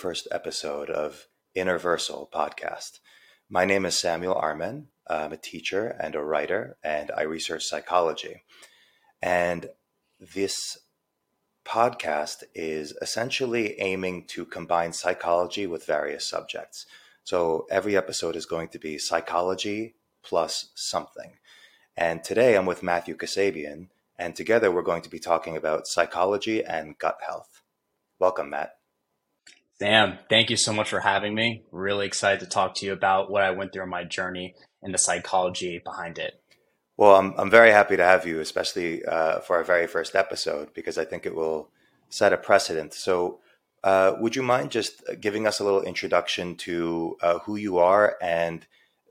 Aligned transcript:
first 0.00 0.26
episode 0.30 0.88
of 0.88 1.26
Innerversal 1.54 2.30
podcast. 2.30 3.00
My 3.50 3.66
name 3.66 3.84
is 3.84 3.98
Samuel 3.98 4.32
Armen. 4.34 4.86
I'm 5.06 5.30
a 5.30 5.36
teacher 5.36 5.94
and 6.02 6.14
a 6.14 6.22
writer, 6.22 6.78
and 6.82 7.10
I 7.14 7.20
research 7.24 7.64
psychology. 7.66 8.44
And 9.20 9.68
this 10.18 10.78
podcast 11.66 12.44
is 12.54 12.96
essentially 13.02 13.78
aiming 13.78 14.24
to 14.28 14.46
combine 14.46 14.94
psychology 14.94 15.66
with 15.66 15.84
various 15.84 16.26
subjects. 16.26 16.86
So 17.22 17.66
every 17.70 17.94
episode 17.94 18.36
is 18.36 18.46
going 18.46 18.68
to 18.68 18.78
be 18.78 18.96
psychology 18.96 19.96
plus 20.24 20.70
something. 20.74 21.32
And 21.94 22.24
today 22.24 22.56
I'm 22.56 22.64
with 22.64 22.82
Matthew 22.82 23.18
Kasabian, 23.18 23.88
and 24.18 24.34
together 24.34 24.70
we're 24.72 24.80
going 24.80 25.02
to 25.02 25.10
be 25.10 25.18
talking 25.18 25.58
about 25.58 25.86
psychology 25.86 26.64
and 26.64 26.96
gut 26.98 27.18
health. 27.26 27.60
Welcome, 28.18 28.48
Matt. 28.48 28.79
Sam, 29.80 30.18
thank 30.28 30.50
you 30.50 30.58
so 30.58 30.74
much 30.74 30.90
for 30.90 31.00
having 31.00 31.34
me. 31.34 31.62
Really 31.72 32.06
excited 32.06 32.40
to 32.40 32.46
talk 32.46 32.74
to 32.76 32.86
you 32.86 32.92
about 32.92 33.30
what 33.30 33.42
I 33.42 33.52
went 33.52 33.72
through 33.72 33.84
in 33.84 33.88
my 33.88 34.04
journey 34.04 34.54
and 34.82 34.92
the 34.92 34.98
psychology 34.98 35.80
behind 35.82 36.18
it. 36.18 36.34
Well, 36.98 37.16
I'm, 37.16 37.32
I'm 37.38 37.48
very 37.48 37.70
happy 37.70 37.96
to 37.96 38.04
have 38.04 38.26
you, 38.26 38.40
especially 38.40 39.02
uh, 39.06 39.40
for 39.40 39.56
our 39.56 39.64
very 39.64 39.86
first 39.86 40.14
episode, 40.14 40.74
because 40.74 40.98
I 40.98 41.06
think 41.06 41.24
it 41.24 41.34
will 41.34 41.70
set 42.10 42.34
a 42.34 42.36
precedent. 42.36 42.92
So, 42.92 43.40
uh, 43.82 44.16
would 44.20 44.36
you 44.36 44.42
mind 44.42 44.70
just 44.70 45.02
giving 45.18 45.46
us 45.46 45.60
a 45.60 45.64
little 45.64 45.82
introduction 45.82 46.56
to 46.56 47.16
uh, 47.22 47.38
who 47.38 47.56
you 47.56 47.78
are 47.78 48.18
and 48.20 48.66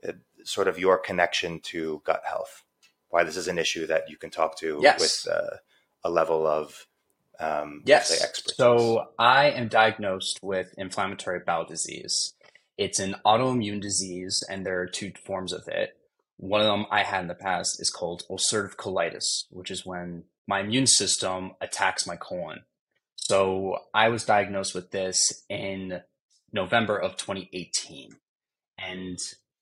uh, 0.08 0.12
sort 0.44 0.68
of 0.68 0.78
your 0.78 0.98
connection 0.98 1.58
to 1.64 2.00
gut 2.04 2.22
health? 2.24 2.62
Why 3.08 3.24
this 3.24 3.36
is 3.36 3.48
an 3.48 3.58
issue 3.58 3.88
that 3.88 4.08
you 4.08 4.16
can 4.16 4.30
talk 4.30 4.56
to 4.58 4.78
yes. 4.80 5.00
with 5.00 5.34
uh, 5.34 5.56
a 6.04 6.10
level 6.10 6.46
of 6.46 6.86
um, 7.40 7.82
yes. 7.86 8.12
So 8.54 9.08
I 9.18 9.50
am 9.50 9.68
diagnosed 9.68 10.38
with 10.42 10.74
inflammatory 10.76 11.40
bowel 11.44 11.64
disease. 11.64 12.34
It's 12.76 12.98
an 12.98 13.16
autoimmune 13.24 13.80
disease, 13.80 14.44
and 14.48 14.64
there 14.64 14.80
are 14.80 14.86
two 14.86 15.12
forms 15.24 15.52
of 15.52 15.66
it. 15.66 15.96
One 16.36 16.60
of 16.60 16.66
them 16.66 16.86
I 16.90 17.02
had 17.02 17.22
in 17.22 17.28
the 17.28 17.34
past 17.34 17.80
is 17.80 17.90
called 17.90 18.24
ulcerative 18.30 18.76
colitis, 18.76 19.44
which 19.50 19.70
is 19.70 19.84
when 19.84 20.24
my 20.46 20.60
immune 20.60 20.86
system 20.86 21.52
attacks 21.60 22.06
my 22.06 22.16
colon. 22.16 22.60
So 23.16 23.78
I 23.94 24.08
was 24.08 24.24
diagnosed 24.24 24.74
with 24.74 24.90
this 24.90 25.44
in 25.48 26.00
November 26.52 26.96
of 26.96 27.16
2018, 27.16 28.10
and 28.78 29.18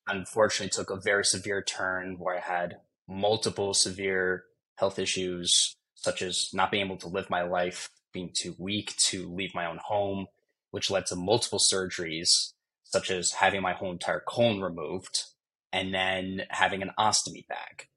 unfortunately 0.07 0.71
took 0.71 0.91
a 0.91 1.01
very 1.01 1.25
severe 1.25 1.63
turn 1.63 2.17
where 2.19 2.37
I 2.37 2.41
had 2.41 2.79
multiple 3.09 3.75
severe 3.75 4.45
health 4.77 4.99
issues 4.99 5.77
such 6.01 6.23
as 6.23 6.51
not 6.53 6.71
being 6.71 6.87
able 6.87 6.97
to 6.97 7.09
live 7.09 7.29
my 7.29 7.43
life, 7.43 7.91
being 8.13 8.31
too 8.33 8.55
weak 8.59 8.95
to 8.97 9.29
leave 9.29 9.55
my 9.55 9.67
own 9.67 9.79
home, 9.85 10.27
which 10.71 10.91
led 10.91 11.07
to 11.07 11.17
multiple 11.17 11.59
surgeries, 11.59 12.53
such 12.85 13.11
as 13.11 13.33
having 13.33 13.61
my 13.61 13.73
whole 13.73 13.91
entire 13.91 14.23
colon 14.27 14.61
removed 14.61 15.25
and 15.73 15.93
then 15.93 16.43
having 16.51 16.83
an 16.83 16.93
ostomy 16.99 17.47
bag. 17.47 17.89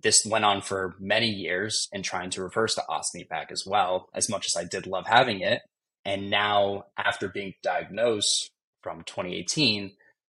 This 0.00 0.24
went 0.24 0.44
on 0.44 0.62
for 0.62 0.94
many 1.00 1.28
years 1.28 1.88
and 1.92 2.04
trying 2.04 2.30
to 2.30 2.42
reverse 2.42 2.74
the 2.74 2.84
ostomy 2.88 3.28
bag 3.28 3.48
as 3.50 3.64
well, 3.66 4.08
as 4.14 4.28
much 4.28 4.46
as 4.46 4.56
I 4.56 4.64
did 4.64 4.86
love 4.86 5.06
having 5.06 5.40
it. 5.40 5.62
And 6.04 6.30
now, 6.30 6.84
after 6.96 7.28
being 7.28 7.54
diagnosed 7.62 8.50
from 8.82 9.02
2018, 9.04 9.92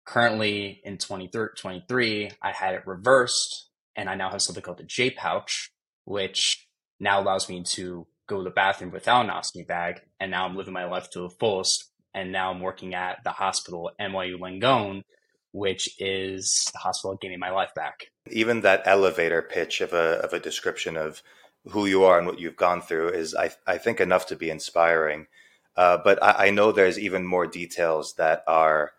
currently 0.05 0.81
in 0.83 0.97
2023, 0.97 2.31
I 2.41 2.51
had 2.51 2.73
it 2.75 2.87
reversed 2.87 3.69
and 3.95 4.09
I 4.09 4.15
now 4.15 4.29
have 4.29 4.41
something 4.41 4.63
called 4.63 4.77
the 4.77 4.83
J 4.83 5.09
pouch, 5.09 5.71
which 6.05 6.66
now 6.99 7.21
allows 7.21 7.49
me 7.49 7.63
to 7.63 8.07
go 8.27 8.37
to 8.37 8.43
the 8.43 8.49
bathroom 8.49 8.91
without 8.91 9.25
an 9.25 9.31
ostomy 9.31 9.65
bag. 9.65 10.01
And 10.19 10.31
now 10.31 10.45
I'm 10.45 10.55
living 10.55 10.73
my 10.73 10.85
life 10.85 11.09
to 11.11 11.21
the 11.21 11.29
fullest. 11.29 11.85
And 12.13 12.31
now 12.31 12.51
I'm 12.51 12.61
working 12.61 12.93
at 12.93 13.23
the 13.23 13.31
hospital 13.31 13.91
NYU 13.99 14.39
Langone, 14.39 15.03
which 15.51 15.89
is 15.99 16.69
the 16.73 16.79
hospital 16.79 17.17
me 17.23 17.37
my 17.37 17.51
life 17.51 17.73
back. 17.75 18.07
Even 18.29 18.61
that 18.61 18.83
elevator 18.85 19.41
pitch 19.41 19.81
of 19.81 19.93
a, 19.93 20.19
of 20.23 20.33
a 20.33 20.39
description 20.39 20.97
of 20.97 21.21
who 21.69 21.85
you 21.85 22.03
are 22.03 22.17
and 22.17 22.27
what 22.27 22.39
you've 22.39 22.55
gone 22.55 22.81
through 22.81 23.09
is, 23.09 23.35
I, 23.35 23.51
I 23.65 23.77
think, 23.77 23.99
enough 23.99 24.27
to 24.27 24.35
be 24.35 24.49
inspiring. 24.49 25.27
Uh, 25.75 25.97
but 26.03 26.21
I, 26.23 26.47
I, 26.47 26.49
know 26.49 26.71
there's 26.71 26.97
even 26.97 27.25
more 27.25 27.45
details 27.45 28.15
that 28.15 28.43
are 28.47 28.93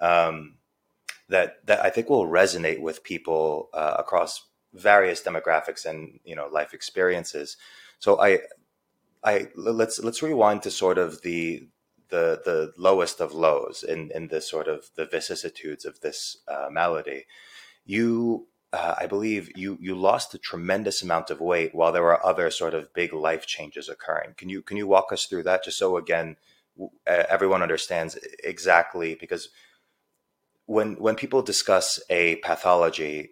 um, 0.00 0.56
that 1.28 1.64
that 1.66 1.84
I 1.84 1.90
think 1.90 2.10
will 2.10 2.26
resonate 2.26 2.80
with 2.80 3.04
people 3.04 3.68
uh, 3.72 3.94
across 3.98 4.42
various 4.74 5.22
demographics 5.22 5.86
and 5.86 6.20
you 6.24 6.36
know 6.36 6.48
life 6.48 6.74
experiences. 6.74 7.56
So 7.98 8.20
I, 8.20 8.40
I 9.22 9.48
let's 9.54 9.98
let's 10.00 10.22
rewind 10.22 10.62
to 10.62 10.70
sort 10.70 10.98
of 10.98 11.22
the 11.22 11.68
the 12.10 12.42
the 12.44 12.72
lowest 12.76 13.20
of 13.20 13.32
lows 13.32 13.82
in 13.82 14.10
in 14.14 14.28
this 14.28 14.48
sort 14.48 14.68
of 14.68 14.90
the 14.96 15.06
vicissitudes 15.06 15.84
of 15.84 16.00
this 16.00 16.38
uh, 16.48 16.68
malady. 16.70 17.24
You, 17.86 18.46
uh, 18.72 18.94
I 18.98 19.06
believe, 19.06 19.50
you 19.56 19.78
you 19.80 19.94
lost 19.94 20.34
a 20.34 20.38
tremendous 20.38 21.02
amount 21.02 21.30
of 21.30 21.40
weight 21.40 21.74
while 21.74 21.92
there 21.92 22.02
were 22.02 22.24
other 22.24 22.50
sort 22.50 22.74
of 22.74 22.92
big 22.94 23.12
life 23.12 23.46
changes 23.46 23.88
occurring. 23.88 24.34
Can 24.36 24.48
you 24.48 24.62
can 24.62 24.76
you 24.76 24.86
walk 24.86 25.12
us 25.12 25.26
through 25.26 25.44
that 25.44 25.64
just 25.64 25.78
so 25.78 25.96
again 25.96 26.36
everyone 27.06 27.62
understands 27.62 28.18
exactly 28.42 29.14
because 29.14 29.48
when 30.66 30.94
when 30.94 31.14
people 31.14 31.42
discuss 31.42 32.00
a 32.10 32.36
pathology 32.36 33.30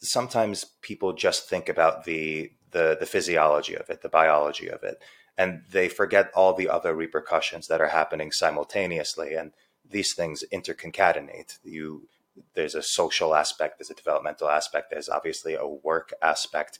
sometimes 0.00 0.64
people 0.82 1.12
just 1.12 1.48
think 1.48 1.68
about 1.68 2.04
the 2.04 2.52
the 2.72 2.96
the 2.98 3.06
physiology 3.06 3.74
of 3.74 3.88
it, 3.90 4.02
the 4.02 4.08
biology 4.08 4.68
of 4.68 4.82
it, 4.82 5.02
and 5.38 5.62
they 5.70 5.88
forget 5.88 6.30
all 6.34 6.54
the 6.54 6.68
other 6.68 6.94
repercussions 6.94 7.68
that 7.68 7.80
are 7.80 7.88
happening 7.88 8.32
simultaneously. 8.32 9.34
And 9.34 9.52
these 9.88 10.14
things 10.14 10.44
interconcatenate. 10.52 11.58
You 11.62 12.08
there's 12.54 12.74
a 12.74 12.82
social 12.82 13.34
aspect, 13.34 13.78
there's 13.78 13.90
a 13.90 13.94
developmental 13.94 14.48
aspect, 14.48 14.90
there's 14.90 15.08
obviously 15.08 15.54
a 15.54 15.66
work 15.66 16.12
aspect, 16.20 16.78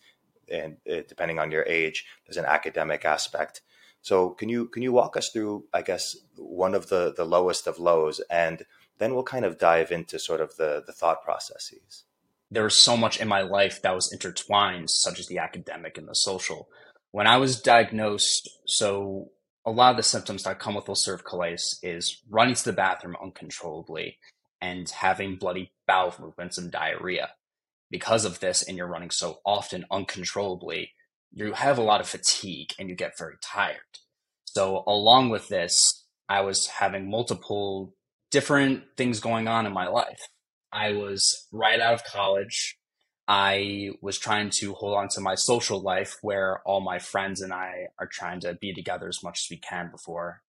and 0.51 0.77
uh, 0.91 1.01
depending 1.09 1.39
on 1.39 1.51
your 1.51 1.65
age, 1.65 2.05
there's 2.27 2.37
an 2.37 2.45
academic 2.45 3.05
aspect. 3.05 3.63
So 4.03 4.31
can 4.31 4.49
you 4.49 4.67
can 4.69 4.83
you 4.83 4.93
walk 4.93 5.17
us 5.17 5.31
through, 5.31 5.65
I 5.73 5.83
guess, 5.83 6.17
one 6.37 6.75
of 6.75 6.89
the 6.89 7.13
the 7.17 7.25
lowest 7.25 7.67
of 7.67 7.79
lows, 7.79 8.21
and 8.31 8.65
then 8.99 9.15
we'll 9.15 9.25
kind 9.25 9.45
of 9.45 9.59
dive 9.59 9.91
into 9.91 10.19
sort 10.19 10.41
of 10.41 10.57
the 10.57 10.83
the 10.87 10.93
thought 10.93 11.23
processes 11.25 12.06
there 12.51 12.65
was 12.65 12.83
so 12.83 12.97
much 12.97 13.21
in 13.21 13.29
my 13.29 13.43
life 13.43 13.83
that 13.83 13.95
was 13.95 14.13
intertwined, 14.13 14.89
such 14.91 15.19
as 15.19 15.27
the 15.27 15.39
academic 15.39 15.99
and 15.99 16.09
the 16.09 16.15
social. 16.15 16.69
When 17.11 17.27
I 17.27 17.39
was 17.39 17.61
diagnosed, 17.61 18.49
so 18.67 19.31
a 19.65 19.71
lot 19.71 19.91
of 19.91 19.97
the 19.97 20.03
symptoms 20.03 20.45
that 20.45 20.61
come 20.61 20.75
with 20.75 20.87
ulcerative 20.87 21.25
colitis 21.25 21.77
is 21.83 22.23
running 22.31 22.55
to 22.55 22.65
the 22.65 22.73
bathroom 22.73 23.17
uncontrollably 23.21 24.19
and 24.61 24.89
having 24.89 25.37
bloody 25.37 25.73
bowel 25.87 26.15
movements 26.21 26.57
and 26.57 26.71
diarrhea. 26.71 27.31
Because 27.91 28.25
of 28.25 28.41
this, 28.41 28.63
and 28.63 28.77
you're 28.77 28.87
running 28.87 29.11
so 29.11 29.39
often 29.45 29.85
uncontrollably, 29.91 30.93
you 31.33 31.53
have 31.53 31.79
a 31.79 31.83
lot 31.83 32.01
of 32.01 32.09
fatigue 32.09 32.71
and 32.79 32.89
you 32.89 32.97
get 32.97 33.19
very 33.19 33.37
tired. 33.43 33.77
So, 34.45 34.83
along 34.87 35.31
with 35.31 35.49
this, 35.49 35.75
I 36.29 36.41
was 36.41 36.67
having 36.67 37.11
multiple 37.11 37.95
different 38.31 38.85
things 38.97 39.21
going 39.21 39.47
on 39.47 39.67
in 39.67 39.73
my 39.73 39.87
life. 39.87 40.21
I 40.73 40.93
was 40.93 41.47
right 41.53 41.81
out 41.81 41.95
of 41.95 42.05
college. 42.05 42.79
I 43.29 43.91
was 44.01 44.19
trying 44.19 44.51
to 44.59 44.75
hold 44.75 44.97
on 44.97 45.09
to 45.11 45.21
my 45.21 45.35
social 45.35 45.81
life 45.81 46.17
where 46.23 46.61
all 46.65 46.81
my 46.81 46.99
friends 46.99 47.41
and 47.41 47.53
I 47.53 47.89
are 47.99 48.07
trying 48.07 48.41
to 48.41 48.55
be 48.55 48.73
together 48.73 49.09
as 49.09 49.23
much 49.23 49.41
as 49.45 49.51
we 49.51 49.57
can 49.57 49.91
before 49.91 50.43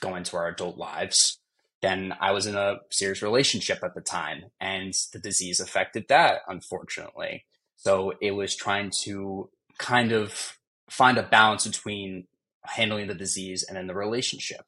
going 0.00 0.24
to 0.24 0.36
our 0.36 0.48
adult 0.48 0.78
lives. 0.78 1.38
Then 1.82 2.14
I 2.20 2.32
was 2.32 2.46
in 2.46 2.56
a 2.56 2.76
serious 2.90 3.22
relationship 3.22 3.80
at 3.82 3.94
the 3.94 4.00
time, 4.00 4.44
and 4.60 4.92
the 5.12 5.18
disease 5.18 5.60
affected 5.60 6.06
that, 6.08 6.40
unfortunately. 6.46 7.44
So 7.76 8.12
it 8.20 8.32
was 8.32 8.54
trying 8.54 8.92
to 9.04 9.48
kind 9.78 10.12
of 10.12 10.58
find 10.90 11.16
a 11.16 11.22
balance 11.22 11.66
between 11.66 12.26
handling 12.64 13.06
the 13.06 13.14
disease 13.14 13.64
and 13.66 13.76
then 13.76 13.86
the 13.86 13.94
relationship. 13.94 14.66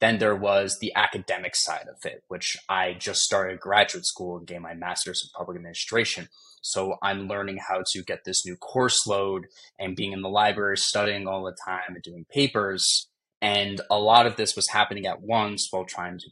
Then 0.00 0.18
there 0.18 0.36
was 0.36 0.78
the 0.80 0.92
academic 0.94 1.54
side 1.56 1.86
of 1.88 2.04
it, 2.04 2.24
which 2.28 2.56
I 2.68 2.94
just 2.94 3.20
started 3.20 3.60
graduate 3.60 4.04
school 4.04 4.36
and 4.36 4.46
gained 4.46 4.62
my 4.62 4.74
master's 4.74 5.22
in 5.22 5.30
public 5.36 5.56
administration. 5.56 6.28
So 6.60 6.96
I'm 7.02 7.28
learning 7.28 7.58
how 7.68 7.82
to 7.92 8.02
get 8.02 8.24
this 8.24 8.44
new 8.44 8.56
course 8.56 9.06
load 9.06 9.46
and 9.78 9.96
being 9.96 10.12
in 10.12 10.22
the 10.22 10.28
library, 10.28 10.78
studying 10.78 11.28
all 11.28 11.44
the 11.44 11.56
time 11.66 11.94
and 11.94 12.02
doing 12.02 12.26
papers. 12.32 13.08
And 13.40 13.80
a 13.90 13.98
lot 13.98 14.26
of 14.26 14.36
this 14.36 14.56
was 14.56 14.68
happening 14.68 15.06
at 15.06 15.20
once 15.20 15.68
while 15.70 15.84
trying 15.84 16.18
to 16.18 16.26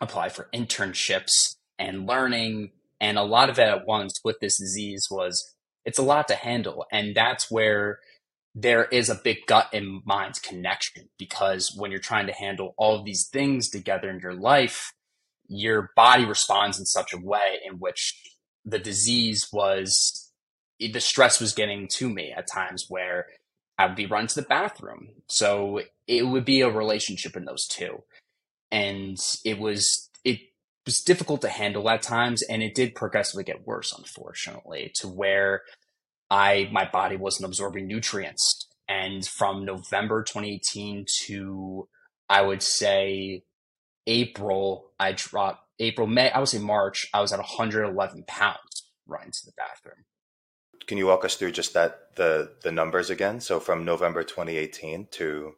apply 0.00 0.30
for 0.30 0.48
internships 0.54 1.56
and 1.78 2.06
learning. 2.06 2.70
And 3.00 3.18
a 3.18 3.22
lot 3.22 3.50
of 3.50 3.58
it 3.58 3.68
at 3.68 3.86
once 3.86 4.14
with 4.24 4.40
this 4.40 4.58
disease 4.58 5.06
was 5.10 5.54
it's 5.84 5.98
a 5.98 6.02
lot 6.02 6.28
to 6.28 6.34
handle. 6.34 6.86
And 6.90 7.14
that's 7.14 7.50
where 7.50 7.98
there 8.54 8.86
is 8.86 9.08
a 9.08 9.20
big 9.22 9.38
gut 9.46 9.68
and 9.72 10.02
mind 10.04 10.42
connection 10.42 11.08
because 11.18 11.74
when 11.76 11.90
you're 11.90 12.00
trying 12.00 12.26
to 12.26 12.32
handle 12.32 12.74
all 12.76 12.96
of 12.98 13.04
these 13.04 13.28
things 13.32 13.68
together 13.70 14.10
in 14.10 14.20
your 14.20 14.34
life, 14.34 14.92
your 15.48 15.90
body 15.96 16.24
responds 16.24 16.78
in 16.78 16.86
such 16.86 17.12
a 17.12 17.20
way 17.20 17.60
in 17.64 17.74
which 17.78 18.14
the 18.64 18.78
disease 18.78 19.48
was, 19.52 20.32
the 20.80 21.00
stress 21.00 21.40
was 21.40 21.54
getting 21.54 21.88
to 21.88 22.08
me 22.10 22.32
at 22.36 22.46
times 22.52 22.86
where 22.88 23.26
I 23.78 23.86
would 23.86 23.96
be 23.96 24.06
run 24.06 24.26
to 24.28 24.34
the 24.36 24.46
bathroom. 24.46 25.08
So 25.28 25.82
it 26.06 26.26
would 26.26 26.44
be 26.44 26.62
a 26.62 26.70
relationship 26.70 27.36
in 27.36 27.44
those 27.44 27.66
two. 27.66 28.02
and 28.70 29.16
it 29.44 29.58
was 29.58 30.10
it 30.24 30.40
was 30.86 31.02
difficult 31.02 31.40
to 31.42 31.48
handle 31.48 31.88
at 31.90 32.02
times, 32.02 32.42
and 32.42 32.62
it 32.62 32.74
did 32.74 32.94
progressively 32.94 33.44
get 33.44 33.66
worse, 33.66 33.92
unfortunately, 33.96 34.92
to 34.96 35.08
where 35.08 35.62
I 36.30 36.68
my 36.72 36.88
body 36.88 37.16
wasn't 37.16 37.46
absorbing 37.46 37.86
nutrients. 37.86 38.66
And 38.88 39.26
from 39.26 39.64
November 39.64 40.22
2018 40.22 41.06
to 41.24 41.88
I 42.28 42.42
would 42.42 42.62
say 42.62 43.44
April, 44.06 44.92
I 44.98 45.12
dropped 45.12 45.64
April, 45.78 46.06
May, 46.06 46.30
I 46.30 46.38
would 46.38 46.48
say 46.48 46.58
March, 46.58 47.06
I 47.12 47.20
was 47.20 47.32
at 47.32 47.38
111 47.38 48.24
pounds 48.26 48.90
running 49.06 49.30
to 49.30 49.46
the 49.46 49.52
bathroom. 49.56 50.04
Can 50.86 50.98
you 50.98 51.06
walk 51.06 51.24
us 51.24 51.36
through 51.36 51.52
just 51.52 51.74
that 51.74 52.16
the 52.16 52.52
the 52.62 52.72
numbers 52.72 53.10
again? 53.10 53.40
So 53.40 53.60
from 53.60 53.84
November 53.84 54.22
2018 54.22 55.08
to 55.12 55.52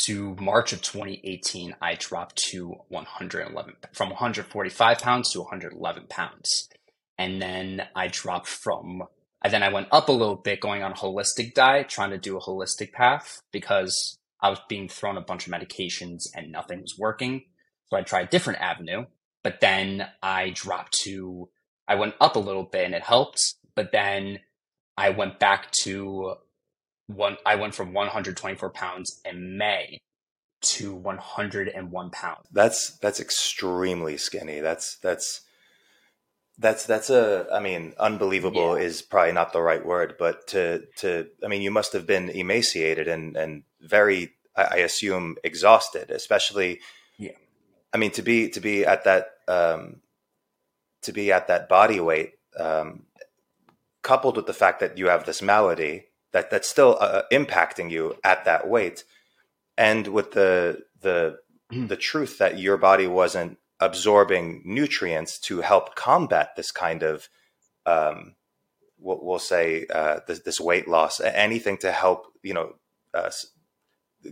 to 0.00 0.36
March 0.38 0.74
of 0.74 0.82
2018, 0.82 1.74
I 1.80 1.94
dropped 1.94 2.36
to 2.50 2.74
111 2.88 3.74
from 3.92 4.10
145 4.10 4.98
pounds 4.98 5.32
to 5.32 5.40
111 5.40 6.06
pounds, 6.08 6.68
and 7.18 7.40
then 7.40 7.86
I 7.94 8.08
dropped 8.08 8.48
from. 8.48 9.02
And 9.42 9.52
then 9.52 9.62
I 9.62 9.68
went 9.68 9.88
up 9.92 10.08
a 10.08 10.12
little 10.12 10.36
bit, 10.36 10.60
going 10.60 10.82
on 10.82 10.92
a 10.92 10.96
holistic 10.96 11.54
diet, 11.54 11.88
trying 11.88 12.10
to 12.10 12.18
do 12.18 12.36
a 12.36 12.40
holistic 12.40 12.92
path 12.92 13.42
because 13.52 14.18
I 14.40 14.50
was 14.50 14.60
being 14.68 14.88
thrown 14.88 15.16
a 15.16 15.20
bunch 15.20 15.46
of 15.46 15.52
medications 15.52 16.24
and 16.34 16.50
nothing 16.50 16.80
was 16.80 16.96
working. 16.98 17.44
So 17.88 17.96
I 17.96 18.02
tried 18.02 18.26
a 18.26 18.30
different 18.30 18.60
avenue, 18.60 19.04
but 19.44 19.60
then 19.60 20.08
I 20.22 20.50
dropped 20.50 20.92
to 21.04 21.48
I 21.88 21.94
went 21.94 22.14
up 22.20 22.36
a 22.36 22.40
little 22.40 22.64
bit 22.64 22.84
and 22.84 22.94
it 22.94 23.02
helped, 23.02 23.38
but 23.74 23.92
then 23.92 24.40
I 24.96 25.10
went 25.10 25.38
back 25.38 25.70
to 25.82 26.34
one. 27.06 27.36
I 27.46 27.54
went 27.56 27.74
from 27.74 27.92
124 27.92 28.70
pounds 28.70 29.20
in 29.24 29.56
May 29.56 29.98
to 30.62 30.94
101 30.94 32.10
pounds. 32.10 32.46
That's 32.50 32.98
that's 32.98 33.20
extremely 33.20 34.16
skinny. 34.16 34.60
That's 34.60 34.96
that's 34.98 35.42
that's 36.58 36.86
that's 36.86 37.10
a 37.10 37.46
I 37.52 37.60
mean 37.60 37.94
unbelievable 37.98 38.78
yeah. 38.78 38.84
is 38.84 39.02
probably 39.02 39.32
not 39.32 39.52
the 39.52 39.60
right 39.60 39.84
word, 39.84 40.16
but 40.18 40.46
to 40.48 40.84
to 40.98 41.28
I 41.44 41.48
mean 41.48 41.62
you 41.62 41.70
must 41.70 41.92
have 41.92 42.06
been 42.06 42.30
emaciated 42.30 43.08
and 43.08 43.36
and 43.36 43.62
very 43.80 44.32
I, 44.56 44.78
assume 44.78 45.36
exhausted, 45.44 46.10
especially 46.10 46.80
yeah. 47.18 47.32
I 47.92 47.98
mean 47.98 48.10
to 48.12 48.22
be 48.22 48.48
to 48.50 48.60
be 48.60 48.86
at 48.86 49.04
that 49.04 49.32
um, 49.48 49.96
to 51.02 51.12
be 51.12 51.30
at 51.30 51.48
that 51.48 51.68
body 51.68 52.00
weight, 52.00 52.32
um, 52.58 53.04
coupled 54.02 54.36
with 54.36 54.46
the 54.46 54.54
fact 54.54 54.80
that 54.80 54.96
you 54.96 55.08
have 55.08 55.26
this 55.26 55.42
malady 55.42 56.06
that 56.32 56.50
that's 56.50 56.68
still 56.68 56.96
uh, 57.00 57.22
impacting 57.30 57.90
you 57.90 58.16
at 58.24 58.46
that 58.46 58.66
weight, 58.66 59.04
and 59.76 60.08
with 60.08 60.32
the 60.32 60.84
the 61.02 61.38
mm. 61.70 61.86
the 61.86 61.96
truth 61.96 62.38
that 62.38 62.58
your 62.58 62.78
body 62.78 63.06
wasn't 63.06 63.58
absorbing 63.80 64.62
nutrients 64.64 65.38
to 65.38 65.60
help 65.60 65.94
combat 65.94 66.50
this 66.56 66.70
kind 66.70 67.02
of 67.02 67.28
um, 67.84 68.34
we'll, 68.98 69.20
we'll, 69.22 69.38
say 69.38 69.86
uh, 69.94 70.20
this, 70.26 70.40
this, 70.40 70.60
weight 70.60 70.88
loss, 70.88 71.20
anything 71.20 71.76
to 71.78 71.92
help 71.92 72.26
you 72.42 72.54
know 72.54 72.74
uh, 73.14 73.30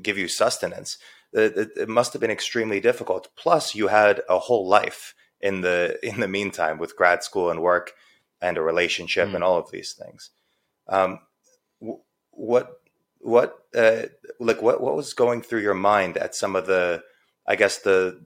give 0.03 0.19
you 0.19 0.29
sustenance. 0.29 0.99
It, 1.33 1.71
it, 1.77 1.89
must 1.89 2.13
have 2.13 2.21
been 2.21 2.31
extremely 2.31 2.81
difficult. 2.81 3.29
Plus, 3.37 3.75
you 3.75 3.89
had 3.89 4.23
a 4.29 4.39
whole 4.39 4.67
life 4.67 5.15
in 5.41 5.61
the 5.61 5.99
in 6.07 6.21
the 6.21 6.29
meantime 6.29 6.79
with 6.79 6.97
grad 6.97 7.23
school 7.23 7.51
and 7.51 7.63
work 7.63 7.93
and 8.41 8.59
a 8.59 8.63
relationship 8.63 9.29
mm. 9.29 9.35
and 9.35 9.45
all 9.45 9.59
of 9.59 9.71
these 9.71 9.93
things. 9.93 10.31
Um, 10.89 11.21
what 12.31 12.81
what 13.21 13.59
uh, 13.75 14.03
like 14.41 14.61
what 14.61 14.81
what 14.81 14.97
was 14.97 15.15
going 15.15 15.43
through 15.43 15.63
your 15.63 15.75
mind 15.75 16.17
at 16.17 16.35
some 16.35 16.57
of 16.57 16.67
the 16.67 17.03
I 17.47 17.57
guess 17.57 17.79
the 17.79 18.25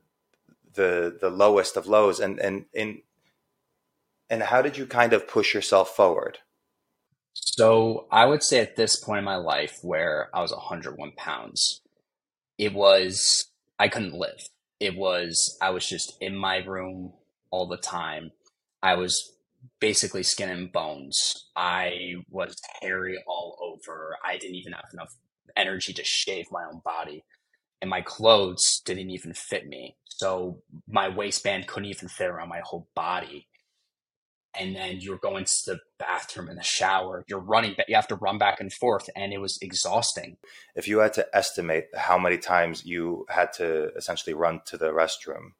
the 0.74 1.16
the 1.20 1.30
lowest 1.30 1.76
of 1.76 1.86
lows 1.86 2.20
and 2.20 2.38
and 2.38 2.66
in 2.72 3.02
and 4.30 4.42
how 4.42 4.62
did 4.62 4.76
you 4.76 4.86
kind 4.86 5.12
of 5.12 5.28
push 5.28 5.54
yourself 5.54 5.90
forward? 5.96 6.38
So 7.34 8.06
I 8.10 8.26
would 8.26 8.42
say 8.42 8.60
at 8.60 8.76
this 8.76 8.96
point 9.02 9.20
in 9.20 9.24
my 9.24 9.36
life 9.36 9.78
where 9.82 10.28
I 10.34 10.42
was 10.42 10.52
101 10.52 11.12
pounds, 11.16 11.80
it 12.58 12.74
was 12.74 13.50
I 13.78 13.88
couldn't 13.88 14.14
live 14.14 14.40
it 14.80 14.96
was 14.96 15.56
I 15.60 15.70
was 15.70 15.86
just 15.86 16.16
in 16.20 16.36
my 16.36 16.58
room 16.58 17.12
all 17.50 17.66
the 17.66 17.76
time. 17.76 18.30
I 18.82 18.94
was 18.94 19.34
basically 19.80 20.22
skin 20.22 20.50
and 20.50 20.72
bones. 20.72 21.48
I 21.56 22.14
was 22.30 22.54
hairy 22.80 23.18
all 23.26 23.58
over. 23.60 24.16
I 24.24 24.38
didn't 24.38 24.56
even 24.56 24.72
have 24.72 24.84
enough 24.92 25.14
energy 25.56 25.92
to 25.94 26.04
shave 26.04 26.46
my 26.52 26.64
own 26.64 26.80
body. 26.84 27.24
And 27.80 27.90
my 27.90 28.00
clothes 28.00 28.82
didn't 28.84 29.10
even 29.10 29.32
fit 29.34 29.68
me. 29.68 29.96
So 30.08 30.62
my 30.88 31.08
waistband 31.08 31.68
couldn't 31.68 31.90
even 31.90 32.08
fit 32.08 32.28
around 32.28 32.48
my 32.48 32.60
whole 32.64 32.88
body. 32.94 33.46
And 34.58 34.74
then 34.74 35.00
you're 35.00 35.18
going 35.18 35.44
to 35.44 35.52
the 35.66 35.78
bathroom 35.98 36.48
and 36.48 36.58
the 36.58 36.64
shower. 36.64 37.24
You're 37.28 37.38
running 37.38 37.74
but 37.76 37.88
you 37.88 37.94
have 37.94 38.08
to 38.08 38.16
run 38.16 38.38
back 38.38 38.60
and 38.60 38.72
forth 38.72 39.08
and 39.14 39.32
it 39.32 39.40
was 39.40 39.58
exhausting. 39.62 40.38
If 40.74 40.88
you 40.88 40.98
had 40.98 41.12
to 41.14 41.26
estimate 41.32 41.86
how 41.96 42.18
many 42.18 42.38
times 42.38 42.84
you 42.84 43.26
had 43.28 43.52
to 43.54 43.94
essentially 43.94 44.34
run 44.34 44.60
to 44.66 44.76
the 44.76 44.90
restroom 44.90 45.52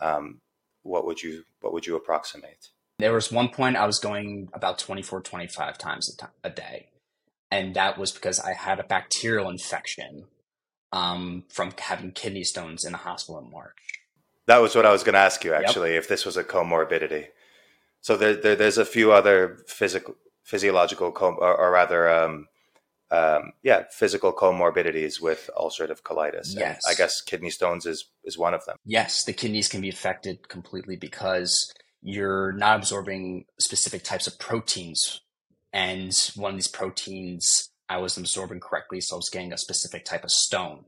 um, 0.00 0.40
what 0.82 1.06
would 1.06 1.22
you 1.22 1.44
what 1.60 1.72
would 1.72 1.86
you 1.86 1.96
approximate? 1.96 2.68
There 2.98 3.12
was 3.12 3.32
one 3.32 3.48
point 3.48 3.76
i 3.76 3.86
was 3.86 3.98
going 3.98 4.48
about 4.52 4.78
24 4.78 5.22
25 5.22 5.78
times 5.78 6.14
a, 6.14 6.24
t- 6.24 6.32
a 6.44 6.50
day. 6.50 6.88
And 7.50 7.74
that 7.74 7.98
was 7.98 8.12
because 8.12 8.38
i 8.40 8.52
had 8.52 8.78
a 8.78 8.84
bacterial 8.84 9.48
infection 9.48 10.24
um, 10.94 11.44
from 11.48 11.72
having 11.78 12.12
kidney 12.12 12.44
stones 12.44 12.84
in 12.84 12.92
the 12.92 12.98
hospital 12.98 13.40
in 13.40 13.50
march 13.50 13.76
that 14.46 14.58
was 14.58 14.74
what 14.74 14.86
i 14.86 14.92
was 14.92 15.02
going 15.02 15.14
to 15.14 15.18
ask 15.18 15.44
you 15.44 15.52
actually 15.54 15.92
yep. 15.92 15.98
if 15.98 16.08
this 16.08 16.24
was 16.24 16.36
a 16.36 16.44
comorbidity 16.44 17.26
so 18.04 18.18
there, 18.18 18.34
there, 18.34 18.54
there's 18.54 18.76
a 18.76 18.84
few 18.84 19.12
other 19.12 19.64
physical, 19.66 20.14
physiological, 20.42 21.10
com- 21.10 21.38
or, 21.40 21.56
or, 21.56 21.70
rather, 21.70 22.06
um, 22.10 22.48
um, 23.10 23.52
yeah, 23.62 23.84
physical 23.90 24.30
comorbidities 24.30 25.22
with 25.22 25.48
ulcerative 25.56 26.02
colitis. 26.02 26.48
Yes, 26.54 26.82
and 26.84 26.92
I 26.92 26.94
guess 26.94 27.22
kidney 27.22 27.48
stones 27.48 27.86
is 27.86 28.10
is 28.22 28.36
one 28.36 28.52
of 28.52 28.62
them. 28.66 28.76
Yes, 28.84 29.24
the 29.24 29.32
kidneys 29.32 29.68
can 29.68 29.80
be 29.80 29.88
affected 29.88 30.50
completely 30.50 30.96
because 30.96 31.72
you're 32.02 32.52
not 32.52 32.80
absorbing 32.80 33.46
specific 33.58 34.04
types 34.04 34.26
of 34.26 34.38
proteins, 34.38 35.22
and 35.72 36.12
one 36.36 36.50
of 36.50 36.56
these 36.58 36.68
proteins 36.68 37.70
I 37.88 37.98
wasn't 37.98 38.26
absorbing 38.26 38.60
correctly, 38.60 39.00
so 39.00 39.16
I 39.16 39.18
was 39.18 39.30
getting 39.30 39.52
a 39.52 39.58
specific 39.58 40.04
type 40.04 40.24
of 40.24 40.30
stone. 40.30 40.84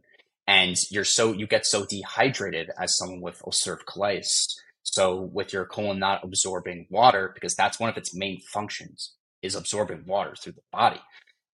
And 0.46 0.76
you're 0.90 1.04
so 1.04 1.32
you 1.32 1.46
get 1.46 1.66
so 1.66 1.84
dehydrated 1.84 2.70
as 2.78 2.96
someone 2.96 3.20
with 3.20 3.40
ulcerative 3.40 3.84
colitis 3.84 4.46
so 4.86 5.20
with 5.32 5.52
your 5.52 5.66
colon 5.66 5.98
not 5.98 6.22
absorbing 6.22 6.86
water, 6.90 7.32
because 7.34 7.54
that's 7.54 7.80
one 7.80 7.90
of 7.90 7.96
its 7.96 8.14
main 8.14 8.40
functions, 8.40 9.14
is 9.42 9.56
absorbing 9.56 10.04
water 10.06 10.34
through 10.36 10.52
the 10.52 10.62
body, 10.72 11.00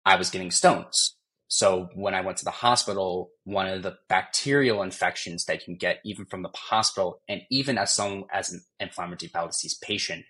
I 0.06 0.18
was 0.18 0.30
getting 0.30 0.52
stones. 0.52 1.16
So 1.48 1.90
when 1.96 2.14
I 2.14 2.22
went 2.22 2.38
to 2.40 2.46
the 2.46 2.52
hospital, 2.52 3.32
one 3.46 3.68
of 3.68 3.84
the 3.84 3.98
bacterial 4.10 4.84
infections 4.84 5.46
that 5.46 5.60
you 5.60 5.66
can 5.66 5.76
get 5.76 6.00
even 6.06 6.26
from 6.26 6.44
the 6.44 6.52
hospital, 6.54 7.22
and 7.28 7.42
even 7.50 7.78
as 7.78 7.96
someone 7.96 8.26
as 8.32 8.52
an 8.52 8.62
inflammatory 8.80 9.32
bowel 9.34 9.48
disease 9.48 9.78
patient, 9.82 10.26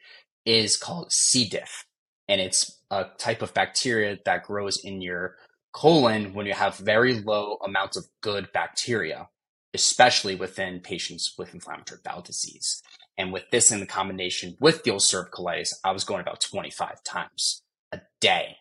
is 0.45 0.77
called 0.77 1.11
C. 1.11 1.47
diff, 1.49 1.85
and 2.31 2.39
it's 2.39 2.79
a 2.89 3.07
type 3.17 3.41
of 3.41 3.53
bacteria 3.53 4.17
that 4.23 4.43
grows 4.43 4.77
in 4.81 5.01
your 5.01 5.35
colon 5.73 6.33
when 6.33 6.45
you 6.45 6.53
have 6.53 6.77
very 6.77 7.19
low 7.19 7.57
amounts 7.61 7.97
of 7.97 8.05
good 8.21 8.47
bacteria, 8.53 9.27
especially 9.73 10.35
within 10.35 10.79
patients 10.79 11.35
with 11.37 11.53
inflammatory 11.53 11.99
bowel 12.05 12.21
disease. 12.21 12.81
And 13.17 13.33
with 13.33 13.49
this 13.51 13.69
in 13.69 13.85
combination 13.85 14.55
with 14.61 14.83
the 14.83 14.91
ulcerative 14.91 15.31
colitis, 15.31 15.73
I 15.83 15.91
was 15.91 16.05
going 16.05 16.21
about 16.21 16.39
25 16.39 17.03
times 17.03 17.63
a 17.91 17.99
day. 18.21 18.55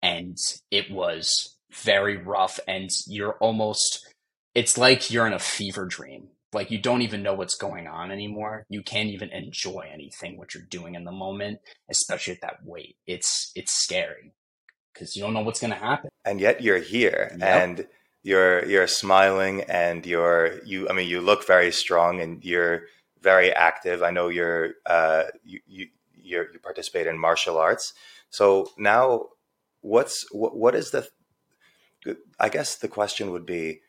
And 0.00 0.38
it 0.70 0.90
was 0.90 1.58
very 1.70 2.16
rough. 2.16 2.58
And 2.66 2.88
you're 3.06 3.36
almost, 3.36 4.08
it's 4.54 4.78
like 4.78 5.10
you're 5.10 5.26
in 5.26 5.34
a 5.34 5.38
fever 5.38 5.84
dream. 5.84 6.28
Like 6.52 6.70
you 6.70 6.78
don't 6.78 7.02
even 7.02 7.22
know 7.22 7.34
what's 7.34 7.54
going 7.54 7.86
on 7.86 8.10
anymore. 8.10 8.64
You 8.68 8.82
can't 8.82 9.08
even 9.08 9.30
enjoy 9.30 9.88
anything 9.92 10.36
what 10.36 10.54
you're 10.54 10.64
doing 10.64 10.94
in 10.96 11.04
the 11.04 11.12
moment, 11.12 11.60
especially 11.88 12.34
at 12.34 12.40
that 12.42 12.64
weight. 12.64 12.96
It's 13.06 13.52
it's 13.54 13.72
scary 13.72 14.32
because 14.92 15.14
you 15.14 15.22
don't 15.22 15.34
know 15.34 15.42
what's 15.42 15.60
going 15.60 15.72
to 15.72 15.78
happen. 15.78 16.10
And 16.24 16.40
yet 16.40 16.62
you're 16.62 16.80
here, 16.80 17.34
yep. 17.38 17.42
and 17.42 17.86
you're 18.22 18.64
you're 18.66 18.86
smiling, 18.86 19.62
and 19.62 20.04
you're 20.04 20.60
you. 20.64 20.88
I 20.88 20.92
mean, 20.92 21.08
you 21.08 21.20
look 21.20 21.46
very 21.46 21.70
strong, 21.70 22.20
and 22.20 22.44
you're 22.44 22.82
very 23.20 23.52
active. 23.52 24.02
I 24.02 24.10
know 24.10 24.28
you're 24.28 24.74
uh, 24.86 25.24
you, 25.44 25.60
you 25.66 25.86
you 26.14 26.46
participate 26.62 27.06
in 27.06 27.18
martial 27.18 27.58
arts. 27.58 27.92
So 28.30 28.70
now, 28.78 29.26
what's 29.80 30.26
what, 30.32 30.56
what 30.56 30.74
is 30.74 30.90
the? 30.90 31.08
I 32.38 32.48
guess 32.48 32.76
the 32.76 32.88
question 32.88 33.30
would 33.30 33.44
be, 33.44 33.80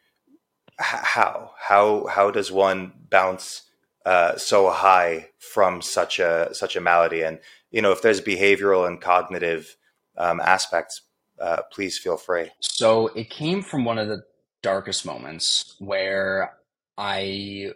how 0.81 1.51
how 1.57 2.05
how 2.07 2.31
does 2.31 2.51
one 2.51 2.93
bounce 3.09 3.63
uh, 4.05 4.35
so 4.37 4.69
high 4.69 5.29
from 5.39 5.81
such 5.81 6.19
a 6.19 6.49
such 6.53 6.75
a 6.75 6.81
malady? 6.81 7.21
And 7.21 7.39
you 7.71 7.81
know, 7.81 7.91
if 7.91 8.01
there's 8.01 8.21
behavioral 8.21 8.87
and 8.87 8.99
cognitive 8.99 9.75
um, 10.17 10.39
aspects, 10.39 11.01
uh, 11.39 11.61
please 11.71 11.97
feel 11.97 12.17
free. 12.17 12.49
So 12.59 13.07
it 13.07 13.29
came 13.29 13.61
from 13.61 13.85
one 13.85 13.97
of 13.97 14.07
the 14.07 14.23
darkest 14.61 15.05
moments 15.05 15.75
where 15.79 16.53
I 16.97 17.71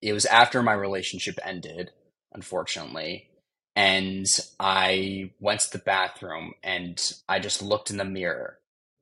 it 0.00 0.12
was 0.12 0.26
after 0.26 0.62
my 0.62 0.72
relationship 0.72 1.38
ended, 1.44 1.90
unfortunately, 2.32 3.28
and 3.76 4.26
I 4.58 5.30
went 5.40 5.60
to 5.60 5.72
the 5.72 5.84
bathroom 5.84 6.54
and 6.62 7.00
I 7.28 7.38
just 7.38 7.62
looked 7.62 7.90
in 7.90 7.96
the 7.96 8.04
mirror 8.04 8.58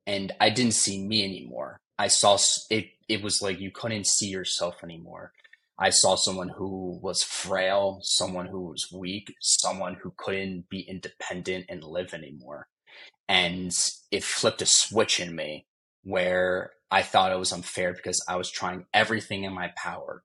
and 0.06 0.32
I 0.40 0.50
didn't 0.50 0.74
see 0.74 1.02
me 1.02 1.24
anymore. 1.24 1.78
I 1.98 2.08
saw 2.08 2.38
it 2.70 2.86
it 3.10 3.22
was 3.22 3.42
like 3.42 3.58
you 3.58 3.72
couldn't 3.72 4.06
see 4.06 4.28
yourself 4.28 4.76
anymore. 4.84 5.32
I 5.76 5.90
saw 5.90 6.14
someone 6.14 6.50
who 6.50 7.00
was 7.02 7.24
frail, 7.24 7.98
someone 8.02 8.46
who 8.46 8.68
was 8.68 8.86
weak, 8.92 9.34
someone 9.40 9.96
who 10.00 10.14
couldn't 10.16 10.68
be 10.68 10.80
independent 10.80 11.66
and 11.68 11.82
live 11.82 12.14
anymore. 12.14 12.68
And 13.28 13.72
it 14.12 14.22
flipped 14.22 14.62
a 14.62 14.66
switch 14.66 15.18
in 15.18 15.34
me 15.34 15.66
where 16.04 16.72
I 16.90 17.02
thought 17.02 17.32
it 17.32 17.38
was 17.38 17.52
unfair 17.52 17.92
because 17.92 18.22
I 18.28 18.36
was 18.36 18.50
trying 18.50 18.86
everything 18.94 19.42
in 19.42 19.52
my 19.52 19.72
power 19.76 20.22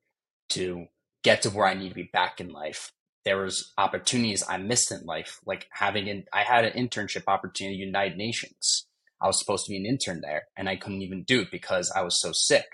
to 0.50 0.86
get 1.24 1.42
to 1.42 1.50
where 1.50 1.66
I 1.66 1.74
need 1.74 1.90
to 1.90 1.96
be 1.96 2.10
back 2.14 2.40
in 2.40 2.50
life. 2.50 2.92
There 3.24 3.38
was 3.38 3.74
opportunities 3.80 4.44
I 4.48 4.58
missed 4.58 4.92
in 4.92 5.06
life, 5.06 5.40
like 5.44 5.68
having 5.72 6.08
an 6.08 6.26
I 6.32 6.44
had 6.44 6.66
an 6.66 6.74
internship 6.74 7.24
opportunity 7.28 7.82
at 7.82 7.88
United 7.88 8.18
Nations. 8.18 8.86
I 9.22 9.28
was 9.28 9.40
supposed 9.40 9.66
to 9.66 9.72
be 9.72 9.78
an 9.78 9.86
intern 9.86 10.22
there 10.22 10.44
and 10.58 10.68
I 10.68 10.76
couldn't 10.76 11.02
even 11.02 11.24
do 11.24 11.42
it 11.42 11.52
because 11.52 11.92
I 11.96 12.02
was 12.02 12.20
so 12.22 12.32
sick. 12.34 12.66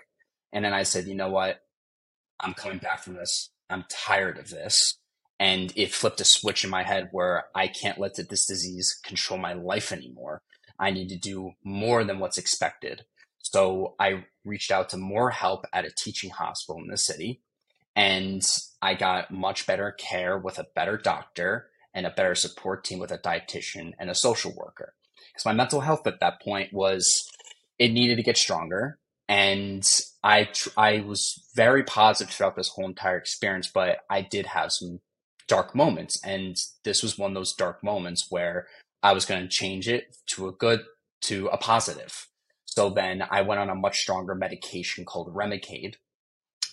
And 0.51 0.65
then 0.65 0.73
I 0.73 0.83
said, 0.83 1.07
you 1.07 1.15
know 1.15 1.29
what? 1.29 1.61
I'm 2.39 2.53
coming 2.53 2.79
back 2.79 3.03
from 3.03 3.13
this. 3.13 3.51
I'm 3.69 3.85
tired 3.89 4.37
of 4.37 4.49
this. 4.49 4.97
And 5.39 5.73
it 5.75 5.93
flipped 5.93 6.21
a 6.21 6.25
switch 6.25 6.63
in 6.63 6.69
my 6.69 6.83
head 6.83 7.09
where 7.11 7.45
I 7.55 7.67
can't 7.67 7.99
let 7.99 8.15
this 8.15 8.45
disease 8.45 8.99
control 9.03 9.39
my 9.39 9.53
life 9.53 9.91
anymore. 9.91 10.41
I 10.79 10.91
need 10.91 11.09
to 11.09 11.17
do 11.17 11.51
more 11.63 12.03
than 12.03 12.19
what's 12.19 12.37
expected. 12.37 13.05
So 13.39 13.95
I 13.99 14.25
reached 14.45 14.71
out 14.71 14.89
to 14.89 14.97
more 14.97 15.31
help 15.31 15.65
at 15.73 15.85
a 15.85 15.91
teaching 15.97 16.29
hospital 16.29 16.81
in 16.81 16.89
the 16.89 16.97
city. 16.97 17.41
And 17.95 18.41
I 18.81 18.93
got 18.93 19.31
much 19.31 19.65
better 19.65 19.91
care 19.91 20.37
with 20.37 20.59
a 20.59 20.67
better 20.75 20.97
doctor 20.97 21.69
and 21.93 22.05
a 22.05 22.11
better 22.11 22.35
support 22.35 22.83
team 22.83 22.99
with 22.99 23.11
a 23.11 23.17
dietitian 23.17 23.91
and 23.99 24.09
a 24.09 24.15
social 24.15 24.53
worker. 24.55 24.93
Because 25.33 25.45
my 25.45 25.53
mental 25.53 25.81
health 25.81 26.05
at 26.07 26.19
that 26.19 26.41
point 26.41 26.73
was, 26.73 27.29
it 27.79 27.91
needed 27.91 28.17
to 28.17 28.23
get 28.23 28.37
stronger 28.37 28.99
and 29.31 29.87
I 30.25 30.43
tr- 30.43 30.69
I 30.75 30.99
was 30.99 31.41
very 31.55 31.83
positive 31.83 32.33
throughout 32.33 32.57
this 32.57 32.67
whole 32.67 32.85
entire 32.85 33.15
experience, 33.15 33.71
but 33.73 33.99
I 34.09 34.23
did 34.23 34.47
have 34.47 34.73
some 34.73 34.99
dark 35.47 35.73
moments, 35.73 36.19
and 36.21 36.57
this 36.83 37.01
was 37.01 37.17
one 37.17 37.31
of 37.31 37.35
those 37.35 37.53
dark 37.53 37.81
moments 37.81 38.27
where 38.29 38.67
I 39.01 39.13
was 39.13 39.25
going 39.25 39.41
to 39.41 39.47
change 39.47 39.87
it 39.87 40.17
to 40.33 40.49
a 40.49 40.51
good 40.51 40.81
to 41.21 41.47
a 41.47 41.57
positive. 41.57 42.27
So 42.65 42.89
then 42.89 43.23
I 43.31 43.41
went 43.41 43.61
on 43.61 43.69
a 43.69 43.75
much 43.75 43.99
stronger 43.99 44.35
medication 44.35 45.05
called 45.05 45.33
Remicade, 45.33 45.95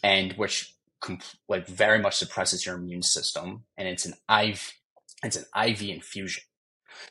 and 0.03 0.33
which 0.33 0.75
like 1.49 1.69
very 1.69 2.01
much 2.01 2.17
suppresses 2.17 2.67
your 2.67 2.75
immune 2.75 3.05
system, 3.05 3.67
and 3.77 3.87
it's 3.87 4.05
an 4.05 4.15
IV 4.29 4.73
it's 5.23 5.37
an 5.37 5.45
IV 5.57 5.83
infusion. 5.83 6.43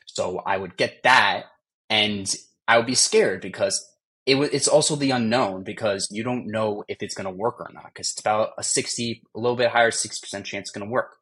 So 0.06 0.42
I 0.44 0.56
would 0.56 0.76
get 0.76 1.02
that, 1.04 1.46
and 1.88 2.32
I 2.66 2.76
would 2.76 2.86
be 2.86 2.94
scared 2.94 3.40
because 3.40 3.84
it 4.26 4.34
w- 4.34 4.50
it's 4.52 4.68
also 4.68 4.96
the 4.96 5.10
unknown 5.10 5.64
because 5.64 6.08
you 6.10 6.22
don't 6.22 6.46
know 6.46 6.84
if 6.88 7.02
it's 7.02 7.14
going 7.14 7.26
to 7.26 7.30
work 7.30 7.60
or 7.60 7.70
not 7.72 7.86
because 7.86 8.10
it's 8.10 8.20
about 8.20 8.50
a 8.58 8.62
60 8.62 9.22
a 9.34 9.40
little 9.40 9.56
bit 9.56 9.70
higher 9.70 9.90
60% 9.90 10.44
chance 10.44 10.68
it's 10.68 10.70
going 10.70 10.86
to 10.86 10.92
work. 10.92 11.16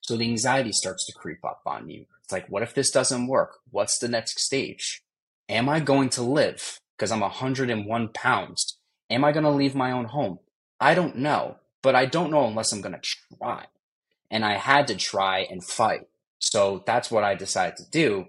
So 0.00 0.16
the 0.16 0.24
anxiety 0.24 0.72
starts 0.72 1.06
to 1.06 1.12
creep 1.12 1.44
up 1.44 1.60
on 1.66 1.88
you. 1.88 2.06
It's 2.24 2.32
like 2.32 2.48
what 2.48 2.62
if 2.62 2.74
this 2.74 2.90
doesn't 2.90 3.28
work? 3.28 3.58
What's 3.70 3.98
the 3.98 4.08
next 4.08 4.40
stage? 4.40 5.02
Am 5.48 5.68
i 5.68 5.80
going 5.80 6.08
to 6.10 6.22
live? 6.22 6.80
Because 6.96 7.12
i'm 7.12 7.20
101 7.20 8.08
pounds. 8.08 8.78
Am 9.10 9.24
i 9.24 9.32
going 9.32 9.44
to 9.44 9.50
leave 9.50 9.74
my 9.74 9.92
own 9.92 10.06
home? 10.06 10.38
I 10.80 10.94
don't 10.94 11.16
know 11.16 11.56
but 11.82 11.94
i 11.94 12.06
don't 12.06 12.30
know 12.30 12.46
unless 12.46 12.72
i'm 12.72 12.80
going 12.80 12.94
to 12.94 13.00
try. 13.38 13.66
And 14.30 14.44
i 14.44 14.56
had 14.56 14.86
to 14.88 14.94
try 14.94 15.40
and 15.50 15.64
fight 15.64 16.02
so 16.40 16.82
that's 16.86 17.10
what 17.10 17.22
i 17.22 17.34
decided 17.34 17.76
to 17.76 17.88
do 17.90 18.26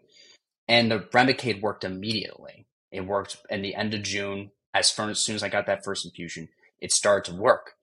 and 0.68 0.91
the 0.91 1.00
remicade 1.00 1.62
worked 1.62 1.84
immediately 1.84 2.62
it 2.91 3.06
worked 3.06 3.38
in 3.50 3.62
the 3.62 3.75
end 3.75 3.94
of 3.94 4.03
June. 4.03 4.51
As, 4.74 4.91
far, 4.91 5.10
as 5.10 5.24
soon 5.24 5.36
as 5.36 5.44
I 5.44 5.50
got 5.50 5.65
that 5.65 5.84
first 5.84 6.06
infusion, 6.06 6.50
it 6.80 6.91
started 6.91 7.32
to 7.32 7.38
work. 7.38 7.75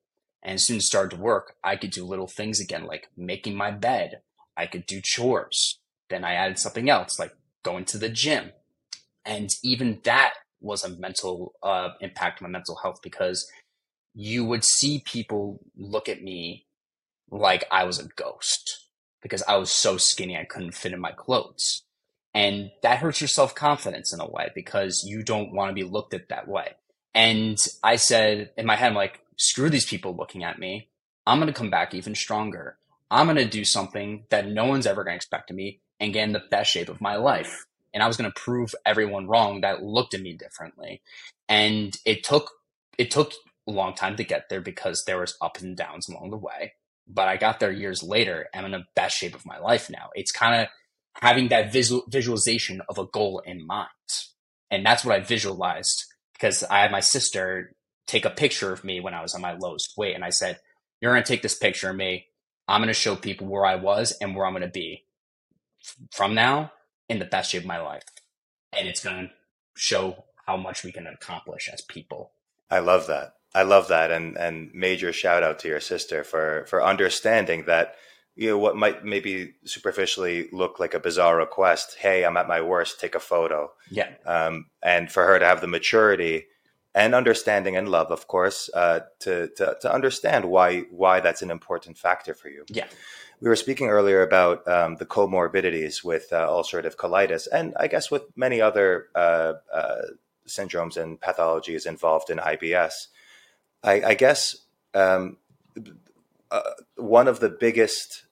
And 0.42 0.54
as 0.54 0.66
soon 0.66 0.76
as 0.76 0.84
it 0.84 0.86
started 0.86 1.16
to 1.16 1.22
work, 1.22 1.56
I 1.64 1.76
could 1.76 1.90
do 1.90 2.04
little 2.04 2.28
things 2.28 2.60
again, 2.60 2.84
like 2.84 3.08
making 3.16 3.56
my 3.56 3.70
bed. 3.70 4.20
I 4.56 4.66
could 4.66 4.86
do 4.86 5.00
chores. 5.02 5.78
Then 6.08 6.24
I 6.24 6.34
added 6.34 6.58
something 6.58 6.88
else, 6.88 7.18
like 7.18 7.34
going 7.62 7.84
to 7.86 7.98
the 7.98 8.08
gym. 8.08 8.52
And 9.24 9.50
even 9.62 10.00
that 10.04 10.34
was 10.60 10.84
a 10.84 10.88
mental 10.88 11.54
uh, 11.62 11.90
impact 12.00 12.42
on 12.42 12.48
my 12.48 12.52
mental 12.52 12.76
health 12.82 13.00
because 13.02 13.46
you 14.14 14.44
would 14.44 14.64
see 14.64 15.02
people 15.04 15.60
look 15.76 16.08
at 16.08 16.22
me 16.22 16.66
like 17.30 17.64
I 17.70 17.84
was 17.84 17.98
a 17.98 18.08
ghost 18.16 18.87
because 19.22 19.42
I 19.48 19.56
was 19.56 19.70
so 19.70 19.96
skinny 19.96 20.36
I 20.36 20.44
couldn't 20.44 20.74
fit 20.74 20.92
in 20.92 21.00
my 21.00 21.12
clothes. 21.12 21.82
And 22.34 22.70
that 22.82 22.98
hurts 22.98 23.20
your 23.20 23.28
self 23.28 23.54
confidence 23.54 24.12
in 24.12 24.20
a 24.20 24.28
way 24.28 24.50
because 24.54 25.04
you 25.06 25.22
don't 25.22 25.52
want 25.52 25.70
to 25.70 25.74
be 25.74 25.82
looked 25.82 26.14
at 26.14 26.28
that 26.28 26.46
way. 26.46 26.74
And 27.14 27.58
I 27.82 27.96
said 27.96 28.50
in 28.56 28.66
my 28.66 28.76
head, 28.76 28.88
I'm 28.88 28.94
like, 28.94 29.20
screw 29.36 29.70
these 29.70 29.86
people 29.86 30.14
looking 30.14 30.44
at 30.44 30.58
me. 30.58 30.88
I'm 31.26 31.38
going 31.38 31.52
to 31.52 31.58
come 31.58 31.70
back 31.70 31.94
even 31.94 32.14
stronger. 32.14 32.76
I'm 33.10 33.26
going 33.26 33.36
to 33.36 33.44
do 33.44 33.64
something 33.64 34.24
that 34.30 34.46
no 34.46 34.66
one's 34.66 34.86
ever 34.86 35.02
going 35.04 35.14
to 35.14 35.16
expect 35.16 35.50
of 35.50 35.56
me 35.56 35.80
and 35.98 36.12
get 36.12 36.24
in 36.24 36.32
the 36.32 36.42
best 36.50 36.70
shape 36.70 36.88
of 36.88 37.00
my 37.00 37.16
life. 37.16 37.66
And 37.94 38.02
I 38.02 38.06
was 38.06 38.16
going 38.16 38.30
to 38.30 38.40
prove 38.40 38.74
everyone 38.84 39.26
wrong 39.26 39.62
that 39.62 39.82
looked 39.82 40.14
at 40.14 40.20
me 40.20 40.34
differently. 40.34 41.00
And 41.48 41.96
it 42.04 42.22
took, 42.22 42.50
it 42.98 43.10
took 43.10 43.32
a 43.66 43.72
long 43.72 43.94
time 43.94 44.16
to 44.16 44.24
get 44.24 44.48
there 44.48 44.60
because 44.60 45.04
there 45.04 45.18
was 45.18 45.36
ups 45.40 45.62
and 45.62 45.76
downs 45.76 46.08
along 46.08 46.30
the 46.30 46.36
way. 46.36 46.74
But 47.08 47.28
I 47.28 47.36
got 47.36 47.60
there 47.60 47.72
years 47.72 48.02
later. 48.02 48.48
I'm 48.54 48.66
in 48.66 48.72
the 48.72 48.84
best 48.94 49.16
shape 49.16 49.34
of 49.34 49.46
my 49.46 49.58
life 49.58 49.88
now. 49.90 50.10
It's 50.14 50.32
kind 50.32 50.60
of 50.60 50.68
having 51.20 51.48
that 51.48 51.72
visual 51.72 52.04
visualization 52.08 52.82
of 52.88 52.98
a 52.98 53.06
goal 53.06 53.42
in 53.44 53.66
mind. 53.66 53.88
And 54.70 54.84
that's 54.84 55.04
what 55.04 55.14
I 55.14 55.20
visualized 55.20 56.04
because 56.34 56.62
I 56.64 56.80
had 56.80 56.92
my 56.92 57.00
sister 57.00 57.74
take 58.06 58.24
a 58.24 58.30
picture 58.30 58.72
of 58.72 58.84
me 58.84 59.00
when 59.00 59.14
I 59.14 59.22
was 59.22 59.34
on 59.34 59.40
my 59.40 59.54
lowest 59.54 59.94
weight. 59.96 60.14
And 60.14 60.24
I 60.24 60.30
said, 60.30 60.60
You're 61.00 61.12
going 61.12 61.22
to 61.22 61.28
take 61.28 61.42
this 61.42 61.56
picture 61.56 61.90
of 61.90 61.96
me. 61.96 62.26
I'm 62.66 62.80
going 62.80 62.88
to 62.88 62.94
show 62.94 63.16
people 63.16 63.46
where 63.46 63.64
I 63.64 63.76
was 63.76 64.16
and 64.20 64.36
where 64.36 64.44
I'm 64.44 64.52
going 64.52 64.62
to 64.62 64.68
be 64.68 65.04
from 66.12 66.34
now 66.34 66.72
in 67.08 67.18
the 67.18 67.24
best 67.24 67.50
shape 67.50 67.62
of 67.62 67.66
my 67.68 67.80
life. 67.80 68.02
And 68.76 68.86
it's 68.86 69.02
going 69.02 69.28
to 69.28 69.32
show 69.74 70.24
how 70.46 70.56
much 70.56 70.84
we 70.84 70.92
can 70.92 71.06
accomplish 71.06 71.70
as 71.72 71.80
people. 71.82 72.32
I 72.70 72.80
love 72.80 73.06
that. 73.06 73.37
I 73.54 73.62
love 73.62 73.88
that. 73.88 74.10
And, 74.10 74.36
and 74.36 74.70
major 74.74 75.12
shout 75.12 75.42
out 75.42 75.58
to 75.60 75.68
your 75.68 75.80
sister 75.80 76.24
for, 76.24 76.66
for 76.68 76.84
understanding 76.84 77.64
that 77.66 77.94
you 78.38 78.50
know 78.50 78.58
what 78.58 78.76
might 78.76 79.04
maybe 79.04 79.54
superficially 79.64 80.48
look 80.52 80.78
like 80.78 80.94
a 80.94 81.00
bizarre 81.00 81.36
request 81.36 81.96
hey 81.98 82.24
i'm 82.24 82.36
at 82.36 82.46
my 82.46 82.62
worst 82.62 83.00
take 83.00 83.16
a 83.16 83.20
photo. 83.20 83.72
Yeah. 83.90 84.10
Um, 84.24 84.66
and 84.80 85.10
for 85.10 85.24
her 85.26 85.38
to 85.38 85.44
have 85.44 85.60
the 85.60 85.66
maturity 85.66 86.46
and 86.94 87.14
understanding 87.14 87.76
and 87.76 87.88
love 87.88 88.12
of 88.12 88.28
course 88.28 88.70
uh, 88.72 89.00
to, 89.20 89.48
to, 89.56 89.76
to 89.82 89.92
understand 89.92 90.44
why 90.44 90.82
why 90.92 91.18
that's 91.18 91.42
an 91.42 91.50
important 91.50 91.98
factor 91.98 92.32
for 92.32 92.48
you. 92.48 92.64
Yeah. 92.68 92.86
We 93.40 93.48
were 93.48 93.56
speaking 93.56 93.88
earlier 93.88 94.22
about 94.22 94.66
um, 94.66 94.96
the 94.96 95.06
comorbidities 95.06 96.04
with 96.04 96.32
uh, 96.32 96.46
ulcerative 96.48 96.94
colitis 96.94 97.48
and 97.52 97.74
i 97.76 97.88
guess 97.88 98.08
with 98.08 98.22
many 98.36 98.60
other 98.60 99.08
uh, 99.16 99.54
uh 99.74 100.02
syndromes 100.46 100.96
and 100.96 101.20
pathologies 101.20 101.86
involved 101.86 102.30
in 102.30 102.38
ibs 102.38 103.08
i, 103.82 104.02
I 104.02 104.14
guess 104.14 104.56
um, 104.94 105.36
uh, 106.50 106.60
one 106.96 107.28
of 107.28 107.40
the 107.40 107.50
biggest 107.50 108.24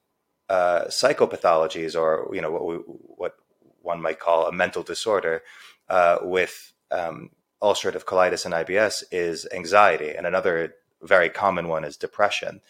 uh, 0.48 0.84
psychopathologies, 0.86 1.98
or 1.98 2.30
you 2.34 2.40
know 2.40 2.50
what 2.50 2.66
we, 2.66 2.76
what 2.76 3.36
one 3.82 4.00
might 4.00 4.18
call 4.18 4.46
a 4.46 4.52
mental 4.52 4.82
disorder, 4.82 5.42
uh, 5.88 6.18
with 6.22 6.72
um, 6.90 7.30
ulcerative 7.62 8.04
colitis 8.04 8.44
and 8.44 8.54
IBS 8.54 9.04
is 9.10 9.46
anxiety, 9.52 10.10
and 10.10 10.26
another 10.26 10.74
very 11.02 11.28
common 11.28 11.68
one 11.68 11.84
is 11.84 11.96
depression. 11.96 12.60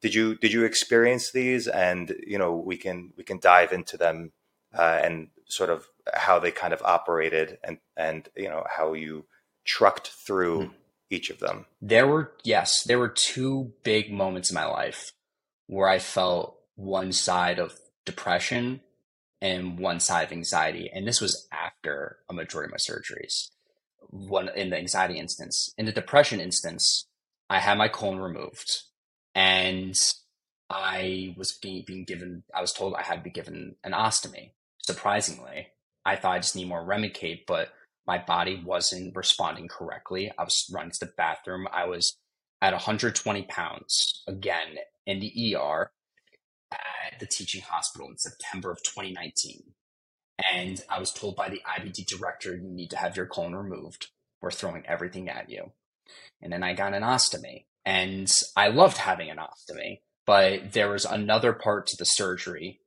Did 0.00 0.14
you 0.14 0.36
did 0.36 0.52
you 0.52 0.64
experience 0.64 1.32
these? 1.32 1.66
And 1.68 2.14
you 2.26 2.38
know 2.38 2.54
we 2.54 2.76
can 2.76 3.12
we 3.16 3.24
can 3.24 3.38
dive 3.38 3.72
into 3.72 3.96
them 3.96 4.32
uh, 4.76 5.00
and 5.02 5.28
sort 5.46 5.70
of 5.70 5.86
how 6.12 6.38
they 6.38 6.50
kind 6.50 6.72
of 6.72 6.82
operated 6.82 7.58
and 7.64 7.78
and 7.96 8.28
you 8.36 8.48
know 8.48 8.64
how 8.68 8.92
you 8.92 9.24
trucked 9.64 10.08
through. 10.08 10.66
Hmm. 10.66 10.72
Each 11.14 11.30
of 11.30 11.38
them. 11.38 11.66
There 11.80 12.06
were, 12.08 12.32
yes, 12.42 12.82
there 12.82 12.98
were 12.98 13.08
two 13.08 13.72
big 13.84 14.12
moments 14.12 14.50
in 14.50 14.54
my 14.54 14.66
life 14.66 15.12
where 15.68 15.88
I 15.88 15.98
felt 15.98 16.58
one 16.74 17.12
side 17.12 17.58
of 17.58 17.78
depression 18.04 18.80
and 19.40 19.78
one 19.78 20.00
side 20.00 20.24
of 20.24 20.32
anxiety. 20.32 20.90
And 20.92 21.06
this 21.06 21.20
was 21.20 21.46
after 21.52 22.18
a 22.28 22.34
majority 22.34 22.68
of 22.68 22.72
my 22.72 22.78
surgeries. 22.78 23.50
One 24.08 24.48
in 24.56 24.70
the 24.70 24.76
anxiety 24.76 25.18
instance. 25.18 25.72
In 25.78 25.86
the 25.86 25.92
depression 25.92 26.40
instance, 26.40 27.06
I 27.48 27.60
had 27.60 27.78
my 27.78 27.88
colon 27.88 28.18
removed 28.18 28.82
and 29.34 29.94
I 30.68 31.34
was 31.36 31.52
being, 31.52 31.84
being 31.86 32.04
given, 32.04 32.42
I 32.52 32.60
was 32.60 32.72
told 32.72 32.94
I 32.94 33.02
had 33.02 33.16
to 33.16 33.22
be 33.22 33.30
given 33.30 33.76
an 33.84 33.92
ostomy. 33.92 34.50
Surprisingly, 34.82 35.68
I 36.04 36.16
thought 36.16 36.34
I 36.34 36.38
just 36.38 36.56
need 36.56 36.68
more 36.68 36.84
Remicade, 36.84 37.42
but 37.46 37.68
my 38.06 38.18
body 38.18 38.62
wasn't 38.64 39.16
responding 39.16 39.68
correctly. 39.68 40.30
I 40.38 40.44
was 40.44 40.70
running 40.72 40.92
to 40.92 41.06
the 41.06 41.12
bathroom. 41.16 41.66
I 41.72 41.86
was 41.86 42.16
at 42.60 42.72
120 42.72 43.42
pounds 43.44 44.22
again 44.26 44.76
in 45.06 45.20
the 45.20 45.56
ER 45.56 45.90
at 46.72 47.20
the 47.20 47.26
teaching 47.26 47.62
hospital 47.62 48.08
in 48.08 48.18
September 48.18 48.70
of 48.70 48.82
2019. 48.82 49.62
And 50.52 50.82
I 50.90 50.98
was 50.98 51.12
told 51.12 51.36
by 51.36 51.48
the 51.48 51.62
IBD 51.78 52.06
director, 52.06 52.56
you 52.56 52.68
need 52.68 52.90
to 52.90 52.96
have 52.96 53.16
your 53.16 53.26
colon 53.26 53.54
removed. 53.54 54.08
We're 54.40 54.50
throwing 54.50 54.84
everything 54.86 55.28
at 55.28 55.48
you. 55.48 55.72
And 56.42 56.52
then 56.52 56.62
I 56.62 56.74
got 56.74 56.94
an 56.94 57.02
ostomy. 57.02 57.64
And 57.86 58.30
I 58.56 58.68
loved 58.68 58.96
having 58.96 59.30
an 59.30 59.36
ostomy, 59.36 60.00
but 60.26 60.72
there 60.72 60.90
was 60.90 61.04
another 61.04 61.52
part 61.52 61.86
to 61.88 61.96
the 61.98 62.06
surgery 62.06 62.80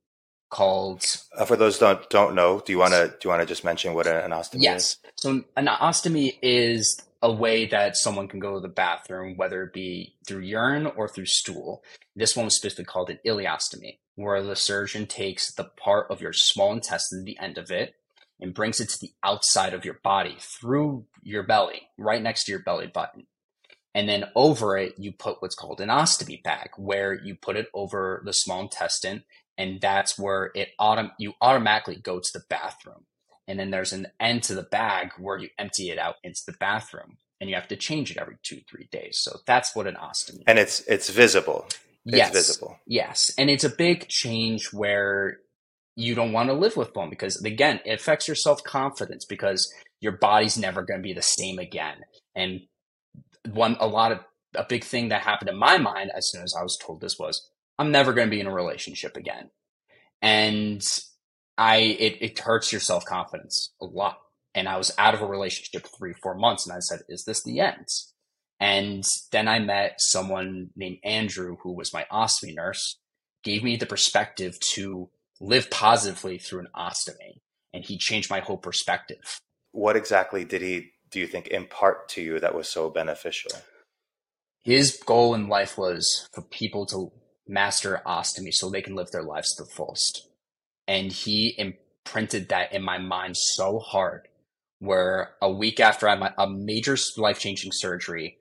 called. 0.50 1.06
Uh, 1.38 1.46
for 1.46 1.56
those 1.56 1.78
don't 1.78 2.10
don't 2.10 2.36
know, 2.36 2.62
do 2.66 2.72
you 2.72 2.80
want 2.80 2.94
to 2.94 3.08
do 3.08 3.18
you 3.24 3.30
want 3.30 3.42
to 3.42 3.46
just 3.46 3.64
mention 3.64 3.94
what 3.94 4.08
an 4.08 4.32
ostomy 4.32 4.62
yes. 4.62 4.84
is? 4.84 4.98
So 5.16 5.44
an 5.56 5.68
ostomy 5.68 6.38
is 6.42 7.02
a 7.22 7.32
way 7.32 7.66
that 7.66 7.98
someone 7.98 8.28
can 8.28 8.40
go 8.40 8.54
to 8.54 8.60
the 8.60 8.68
bathroom, 8.68 9.38
whether 9.38 9.64
it 9.64 9.74
be 9.74 10.16
through 10.28 10.42
urine 10.42 10.86
or 10.86 11.08
through 11.08 11.26
stool. 11.26 11.84
This 12.16 12.36
one 12.36 12.46
was 12.46 12.56
specifically 12.56 12.86
called 12.86 13.10
an 13.10 13.20
ileostomy, 13.26 13.98
where 14.16 14.42
the 14.44 14.56
surgeon 14.56 15.08
takes 15.08 15.52
the 15.52 15.64
part 15.64 16.12
of 16.12 16.22
your 16.22 16.34
small 16.34 16.74
intestine, 16.74 17.24
the 17.24 17.40
end 17.40 17.58
of 17.58 17.72
it, 17.72 17.96
and 18.40 18.54
brings 18.54 18.80
it 18.80 18.90
to 18.90 19.00
the 19.00 19.14
outside 19.24 19.74
of 19.74 19.84
your 19.84 20.00
body 20.04 20.38
through 20.40 21.06
your 21.24 21.44
belly, 21.44 21.90
right 21.98 22.22
next 22.22 22.46
to 22.46 22.52
your 22.52 22.62
belly 22.62 22.88
button. 22.88 23.26
And 23.96 24.08
then 24.08 24.26
over 24.36 24.78
it, 24.78 24.94
you 25.00 25.12
put 25.12 25.42
what's 25.42 25.56
called 25.56 25.82
an 25.82 25.90
ostomy 25.90 26.44
bag, 26.44 26.70
where 26.78 27.14
you 27.14 27.34
put 27.34 27.56
it 27.56 27.68
over 27.74 28.22
the 28.26 28.32
small 28.32 28.62
intestine 28.62 29.24
and 29.58 29.82
that's 29.82 30.18
where 30.18 30.52
it 30.56 30.70
autom- 30.80 31.12
you 31.18 31.34
automatically 31.42 31.96
go 31.96 32.20
to 32.20 32.30
the 32.34 32.44
bathroom. 32.50 33.06
And 33.48 33.60
then 33.60 33.72
there's 33.72 33.94
an 33.94 34.08
end 34.20 34.44
to 34.44 34.56
the 34.56 34.64
bag 34.64 35.12
where 35.18 35.38
you 35.38 35.50
empty 35.58 35.90
it 35.90 35.98
out 35.98 36.16
into 36.24 36.42
the 36.46 36.56
bathroom 36.60 37.18
and 37.40 37.50
you 37.50 37.56
have 37.56 37.68
to 37.70 37.76
change 37.76 38.12
it 38.12 38.18
every 38.18 38.38
two 38.44 38.62
three 38.70 38.88
days. 38.92 39.20
So 39.22 39.40
that's 39.46 39.76
what 39.76 39.88
an 39.88 39.96
ostomy 39.96 40.44
and 40.48 40.60
it's 40.60 40.82
it's 40.82 41.10
visible. 41.10 41.66
It's 42.06 42.18
yes. 42.18 42.32
visible. 42.32 42.78
Yes. 42.86 43.32
And 43.38 43.50
it's 43.50 43.64
a 43.64 43.70
big 43.70 44.08
change 44.08 44.72
where 44.72 45.40
you 45.96 46.16
don't 46.16 46.32
want 46.32 46.50
to 46.50 46.54
live 46.54 46.78
with 46.78 46.96
one 46.96 47.10
because 47.10 47.42
again 47.44 47.80
it 47.86 48.00
affects 48.00 48.28
your 48.28 48.36
self-confidence 48.36 49.26
because 49.26 49.72
your 50.00 50.14
body's 50.14 50.58
never 50.58 50.84
going 50.84 51.00
to 51.00 51.04
be 51.04 51.14
the 51.14 51.22
same 51.22 51.58
again. 51.58 51.98
And 52.36 52.62
one 53.54 53.78
a 53.80 53.88
lot 53.88 54.12
of 54.12 54.20
a 54.56 54.66
big 54.68 54.84
thing 54.84 55.10
that 55.10 55.22
happened 55.22 55.50
in 55.50 55.58
my 55.58 55.78
mind 55.78 56.12
as 56.16 56.30
soon 56.30 56.44
as 56.44 56.54
i 56.58 56.64
was 56.64 56.78
told 56.78 57.02
this 57.02 57.20
was 57.20 57.50
I'm 57.80 57.92
never 57.92 58.14
going 58.14 58.28
to 58.28 58.32
be 58.32 58.40
in 58.40 58.48
a 58.48 58.54
relationship 58.54 59.18
again. 59.18 59.50
And 60.22 60.82
I, 61.58 61.78
it, 61.78 62.18
it 62.22 62.40
hurts 62.40 62.72
your 62.72 62.82
self 62.82 63.06
confidence 63.06 63.74
a 63.82 63.86
lot. 63.86 64.20
And 64.56 64.68
I 64.68 64.78
was 64.78 64.92
out 64.98 65.14
of 65.14 65.22
a 65.22 65.28
relationship 65.28 65.88
three, 65.98 66.14
four 66.22 66.36
months. 66.36 66.66
And 66.68 66.76
I 66.76 66.80
said, 66.80 67.02
is 67.10 67.24
this 67.26 67.44
the 67.44 67.60
end? 67.60 67.86
And 68.60 69.04
then 69.32 69.48
I 69.48 69.60
met 69.60 69.96
someone 70.00 70.72
named 70.76 70.98
Andrew, 71.04 71.58
who 71.62 71.74
was 71.74 71.94
my 71.94 72.06
ostomy 72.12 72.56
nurse, 72.56 72.98
gave 73.44 73.64
me 73.64 73.76
the 73.76 73.86
perspective 73.86 74.60
to 74.74 75.10
live 75.40 75.70
positively 75.70 76.40
through 76.40 76.62
an 76.62 76.68
ostomy. 76.76 77.42
And 77.74 77.86
he 77.86 77.98
changed 78.00 78.32
my 78.32 78.40
whole 78.40 78.58
perspective. 78.58 79.40
What 79.72 79.96
exactly 79.96 80.44
did 80.44 80.64
he, 80.64 80.92
do 81.12 81.20
you 81.20 81.28
think, 81.28 81.48
impart 81.48 82.10
to 82.10 82.22
you 82.22 82.40
that 82.40 82.56
was 82.56 82.68
so 82.68 82.90
beneficial? 82.90 83.52
His 84.64 85.00
goal 85.06 85.36
in 85.36 85.48
life 85.48 85.78
was 85.78 86.28
for 86.34 86.42
people 86.42 86.88
to 86.88 87.12
master 87.48 88.02
ostomy 88.06 88.54
so 88.54 88.70
they 88.70 88.82
can 88.82 88.96
live 88.96 89.12
their 89.12 89.24
lives 89.24 89.56
to 89.56 89.64
the 89.64 89.70
fullest. 89.70 90.28
And 90.88 91.12
he 91.12 91.56
imprinted 91.58 92.50
that 92.50 92.74
in 92.74 92.82
my 92.82 92.98
mind 92.98 93.38
so 93.38 93.80
hard 93.80 94.28
where 94.80 95.32
a 95.42 95.52
week 95.52 95.80
after 95.80 96.08
I 96.08 96.16
had 96.16 96.34
a 96.38 96.50
major 96.50 96.98
life 97.18 97.40
changing 97.40 97.72
surgery, 97.74 98.38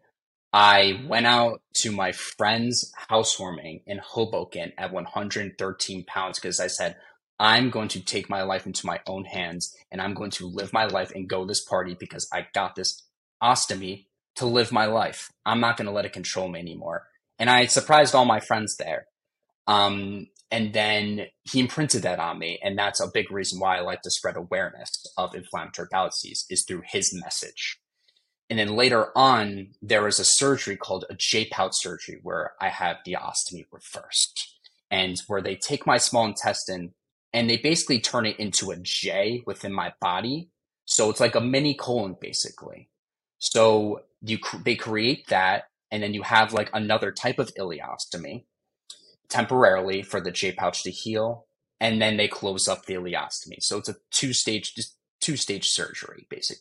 I 0.53 1.05
went 1.07 1.27
out 1.27 1.61
to 1.79 1.93
my 1.93 2.13
friend's 2.13 2.93
housewarming 3.09 3.83
in 3.87 3.99
Hoboken 3.99 4.73
at 4.79 4.93
113 4.93 6.05
pounds 6.05 6.39
because 6.39 6.61
I 6.61 6.69
said, 6.69 6.97
I'm 7.39 7.69
going 7.71 7.89
to 7.89 8.01
take 8.03 8.31
my 8.31 8.43
life 8.43 8.65
into 8.67 8.87
my 8.87 9.01
own 9.07 9.25
hands 9.25 9.77
and 9.91 10.01
I'm 10.01 10.15
going 10.15 10.31
to 10.33 10.47
live 10.47 10.73
my 10.73 10.87
life 10.87 11.13
and 11.15 11.29
go 11.29 11.45
this 11.45 11.65
party 11.65 11.95
because 11.99 12.29
I 12.33 12.47
got 12.55 12.75
this 12.75 13.03
ostomy 13.43 14.07
to 14.37 14.47
live 14.47 14.73
my 14.73 14.87
life. 14.87 15.31
I'm 15.45 15.61
not 15.61 15.77
going 15.77 15.87
to 15.87 15.93
let 15.93 16.07
it 16.07 16.13
control 16.13 16.49
me 16.49 16.61
anymore 16.61 17.07
and 17.39 17.51
I 17.51 17.67
surprised 17.67 18.15
all 18.15 18.25
my 18.25 18.41
friends 18.41 18.77
there. 18.77 19.07
Um, 19.67 20.29
and 20.51 20.73
then 20.73 21.27
he 21.43 21.61
imprinted 21.61 22.03
that 22.03 22.21
on 22.21 22.39
me, 22.39 22.61
and 22.63 22.79
that's 22.79 23.01
a 23.01 23.11
big 23.13 23.33
reason 23.33 23.59
why 23.59 23.77
I 23.77 23.81
like 23.81 24.03
to 24.03 24.11
spread 24.11 24.37
awareness 24.37 24.91
of 25.17 25.35
inflammatory 25.35 25.89
bowel 25.91 26.09
disease 26.09 26.47
is 26.49 26.65
through 26.65 26.83
his 26.87 27.13
message. 27.13 27.79
And 28.49 28.59
then 28.59 28.77
later 28.77 29.09
on, 29.17 29.71
there 29.83 30.05
was 30.05 30.21
a 30.21 30.25
surgery 30.25 30.77
called 30.77 31.05
a 31.11 31.15
J 31.15 31.47
pouch 31.47 31.73
surgery 31.75 32.21
where 32.23 32.53
I 32.61 32.69
have 32.69 32.99
the 33.05 33.17
ostomy 33.21 33.65
reversed, 33.73 34.57
and 34.91 35.17
where 35.27 35.43
they 35.43 35.57
take 35.57 35.87
my 35.87 35.99
small 35.99 36.27
intestine 36.27 36.95
and 37.33 37.51
they 37.51 37.57
basically 37.57 38.01
turn 38.01 38.25
it 38.25 38.39
into 38.39 38.71
a 38.71 38.77
J 38.77 39.43
within 39.47 39.73
my 39.73 39.93
body. 40.01 40.49
So 40.85 41.11
it's 41.11 41.21
like 41.21 41.35
a 41.35 41.41
mini 41.41 41.75
colon, 41.75 42.17
basically. 42.21 42.89
So 43.39 44.03
you 44.23 44.39
they 44.65 44.77
create 44.77 45.27
that 45.29 45.65
and 45.91 46.03
then 46.03 46.15
you 46.15 46.23
have 46.23 46.53
like 46.53 46.71
another 46.73 47.13
type 47.13 47.39
of 47.39 47.55
ileostomy 47.55 48.45
temporarily 49.29 50.03
for 50.03 50.21
the 50.21 50.31
J 50.31 50.53
pouch 50.53 50.83
to 50.85 50.91
heal, 50.91 51.47
and 51.81 52.01
then 52.01 52.17
they 52.17 52.29
close 52.29 52.69
up 52.69 52.87
the 52.87 52.95
ileostomy. 52.95 53.61
So 53.61 53.79
it's 53.79 53.89
a 53.89 53.97
two 54.11 54.33
stage 54.33 54.75
two 55.21 55.37
stage 55.37 55.69
surgery, 55.69 56.27
basic, 56.31 56.59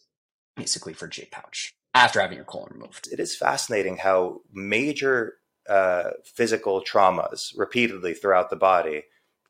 basically 0.55 0.93
for 0.93 1.07
J 1.07 1.27
pouch 1.31 1.73
after 1.93 2.19
having 2.19 2.37
your 2.37 2.45
colon 2.45 2.73
removed. 2.73 3.07
It 3.11 3.19
is 3.19 3.35
fascinating 3.35 3.97
how 3.97 4.41
major 4.51 5.35
uh, 5.67 6.11
physical 6.23 6.83
traumas 6.83 7.53
repeatedly 7.55 8.13
throughout 8.13 8.49
the 8.49 8.55
body 8.55 9.03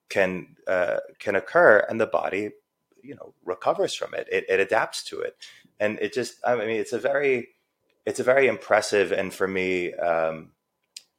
can 0.09 0.55
uh, 0.67 0.97
can 1.19 1.35
occur, 1.35 1.85
and 1.89 1.99
the 1.99 2.05
body, 2.05 2.51
you 3.03 3.15
know, 3.15 3.33
recovers 3.43 3.95
from 3.95 4.13
it. 4.13 4.27
It, 4.31 4.45
it 4.47 4.59
adapts 4.59 5.03
to 5.05 5.19
it, 5.19 5.35
and 5.79 5.97
it 5.99 6.13
just 6.13 6.35
I 6.45 6.55
mean, 6.55 6.69
it's 6.69 6.93
a 6.93 6.99
very 6.99 7.49
it's 8.05 8.19
a 8.19 8.23
very 8.23 8.47
impressive 8.47 9.11
and 9.11 9.33
for 9.33 9.47
me 9.47 9.93
um, 9.93 10.51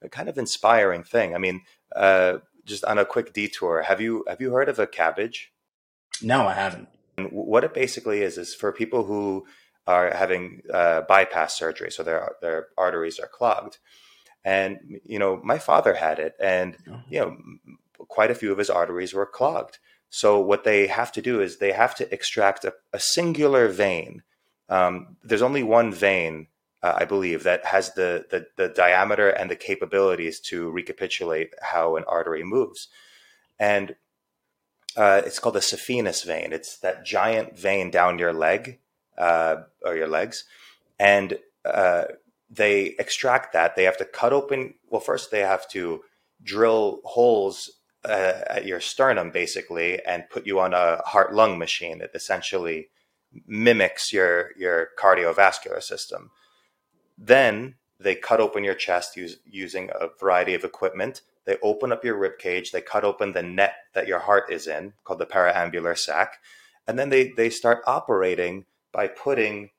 a 0.02 0.08
kind 0.08 0.28
of 0.28 0.38
inspiring 0.38 1.02
thing. 1.02 1.34
I 1.34 1.38
mean, 1.38 1.62
uh, 1.94 2.38
just 2.64 2.84
on 2.84 2.98
a 2.98 3.04
quick 3.04 3.32
detour, 3.32 3.82
have 3.82 4.00
you 4.00 4.24
have 4.28 4.40
you 4.40 4.52
heard 4.52 4.68
of 4.68 4.78
a 4.78 4.86
cabbage? 4.86 5.52
No, 6.22 6.46
I 6.46 6.54
haven't. 6.54 6.88
And 7.18 7.28
what 7.30 7.64
it 7.64 7.74
basically 7.74 8.22
is 8.22 8.38
is 8.38 8.54
for 8.54 8.72
people 8.72 9.04
who 9.04 9.46
are 9.86 10.12
having 10.14 10.62
uh, 10.72 11.02
bypass 11.02 11.56
surgery, 11.56 11.90
so 11.90 12.02
their 12.02 12.32
their 12.40 12.68
arteries 12.76 13.18
are 13.18 13.28
clogged. 13.28 13.78
And 14.44 15.00
you 15.04 15.18
know, 15.18 15.40
my 15.42 15.58
father 15.58 15.94
had 15.94 16.18
it, 16.18 16.34
and 16.40 16.76
oh. 16.90 17.00
you 17.08 17.20
know, 17.20 17.36
quite 18.08 18.30
a 18.30 18.34
few 18.34 18.52
of 18.52 18.58
his 18.58 18.70
arteries 18.70 19.14
were 19.14 19.26
clogged. 19.26 19.78
So 20.08 20.40
what 20.40 20.64
they 20.64 20.86
have 20.86 21.12
to 21.12 21.22
do 21.22 21.40
is 21.40 21.58
they 21.58 21.72
have 21.72 21.94
to 21.96 22.12
extract 22.12 22.64
a, 22.64 22.74
a 22.92 23.00
singular 23.00 23.68
vein. 23.68 24.22
Um, 24.68 25.16
there's 25.22 25.42
only 25.42 25.62
one 25.62 25.92
vein 25.92 26.46
uh, 26.86 26.94
I 27.02 27.04
believe, 27.14 27.40
that 27.42 27.62
has 27.74 27.86
the, 27.94 28.10
the, 28.30 28.40
the 28.60 28.68
diameter 28.84 29.28
and 29.38 29.48
the 29.50 29.56
capabilities 29.70 30.36
to 30.50 30.56
recapitulate 30.78 31.50
how 31.72 31.96
an 31.96 32.04
artery 32.16 32.44
moves, 32.44 32.88
and 33.58 33.86
uh, 34.96 35.20
it's 35.26 35.40
called 35.40 35.56
the 35.56 35.68
saphenous 35.70 36.24
vein. 36.32 36.52
It's 36.52 36.72
that 36.84 37.04
giant 37.16 37.58
vein 37.66 37.90
down 37.90 38.18
your 38.18 38.34
leg 38.46 38.62
uh, 39.18 39.56
or 39.86 39.96
your 39.96 40.10
legs, 40.18 40.44
and 40.98 41.28
uh, 41.64 42.04
they 42.60 42.94
extract 42.98 43.52
that. 43.52 43.74
They 43.74 43.84
have 43.84 43.98
to 43.98 44.04
cut 44.20 44.32
open. 44.32 44.60
Well, 44.90 45.00
first 45.00 45.30
they 45.30 45.44
have 45.54 45.66
to 45.76 45.82
drill 46.42 47.00
holes 47.04 47.56
uh, 48.04 48.40
at 48.56 48.66
your 48.66 48.80
sternum, 48.80 49.30
basically, 49.30 49.90
and 50.04 50.30
put 50.30 50.46
you 50.46 50.60
on 50.60 50.72
a 50.74 51.02
heart 51.12 51.34
lung 51.34 51.58
machine 51.58 51.98
that 51.98 52.14
essentially 52.14 52.88
mimics 53.46 54.12
your 54.12 54.52
your 54.56 54.78
cardiovascular 54.98 55.82
system. 55.82 56.30
Then 57.18 57.76
they 57.98 58.14
cut 58.14 58.40
open 58.40 58.64
your 58.64 58.74
chest 58.74 59.16
use, 59.16 59.38
using 59.44 59.90
a 59.90 60.08
variety 60.20 60.54
of 60.54 60.64
equipment. 60.64 61.22
They 61.44 61.56
open 61.62 61.92
up 61.92 62.04
your 62.04 62.18
rib 62.18 62.38
cage. 62.38 62.72
They 62.72 62.80
cut 62.80 63.04
open 63.04 63.32
the 63.32 63.42
net 63.42 63.74
that 63.94 64.08
your 64.08 64.18
heart 64.18 64.52
is 64.52 64.66
in, 64.66 64.92
called 65.04 65.20
the 65.20 65.26
periambular 65.26 65.96
sac, 65.96 66.38
and 66.86 66.98
then 66.98 67.08
they 67.08 67.28
they 67.36 67.50
start 67.50 67.82
operating 67.86 68.66
by 68.92 69.08
putting 69.08 69.70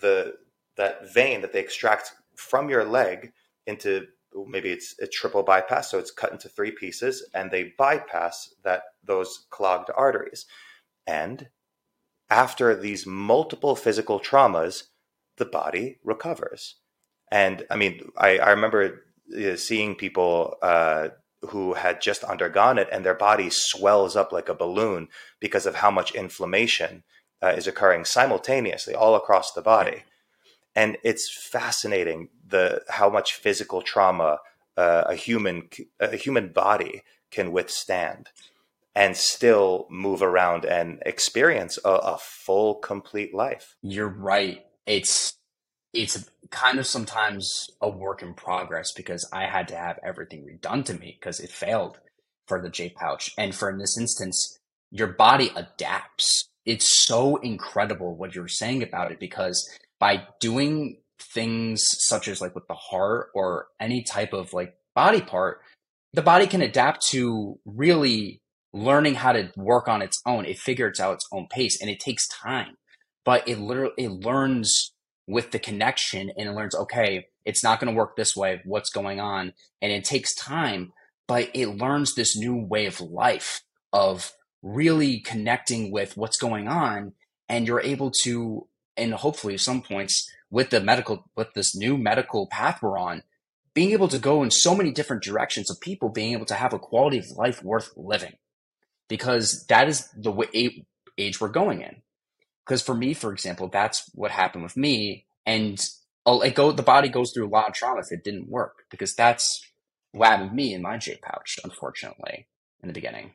the 0.00 0.34
that 0.76 1.12
vein 1.12 1.40
that 1.40 1.52
they 1.52 1.60
extract 1.60 2.12
from 2.34 2.68
your 2.68 2.84
leg 2.84 3.32
into 3.66 4.06
maybe 4.46 4.70
it's 4.70 4.94
a 5.00 5.06
triple 5.06 5.42
bypass, 5.42 5.90
so 5.90 5.98
it's 5.98 6.10
cut 6.10 6.32
into 6.32 6.48
three 6.48 6.70
pieces, 6.70 7.28
and 7.34 7.50
they 7.50 7.72
bypass 7.76 8.54
that 8.64 8.82
those 9.04 9.46
clogged 9.50 9.90
arteries. 9.94 10.46
And 11.06 11.48
after 12.30 12.74
these 12.74 13.06
multiple 13.06 13.76
physical 13.76 14.18
traumas, 14.20 14.84
the 15.36 15.44
body 15.44 15.98
recovers. 16.02 16.76
And 17.32 17.64
I 17.70 17.76
mean, 17.76 18.12
I, 18.18 18.36
I 18.38 18.50
remember 18.50 19.04
uh, 19.34 19.56
seeing 19.56 19.94
people 19.94 20.58
uh, 20.60 21.08
who 21.48 21.72
had 21.72 22.02
just 22.02 22.22
undergone 22.24 22.76
it 22.78 22.88
and 22.92 23.04
their 23.06 23.14
body 23.14 23.48
swells 23.50 24.16
up 24.16 24.32
like 24.32 24.50
a 24.50 24.54
balloon 24.54 25.08
because 25.40 25.64
of 25.64 25.76
how 25.76 25.90
much 25.90 26.14
inflammation 26.14 27.04
uh, 27.42 27.54
is 27.56 27.66
occurring 27.66 28.04
simultaneously 28.04 28.94
all 28.94 29.14
across 29.16 29.50
the 29.52 29.62
body. 29.62 30.04
And 30.76 30.98
it's 31.02 31.34
fascinating 31.50 32.28
the 32.46 32.82
how 32.90 33.08
much 33.08 33.32
physical 33.32 33.80
trauma 33.80 34.38
uh, 34.76 35.04
a 35.06 35.14
human 35.14 35.68
a 36.00 36.16
human 36.16 36.52
body 36.52 37.02
can 37.30 37.50
withstand 37.50 38.28
and 38.94 39.16
still 39.16 39.86
move 39.90 40.22
around 40.22 40.66
and 40.66 41.02
experience 41.06 41.78
a, 41.82 41.90
a 41.90 42.18
full 42.20 42.74
complete 42.74 43.34
life. 43.34 43.76
You're 43.82 44.08
right. 44.08 44.66
It's 44.86 45.34
it's 45.92 46.28
kind 46.50 46.78
of 46.78 46.86
sometimes 46.86 47.68
a 47.80 47.88
work 47.88 48.22
in 48.22 48.34
progress 48.34 48.92
because 48.92 49.28
I 49.32 49.46
had 49.46 49.68
to 49.68 49.76
have 49.76 49.98
everything 50.04 50.46
redone 50.46 50.84
to 50.86 50.94
me 50.94 51.18
because 51.18 51.40
it 51.40 51.50
failed 51.50 51.98
for 52.46 52.60
the 52.60 52.68
J 52.68 52.90
pouch. 52.90 53.30
And 53.38 53.54
for 53.54 53.70
in 53.70 53.78
this 53.78 53.96
instance, 53.98 54.58
your 54.90 55.08
body 55.08 55.50
adapts. 55.56 56.48
It's 56.64 57.04
so 57.06 57.36
incredible 57.36 58.14
what 58.14 58.34
you're 58.34 58.48
saying 58.48 58.82
about 58.82 59.10
it 59.10 59.18
because 59.18 59.68
by 59.98 60.24
doing 60.40 60.98
things 61.20 61.84
such 62.00 62.28
as 62.28 62.40
like 62.40 62.54
with 62.54 62.68
the 62.68 62.74
heart 62.74 63.28
or 63.34 63.66
any 63.80 64.02
type 64.02 64.32
of 64.32 64.52
like 64.52 64.74
body 64.94 65.20
part, 65.20 65.60
the 66.12 66.22
body 66.22 66.46
can 66.46 66.62
adapt 66.62 67.06
to 67.08 67.58
really 67.64 68.40
learning 68.72 69.14
how 69.14 69.32
to 69.32 69.50
work 69.56 69.88
on 69.88 70.02
its 70.02 70.20
own. 70.26 70.44
It 70.44 70.58
figures 70.58 71.00
out 71.00 71.14
its 71.14 71.26
own 71.32 71.46
pace 71.50 71.80
and 71.80 71.90
it 71.90 72.00
takes 72.00 72.28
time, 72.28 72.76
but 73.24 73.46
it 73.48 73.58
literally, 73.58 73.94
it 73.98 74.10
learns 74.10 74.92
with 75.26 75.50
the 75.50 75.58
connection 75.58 76.30
and 76.36 76.54
learns, 76.54 76.74
okay, 76.74 77.26
it's 77.44 77.62
not 77.62 77.80
going 77.80 77.92
to 77.92 77.96
work 77.96 78.16
this 78.16 78.36
way. 78.36 78.60
What's 78.64 78.90
going 78.90 79.20
on? 79.20 79.52
And 79.80 79.92
it 79.92 80.04
takes 80.04 80.34
time, 80.34 80.92
but 81.26 81.50
it 81.54 81.68
learns 81.68 82.14
this 82.14 82.36
new 82.36 82.56
way 82.56 82.86
of 82.86 83.00
life 83.00 83.62
of 83.92 84.32
really 84.62 85.20
connecting 85.20 85.90
with 85.90 86.16
what's 86.16 86.38
going 86.38 86.68
on. 86.68 87.12
And 87.48 87.66
you're 87.66 87.80
able 87.80 88.10
to, 88.22 88.66
and 88.96 89.14
hopefully 89.14 89.58
some 89.58 89.82
points 89.82 90.30
with 90.50 90.70
the 90.70 90.80
medical, 90.80 91.24
with 91.36 91.52
this 91.54 91.74
new 91.76 91.96
medical 91.96 92.46
path 92.46 92.80
we're 92.82 92.98
on, 92.98 93.22
being 93.74 93.92
able 93.92 94.08
to 94.08 94.18
go 94.18 94.42
in 94.42 94.50
so 94.50 94.74
many 94.74 94.90
different 94.90 95.22
directions 95.22 95.70
of 95.70 95.80
people 95.80 96.08
being 96.08 96.32
able 96.32 96.46
to 96.46 96.54
have 96.54 96.72
a 96.72 96.78
quality 96.78 97.18
of 97.18 97.30
life 97.36 97.62
worth 97.62 97.90
living 97.96 98.34
because 99.08 99.64
that 99.68 99.88
is 99.88 100.08
the 100.16 100.30
way, 100.30 100.84
age 101.18 101.40
we're 101.40 101.48
going 101.48 101.82
in 101.82 102.02
because 102.66 102.82
for 102.82 102.94
me, 102.94 103.14
for 103.14 103.32
example, 103.32 103.68
that's 103.68 104.10
what 104.14 104.30
happened 104.30 104.64
with 104.64 104.76
me. 104.76 105.26
And 105.46 105.80
it 106.26 106.54
go 106.54 106.72
the 106.72 106.82
body 106.82 107.08
goes 107.08 107.32
through 107.32 107.46
a 107.46 107.48
lot 107.48 107.68
of 107.68 107.74
trauma 107.74 108.00
if 108.00 108.12
it 108.12 108.24
didn't 108.24 108.48
work 108.48 108.84
because 108.90 109.14
that's 109.14 109.64
what 110.12 110.28
happened 110.28 110.50
to 110.50 110.56
me 110.56 110.74
in 110.74 110.82
my 110.82 110.98
J 110.98 111.18
pouch, 111.22 111.58
unfortunately, 111.64 112.46
in 112.82 112.88
the 112.88 112.92
beginning. 112.92 113.32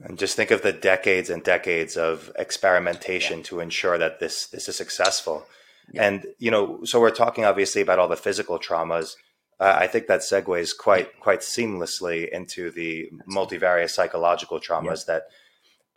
And 0.00 0.18
just 0.18 0.36
think 0.36 0.50
of 0.50 0.62
the 0.62 0.72
decades 0.72 1.30
and 1.30 1.42
decades 1.42 1.96
of 1.96 2.30
experimentation 2.36 3.38
yeah. 3.38 3.44
to 3.44 3.60
ensure 3.60 3.96
that 3.96 4.20
this 4.20 4.46
this 4.48 4.68
is 4.68 4.76
successful. 4.76 5.46
Yeah. 5.92 6.06
And 6.06 6.26
you 6.38 6.50
know, 6.50 6.84
so 6.84 7.00
we're 7.00 7.10
talking 7.10 7.44
obviously 7.44 7.80
about 7.80 7.98
all 7.98 8.08
the 8.08 8.16
physical 8.16 8.58
traumas. 8.58 9.14
Uh, 9.58 9.74
I 9.74 9.86
think 9.86 10.06
that 10.08 10.20
segues 10.20 10.76
quite 10.76 11.18
quite 11.20 11.40
seamlessly 11.40 12.28
into 12.28 12.70
the 12.70 13.10
multivarious 13.26 13.94
psychological 13.94 14.60
traumas 14.60 15.06
yeah. 15.08 15.14
that 15.14 15.22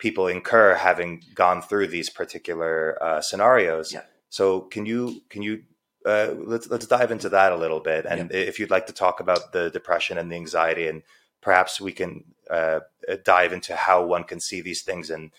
people 0.00 0.26
incur 0.26 0.74
having 0.74 1.22
gone 1.34 1.62
through 1.62 1.86
these 1.86 2.10
particular 2.10 2.98
uh, 3.00 3.20
scenarios. 3.20 3.92
Yeah. 3.92 4.02
So 4.30 4.62
can 4.62 4.86
you 4.86 5.22
can 5.28 5.42
you 5.42 5.62
uh, 6.04 6.34
let's 6.38 6.68
let's 6.68 6.86
dive 6.86 7.12
into 7.12 7.28
that 7.28 7.52
a 7.52 7.56
little 7.56 7.80
bit, 7.80 8.06
and 8.06 8.30
yeah. 8.30 8.36
if 8.36 8.58
you'd 8.58 8.70
like 8.70 8.86
to 8.86 8.92
talk 8.92 9.20
about 9.20 9.52
the 9.52 9.70
depression 9.70 10.18
and 10.18 10.32
the 10.32 10.36
anxiety, 10.36 10.88
and 10.88 11.02
perhaps 11.42 11.80
we 11.80 11.92
can 11.92 12.24
uh, 12.50 12.80
dive 13.24 13.52
into 13.52 13.76
how 13.76 14.04
one 14.04 14.24
can 14.24 14.40
see 14.40 14.62
these 14.62 14.82
things 14.82 15.10
in 15.10 15.30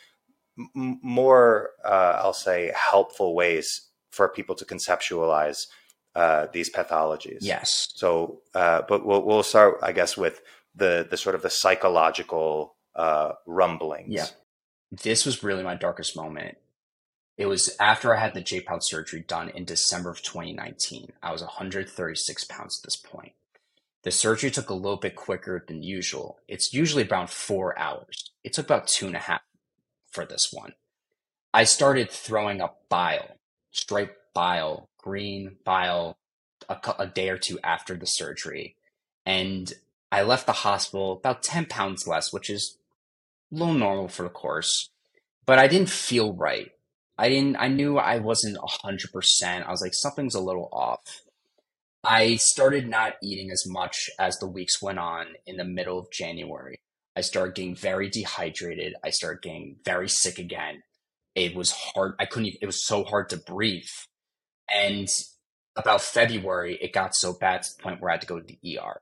m- 0.58 1.00
more, 1.02 1.72
uh, 1.84 2.20
I'll 2.22 2.34
say, 2.34 2.72
helpful 2.76 3.34
ways 3.34 3.90
for 4.12 4.30
people 4.30 4.56
to 4.56 4.66
conceptualize 4.66 5.66
uh, 6.16 6.48
these 6.54 6.70
pathologies. 6.70 7.40
Yes. 7.42 7.88
So, 7.96 8.42
uh, 8.54 8.84
but 8.88 9.04
we'll 9.04 9.24
we'll 9.24 9.44
start, 9.44 9.80
I 9.82 9.94
guess, 9.94 10.16
with 10.16 10.42
the 10.76 11.08
the 11.10 11.18
sort 11.18 11.34
of 11.34 11.42
the 11.42 11.50
psychological 11.50 12.76
rumblings. 13.48 14.14
Yeah 14.14 14.28
this 14.92 15.26
was 15.26 15.44
really 15.44 15.64
my 15.64 15.76
darkest 15.76 16.16
moment. 16.16 16.58
It 17.38 17.46
was 17.46 17.76
after 17.80 18.16
I 18.16 18.20
had 18.20 18.34
the 18.34 18.42
J 18.42 18.60
pouch 18.62 18.84
surgery 18.84 19.24
done 19.26 19.50
in 19.50 19.66
December 19.66 20.12
of 20.12 20.22
2019. 20.22 21.14
I 21.24 21.32
was 21.32 21.42
136 21.42 22.44
pounds 22.46 22.80
at 22.80 22.86
this 22.86 22.98
point. 22.98 23.34
The 24.04 24.12
surgery 24.12 24.52
took 24.52 24.70
a 24.70 24.76
little 24.76 24.98
bit 24.98 25.16
quicker 25.16 25.64
than 25.66 25.84
usual. 25.84 26.40
It's 26.48 26.74
usually 26.74 27.08
around 27.08 27.30
four 27.30 27.78
hours. 27.78 28.32
It 28.44 28.54
took 28.54 28.66
about 28.66 28.88
two 28.88 29.08
and 29.08 29.16
a 29.16 29.20
half 29.20 29.42
for 30.12 30.26
this 30.26 30.50
one. 30.52 30.74
I 31.54 31.64
started 31.64 32.10
throwing 32.10 32.62
up 32.62 32.88
bile, 32.90 33.38
straight 33.72 34.12
bile, 34.34 34.90
green 34.98 35.58
bile, 35.64 36.18
a, 36.68 36.78
a 37.00 37.08
day 37.08 37.30
or 37.30 37.38
two 37.38 37.60
after 37.64 37.96
the 37.96 38.06
surgery. 38.06 38.76
And 39.26 39.72
I 40.12 40.24
left 40.24 40.46
the 40.46 40.52
hospital 40.52 41.14
about 41.14 41.44
10 41.44 41.66
pounds 41.66 42.08
less, 42.08 42.34
which 42.34 42.50
is 42.50 42.78
little 43.52 43.74
normal 43.74 44.08
for 44.08 44.24
the 44.24 44.30
course, 44.30 44.90
but 45.46 45.60
I 45.60 45.68
didn't 45.68 45.90
feel 45.90 46.34
right. 46.34 46.72
I 47.18 47.30
didn't, 47.30 47.58
I 47.58 47.68
knew 47.68 47.98
I 47.98 48.20
wasn't 48.20 48.58
100%. 48.58 49.66
I 49.66 49.70
was 49.70 49.82
like, 49.82 49.94
something's 49.94 50.36
a 50.36 50.40
little 50.40 50.70
off. 50.72 51.22
I 52.04 52.38
started 52.38 52.88
not 52.88 53.14
eating 53.22 53.52
as 53.52 53.64
much 53.68 54.10
as 54.18 54.38
the 54.38 54.48
weeks 54.48 54.82
went 54.82 54.98
on 54.98 55.28
in 55.46 55.58
the 55.58 55.64
middle 55.64 56.00
of 56.00 56.12
January. 56.12 56.80
I 57.16 57.22
started 57.22 57.54
getting 57.54 57.76
very 57.76 58.10
dehydrated. 58.10 58.96
I 59.04 59.12
started 59.12 59.44
getting 59.44 59.76
very 59.86 60.10
sick 60.10 60.40
again. 60.40 60.82
It 61.36 61.54
was 61.56 61.72
hard. 61.72 62.16
I 62.20 62.26
couldn't, 62.26 62.56
it 62.62 62.66
was 62.66 62.86
so 62.86 63.04
hard 63.04 63.30
to 63.30 63.38
breathe. 63.38 63.84
And 64.74 65.08
about 65.76 66.02
February, 66.02 66.80
it 66.82 66.94
got 66.94 67.14
so 67.14 67.34
bad 67.34 67.64
to 67.64 67.70
the 67.76 67.84
point 67.84 68.02
where 68.02 68.10
I 68.10 68.14
had 68.14 68.22
to 68.22 68.28
go 68.28 68.40
to 68.40 68.46
the 68.46 68.80
ER 68.80 69.02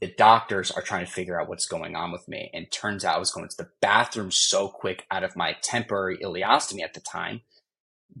the 0.00 0.12
doctors 0.16 0.70
are 0.70 0.82
trying 0.82 1.04
to 1.04 1.10
figure 1.10 1.40
out 1.40 1.48
what's 1.48 1.66
going 1.66 1.96
on 1.96 2.12
with 2.12 2.28
me. 2.28 2.50
And 2.52 2.70
turns 2.70 3.04
out 3.04 3.16
I 3.16 3.18
was 3.18 3.30
going 3.30 3.48
to 3.48 3.56
the 3.56 3.70
bathroom 3.80 4.30
so 4.30 4.68
quick 4.68 5.06
out 5.10 5.24
of 5.24 5.36
my 5.36 5.56
temporary 5.62 6.18
ileostomy 6.18 6.82
at 6.82 6.94
the 6.94 7.00
time 7.00 7.42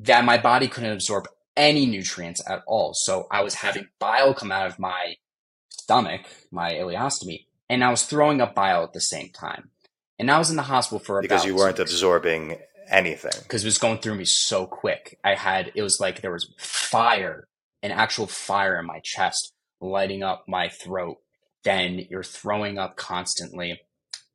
that 0.02 0.24
my 0.24 0.38
body 0.38 0.68
couldn't 0.68 0.92
absorb 0.92 1.26
any 1.56 1.86
nutrients 1.86 2.42
at 2.48 2.62
all. 2.66 2.92
So 2.94 3.26
I 3.30 3.42
was 3.42 3.54
having 3.54 3.88
bile 3.98 4.34
come 4.34 4.52
out 4.52 4.66
of 4.66 4.78
my 4.78 5.14
stomach, 5.68 6.22
my 6.50 6.72
ileostomy, 6.72 7.46
and 7.68 7.82
I 7.82 7.90
was 7.90 8.04
throwing 8.04 8.40
up 8.40 8.54
bile 8.54 8.82
at 8.82 8.92
the 8.92 9.00
same 9.00 9.30
time. 9.30 9.70
And 10.18 10.30
I 10.30 10.38
was 10.38 10.50
in 10.50 10.56
the 10.56 10.62
hospital 10.62 10.98
for 10.98 11.18
a 11.18 11.22
because 11.22 11.44
you 11.44 11.56
weren't 11.56 11.78
absorbing 11.78 12.58
anything 12.88 13.32
because 13.42 13.64
it 13.64 13.66
was 13.66 13.78
going 13.78 13.98
through 13.98 14.14
me 14.14 14.24
so 14.24 14.66
quick. 14.66 15.18
I 15.22 15.34
had 15.34 15.72
it 15.74 15.82
was 15.82 15.98
like 16.00 16.22
there 16.22 16.32
was 16.32 16.50
fire, 16.58 17.48
an 17.82 17.90
actual 17.90 18.26
fire 18.26 18.78
in 18.78 18.86
my 18.86 19.00
chest, 19.04 19.52
lighting 19.80 20.22
up 20.22 20.44
my 20.48 20.68
throat 20.68 21.18
then 21.66 22.06
you're 22.08 22.22
throwing 22.22 22.78
up 22.78 22.96
constantly. 22.96 23.80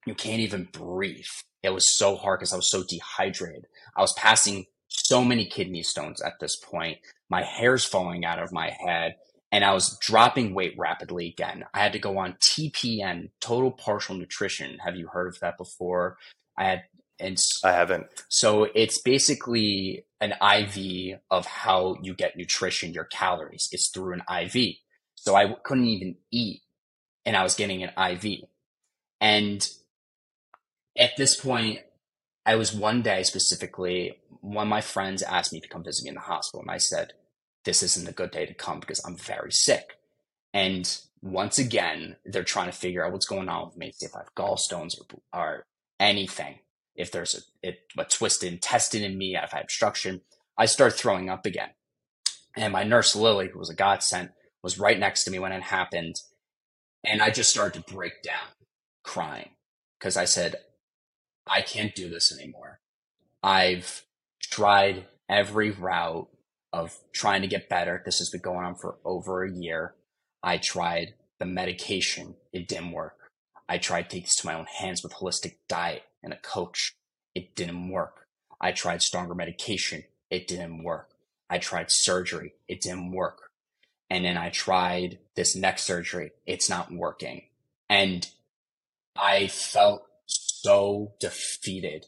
You 0.05 0.13
can't 0.13 0.41
even 0.41 0.67
breathe. 0.73 1.23
It 1.63 1.69
was 1.69 1.97
so 1.97 2.17
hard 2.17 2.39
because 2.39 2.51
I 2.51 2.57
was 2.57 2.69
so 2.69 2.83
dehydrated. 2.83 3.67
I 3.95 4.01
was 4.01 4.13
passing 4.17 4.65
so 4.89 5.23
many 5.23 5.45
kidney 5.45 5.81
stones 5.81 6.21
at 6.21 6.33
this 6.41 6.57
point. 6.57 6.97
My 7.29 7.43
hair's 7.43 7.85
falling 7.85 8.25
out 8.25 8.39
of 8.39 8.51
my 8.51 8.69
head 8.85 9.15
and 9.49 9.63
I 9.63 9.73
was 9.73 9.97
dropping 10.01 10.53
weight 10.53 10.75
rapidly 10.77 11.27
again. 11.27 11.63
I 11.73 11.79
had 11.79 11.93
to 11.93 11.99
go 11.99 12.17
on 12.17 12.33
TPN, 12.41 13.29
total 13.39 13.71
partial 13.71 14.15
nutrition. 14.15 14.79
Have 14.79 14.97
you 14.97 15.07
heard 15.07 15.27
of 15.27 15.39
that 15.39 15.57
before? 15.57 16.17
I 16.57 16.65
had 16.65 16.83
and 17.17 17.37
I 17.63 17.71
haven't. 17.71 18.07
So 18.29 18.67
it's 18.75 18.99
basically 18.99 20.05
an 20.19 20.33
IV 20.41 21.19
of 21.29 21.45
how 21.45 21.95
you 22.01 22.13
get 22.13 22.35
nutrition, 22.35 22.93
your 22.93 23.05
calories. 23.05 23.69
It's 23.71 23.89
through 23.89 24.13
an 24.13 24.23
IV. 24.43 24.75
So 25.15 25.35
I 25.35 25.53
couldn't 25.63 25.85
even 25.85 26.15
eat 26.31 26.61
and 27.25 27.35
I 27.35 27.43
was 27.43 27.55
getting 27.55 27.83
an 27.83 27.91
IV. 27.97 28.45
And 29.19 29.67
at 30.97 31.15
this 31.17 31.39
point, 31.39 31.79
I 32.45 32.55
was 32.55 32.73
one 32.73 33.01
day 33.01 33.23
specifically, 33.23 34.17
one 34.41 34.67
of 34.67 34.69
my 34.69 34.81
friends 34.81 35.21
asked 35.21 35.53
me 35.53 35.59
to 35.59 35.67
come 35.67 35.83
visit 35.83 36.03
me 36.03 36.09
in 36.09 36.15
the 36.15 36.21
hospital. 36.21 36.61
And 36.61 36.71
I 36.71 36.77
said, 36.77 37.13
This 37.65 37.83
isn't 37.83 38.09
a 38.09 38.13
good 38.13 38.31
day 38.31 38.45
to 38.45 38.53
come 38.53 38.79
because 38.79 39.01
I'm 39.05 39.17
very 39.17 39.51
sick. 39.51 39.97
And 40.53 40.99
once 41.21 41.59
again, 41.59 42.15
they're 42.25 42.43
trying 42.43 42.65
to 42.65 42.77
figure 42.77 43.05
out 43.05 43.11
what's 43.11 43.27
going 43.27 43.47
on 43.47 43.67
with 43.67 43.77
me, 43.77 43.91
see 43.91 44.07
if 44.07 44.15
I 44.15 44.19
have 44.19 44.35
gallstones 44.35 44.95
or, 44.99 45.39
or 45.39 45.65
anything. 45.99 46.59
If 46.95 47.11
there's 47.11 47.35
a, 47.35 47.67
it, 47.67 47.79
a 47.97 48.03
twisted 48.03 48.51
intestine 48.51 49.03
in 49.03 49.17
me, 49.17 49.35
if 49.35 49.53
I 49.53 49.57
have 49.57 49.65
obstruction, 49.65 50.21
I 50.57 50.65
start 50.65 50.93
throwing 50.93 51.29
up 51.29 51.45
again. 51.45 51.69
And 52.55 52.73
my 52.73 52.83
nurse, 52.83 53.15
Lily, 53.15 53.47
who 53.47 53.59
was 53.59 53.69
a 53.69 53.75
godsend, 53.75 54.29
was 54.61 54.79
right 54.79 54.99
next 54.99 55.23
to 55.23 55.31
me 55.31 55.39
when 55.39 55.51
it 55.51 55.63
happened. 55.63 56.15
And 57.03 57.21
I 57.21 57.29
just 57.29 57.49
started 57.49 57.85
to 57.85 57.93
break 57.93 58.21
down 58.21 58.55
crying 59.03 59.49
because 59.99 60.17
I 60.17 60.25
said, 60.25 60.55
I 61.47 61.61
can't 61.61 61.95
do 61.95 62.09
this 62.09 62.37
anymore. 62.37 62.79
I've 63.43 64.03
tried 64.41 65.07
every 65.27 65.71
route 65.71 66.27
of 66.73 66.97
trying 67.11 67.41
to 67.41 67.47
get 67.47 67.69
better. 67.69 68.01
This 68.05 68.19
has 68.19 68.29
been 68.29 68.41
going 68.41 68.65
on 68.65 68.75
for 68.75 68.97
over 69.03 69.43
a 69.43 69.51
year. 69.51 69.95
I 70.43 70.57
tried 70.57 71.15
the 71.39 71.45
medication. 71.45 72.35
It 72.53 72.67
didn't 72.67 72.91
work. 72.91 73.15
I 73.67 73.77
tried 73.77 74.09
taking 74.09 74.23
this 74.23 74.35
to 74.37 74.47
my 74.47 74.53
own 74.53 74.65
hands 74.65 75.03
with 75.03 75.13
holistic 75.13 75.55
diet 75.67 76.03
and 76.23 76.33
a 76.33 76.37
coach. 76.37 76.93
It 77.33 77.55
didn't 77.55 77.89
work. 77.89 78.27
I 78.59 78.71
tried 78.71 79.01
stronger 79.01 79.33
medication. 79.33 80.03
It 80.29 80.47
didn't 80.47 80.83
work. 80.83 81.09
I 81.49 81.57
tried 81.57 81.87
surgery. 81.89 82.53
It 82.67 82.81
didn't 82.81 83.11
work. 83.11 83.50
And 84.11 84.25
then 84.25 84.35
I 84.35 84.49
tried 84.49 85.19
this 85.37 85.55
next 85.55 85.83
surgery. 85.83 86.33
It's 86.45 86.69
not 86.69 86.91
working. 86.91 87.43
And 87.89 88.27
I 89.15 89.47
felt 89.47 90.05
so 90.25 91.13
defeated 91.21 92.07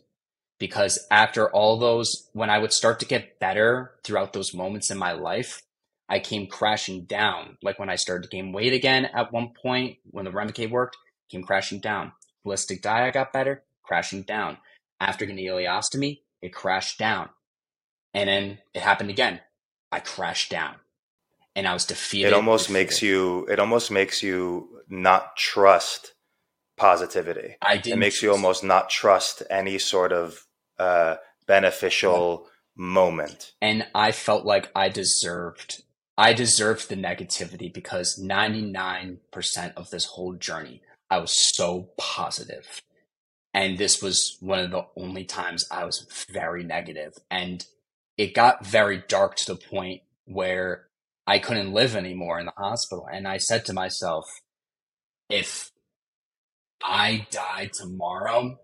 because 0.59 1.07
after 1.09 1.49
all 1.49 1.79
those, 1.79 2.27
when 2.33 2.49
I 2.49 2.59
would 2.59 2.73
start 2.73 2.99
to 2.99 3.05
get 3.05 3.39
better 3.39 3.93
throughout 4.03 4.33
those 4.33 4.53
moments 4.53 4.91
in 4.91 4.97
my 4.97 5.13
life, 5.13 5.61
I 6.09 6.19
came 6.19 6.47
crashing 6.47 7.05
down. 7.05 7.57
Like 7.63 7.79
when 7.79 7.89
I 7.89 7.95
started 7.95 8.23
to 8.23 8.35
gain 8.35 8.51
weight 8.51 8.73
again 8.73 9.05
at 9.05 9.31
one 9.31 9.53
point, 9.53 9.99
when 10.11 10.25
the 10.25 10.31
Remicade 10.31 10.71
worked, 10.71 10.97
came 11.29 11.43
crashing 11.43 11.79
down. 11.79 12.11
Holistic 12.45 12.81
diet 12.81 13.13
got 13.13 13.31
better, 13.31 13.63
crashing 13.81 14.23
down. 14.23 14.57
After 14.99 15.25
getting 15.25 15.45
ileostomy, 15.45 16.19
it 16.41 16.53
crashed 16.53 16.99
down. 16.99 17.29
And 18.13 18.27
then 18.27 18.57
it 18.73 18.81
happened 18.81 19.09
again. 19.09 19.39
I 19.89 20.01
crashed 20.01 20.51
down. 20.51 20.75
And 21.55 21.67
I 21.67 21.73
was 21.73 21.85
defeated. 21.85 22.29
It 22.29 22.33
almost 22.33 22.67
defeated. 22.67 22.85
makes 22.85 23.01
you 23.01 23.45
it 23.47 23.59
almost 23.59 23.91
makes 23.91 24.23
you 24.23 24.81
not 24.89 25.35
trust 25.37 26.13
positivity. 26.77 27.55
I 27.61 27.77
didn't 27.77 27.97
It 27.97 27.99
makes 27.99 28.21
you 28.23 28.31
almost 28.31 28.63
not 28.63 28.89
trust 28.89 29.43
any 29.49 29.77
sort 29.77 30.11
of 30.11 30.45
uh, 30.79 31.15
beneficial 31.45 32.47
moment. 32.75 33.53
and 33.61 33.85
I 33.93 34.11
felt 34.11 34.45
like 34.45 34.71
I 34.75 34.89
deserved 34.89 35.83
I 36.17 36.33
deserved 36.33 36.89
the 36.89 36.95
negativity 36.95 37.71
because 37.73 38.19
99% 38.21 39.73
of 39.75 39.89
this 39.89 40.05
whole 40.05 40.33
journey 40.33 40.81
I 41.09 41.17
was 41.19 41.55
so 41.55 41.89
positive. 41.97 42.81
And 43.53 43.77
this 43.77 44.01
was 44.01 44.37
one 44.39 44.57
of 44.59 44.71
the 44.71 44.87
only 44.97 45.25
times 45.25 45.67
I 45.71 45.85
was 45.85 46.25
very 46.31 46.63
negative 46.63 47.13
and 47.29 47.63
it 48.17 48.33
got 48.33 48.65
very 48.65 49.03
dark 49.07 49.35
to 49.35 49.45
the 49.53 49.55
point 49.55 50.01
where 50.25 50.87
I 51.25 51.39
couldn't 51.39 51.73
live 51.73 51.95
anymore 51.95 52.39
in 52.39 52.45
the 52.45 52.53
hospital. 52.57 53.07
And 53.11 53.27
I 53.27 53.37
said 53.37 53.65
to 53.65 53.73
myself 53.73 54.25
if 55.29 55.71
I 56.83 57.27
die 57.31 57.69
tomorrow 57.73 58.59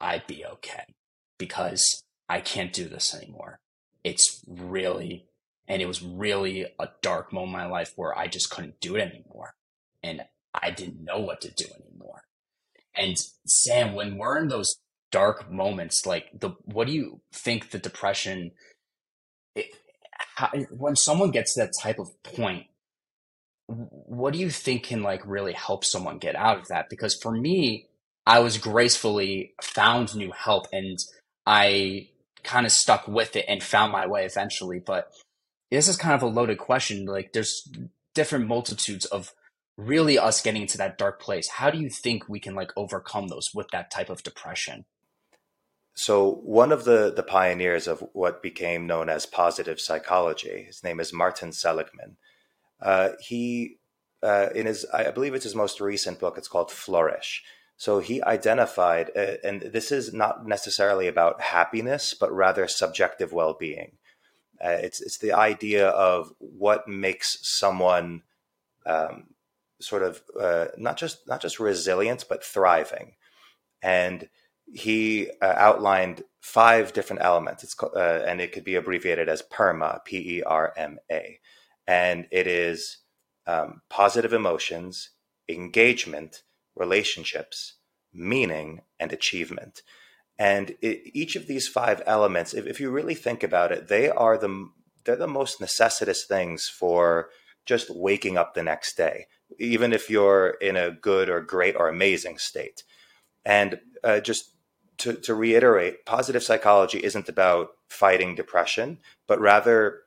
I'd 0.00 0.26
be 0.26 0.44
okay 0.44 0.94
because 1.38 2.04
I 2.28 2.40
can't 2.40 2.72
do 2.72 2.88
this 2.88 3.14
anymore. 3.14 3.60
It's 4.04 4.44
really 4.46 5.26
and 5.66 5.80
it 5.80 5.86
was 5.86 6.02
really 6.02 6.66
a 6.78 6.88
dark 7.00 7.32
moment 7.32 7.54
in 7.54 7.58
my 7.58 7.66
life 7.66 7.92
where 7.96 8.16
I 8.16 8.26
just 8.26 8.50
couldn't 8.50 8.80
do 8.80 8.96
it 8.96 9.00
anymore. 9.00 9.54
And 10.02 10.22
I 10.52 10.70
didn't 10.70 11.02
know 11.02 11.20
what 11.20 11.40
to 11.40 11.50
do 11.50 11.64
anymore. 11.64 12.24
And 12.94 13.16
Sam, 13.46 13.94
when 13.94 14.18
we're 14.18 14.38
in 14.38 14.48
those 14.48 14.76
dark 15.10 15.50
moments, 15.50 16.04
like 16.06 16.26
the 16.38 16.50
what 16.64 16.86
do 16.86 16.92
you 16.92 17.22
think 17.32 17.70
the 17.70 17.78
depression 17.78 18.52
how, 20.34 20.50
when 20.70 20.96
someone 20.96 21.30
gets 21.30 21.54
to 21.54 21.62
that 21.62 21.72
type 21.82 21.98
of 21.98 22.10
point 22.22 22.66
what 23.66 24.34
do 24.34 24.38
you 24.38 24.50
think 24.50 24.82
can 24.84 25.02
like 25.02 25.22
really 25.24 25.54
help 25.54 25.84
someone 25.84 26.18
get 26.18 26.36
out 26.36 26.58
of 26.58 26.68
that 26.68 26.90
because 26.90 27.18
for 27.22 27.32
me 27.32 27.86
I 28.26 28.40
was 28.40 28.58
gracefully 28.58 29.54
found 29.62 30.14
new 30.14 30.32
help 30.32 30.66
and 30.72 30.98
I 31.46 32.08
kind 32.42 32.66
of 32.66 32.72
stuck 32.72 33.06
with 33.06 33.36
it 33.36 33.44
and 33.48 33.62
found 33.62 33.92
my 33.92 34.06
way 34.06 34.24
eventually. 34.24 34.78
But 34.78 35.10
this 35.70 35.88
is 35.88 35.96
kind 35.96 36.14
of 36.14 36.22
a 36.22 36.26
loaded 36.26 36.58
question. 36.58 37.04
Like, 37.06 37.32
there's 37.32 37.68
different 38.14 38.46
multitudes 38.46 39.04
of 39.06 39.32
really 39.76 40.18
us 40.18 40.40
getting 40.40 40.62
into 40.62 40.78
that 40.78 40.98
dark 40.98 41.20
place. 41.20 41.48
How 41.48 41.70
do 41.70 41.78
you 41.78 41.90
think 41.90 42.28
we 42.28 42.40
can 42.40 42.54
like 42.54 42.70
overcome 42.76 43.28
those 43.28 43.48
with 43.54 43.68
that 43.72 43.90
type 43.90 44.08
of 44.08 44.22
depression? 44.22 44.84
So 45.94 46.40
one 46.42 46.72
of 46.72 46.84
the 46.84 47.12
the 47.14 47.22
pioneers 47.22 47.86
of 47.86 48.04
what 48.12 48.42
became 48.42 48.86
known 48.86 49.08
as 49.08 49.26
positive 49.26 49.80
psychology, 49.80 50.64
his 50.64 50.82
name 50.82 50.98
is 50.98 51.12
Martin 51.12 51.52
Seligman. 51.52 52.16
Uh, 52.80 53.10
he 53.20 53.78
uh, 54.22 54.48
in 54.54 54.66
his 54.66 54.84
I 54.92 55.10
believe 55.12 55.34
it's 55.34 55.44
his 55.44 55.54
most 55.54 55.80
recent 55.80 56.18
book. 56.18 56.36
It's 56.36 56.48
called 56.48 56.72
Flourish. 56.72 57.44
So 57.76 57.98
he 57.98 58.22
identified, 58.22 59.10
uh, 59.16 59.36
and 59.42 59.60
this 59.62 59.90
is 59.90 60.12
not 60.12 60.46
necessarily 60.46 61.08
about 61.08 61.40
happiness, 61.40 62.14
but 62.14 62.32
rather 62.32 62.68
subjective 62.68 63.32
well 63.32 63.54
being. 63.54 63.92
Uh, 64.64 64.78
it's 64.80 65.00
it's 65.00 65.18
the 65.18 65.32
idea 65.32 65.88
of 65.88 66.32
what 66.38 66.88
makes 66.88 67.38
someone 67.42 68.22
um, 68.86 69.34
sort 69.80 70.02
of 70.02 70.22
uh, 70.40 70.66
not 70.76 70.96
just 70.96 71.28
not 71.28 71.40
just 71.40 71.60
resilient, 71.60 72.24
but 72.28 72.44
thriving. 72.44 73.14
And 73.82 74.28
he 74.72 75.30
uh, 75.42 75.54
outlined 75.56 76.24
five 76.40 76.92
different 76.92 77.22
elements. 77.22 77.62
It's 77.62 77.74
called, 77.74 77.92
uh, 77.96 78.22
and 78.26 78.40
it 78.40 78.52
could 78.52 78.64
be 78.64 78.74
abbreviated 78.74 79.28
as 79.28 79.42
PERMA, 79.42 80.00
P 80.04 80.38
E 80.38 80.42
R 80.42 80.72
M 80.76 80.98
A, 81.10 81.38
and 81.86 82.26
it 82.30 82.46
is 82.46 82.98
um, 83.46 83.82
positive 83.90 84.32
emotions, 84.32 85.10
engagement 85.48 86.42
relationships, 86.76 87.74
meaning, 88.12 88.80
and 88.98 89.12
achievement. 89.12 89.82
And 90.38 90.76
it, 90.80 91.02
each 91.14 91.36
of 91.36 91.46
these 91.46 91.68
five 91.68 92.02
elements, 92.06 92.54
if, 92.54 92.66
if 92.66 92.80
you 92.80 92.90
really 92.90 93.14
think 93.14 93.42
about 93.42 93.70
it, 93.70 93.88
they 93.88 94.08
are 94.08 94.36
the 94.36 94.70
they're 95.04 95.16
the 95.16 95.26
most 95.26 95.60
necessitous 95.60 96.24
things 96.24 96.66
for 96.66 97.28
just 97.66 97.94
waking 97.94 98.36
up 98.36 98.54
the 98.54 98.62
next 98.62 98.96
day, 98.96 99.26
even 99.58 99.92
if 99.92 100.10
you're 100.10 100.50
in 100.60 100.76
a 100.76 100.90
good 100.90 101.28
or 101.28 101.40
great 101.40 101.76
or 101.76 101.88
amazing 101.88 102.38
state. 102.38 102.82
And 103.44 103.80
uh, 104.02 104.20
just 104.20 104.53
to, 104.98 105.14
to 105.14 105.34
reiterate, 105.34 106.04
positive 106.06 106.42
psychology 106.42 106.98
isn't 106.98 107.28
about 107.28 107.70
fighting 107.88 108.34
depression, 108.34 108.98
but 109.26 109.40
rather 109.40 110.00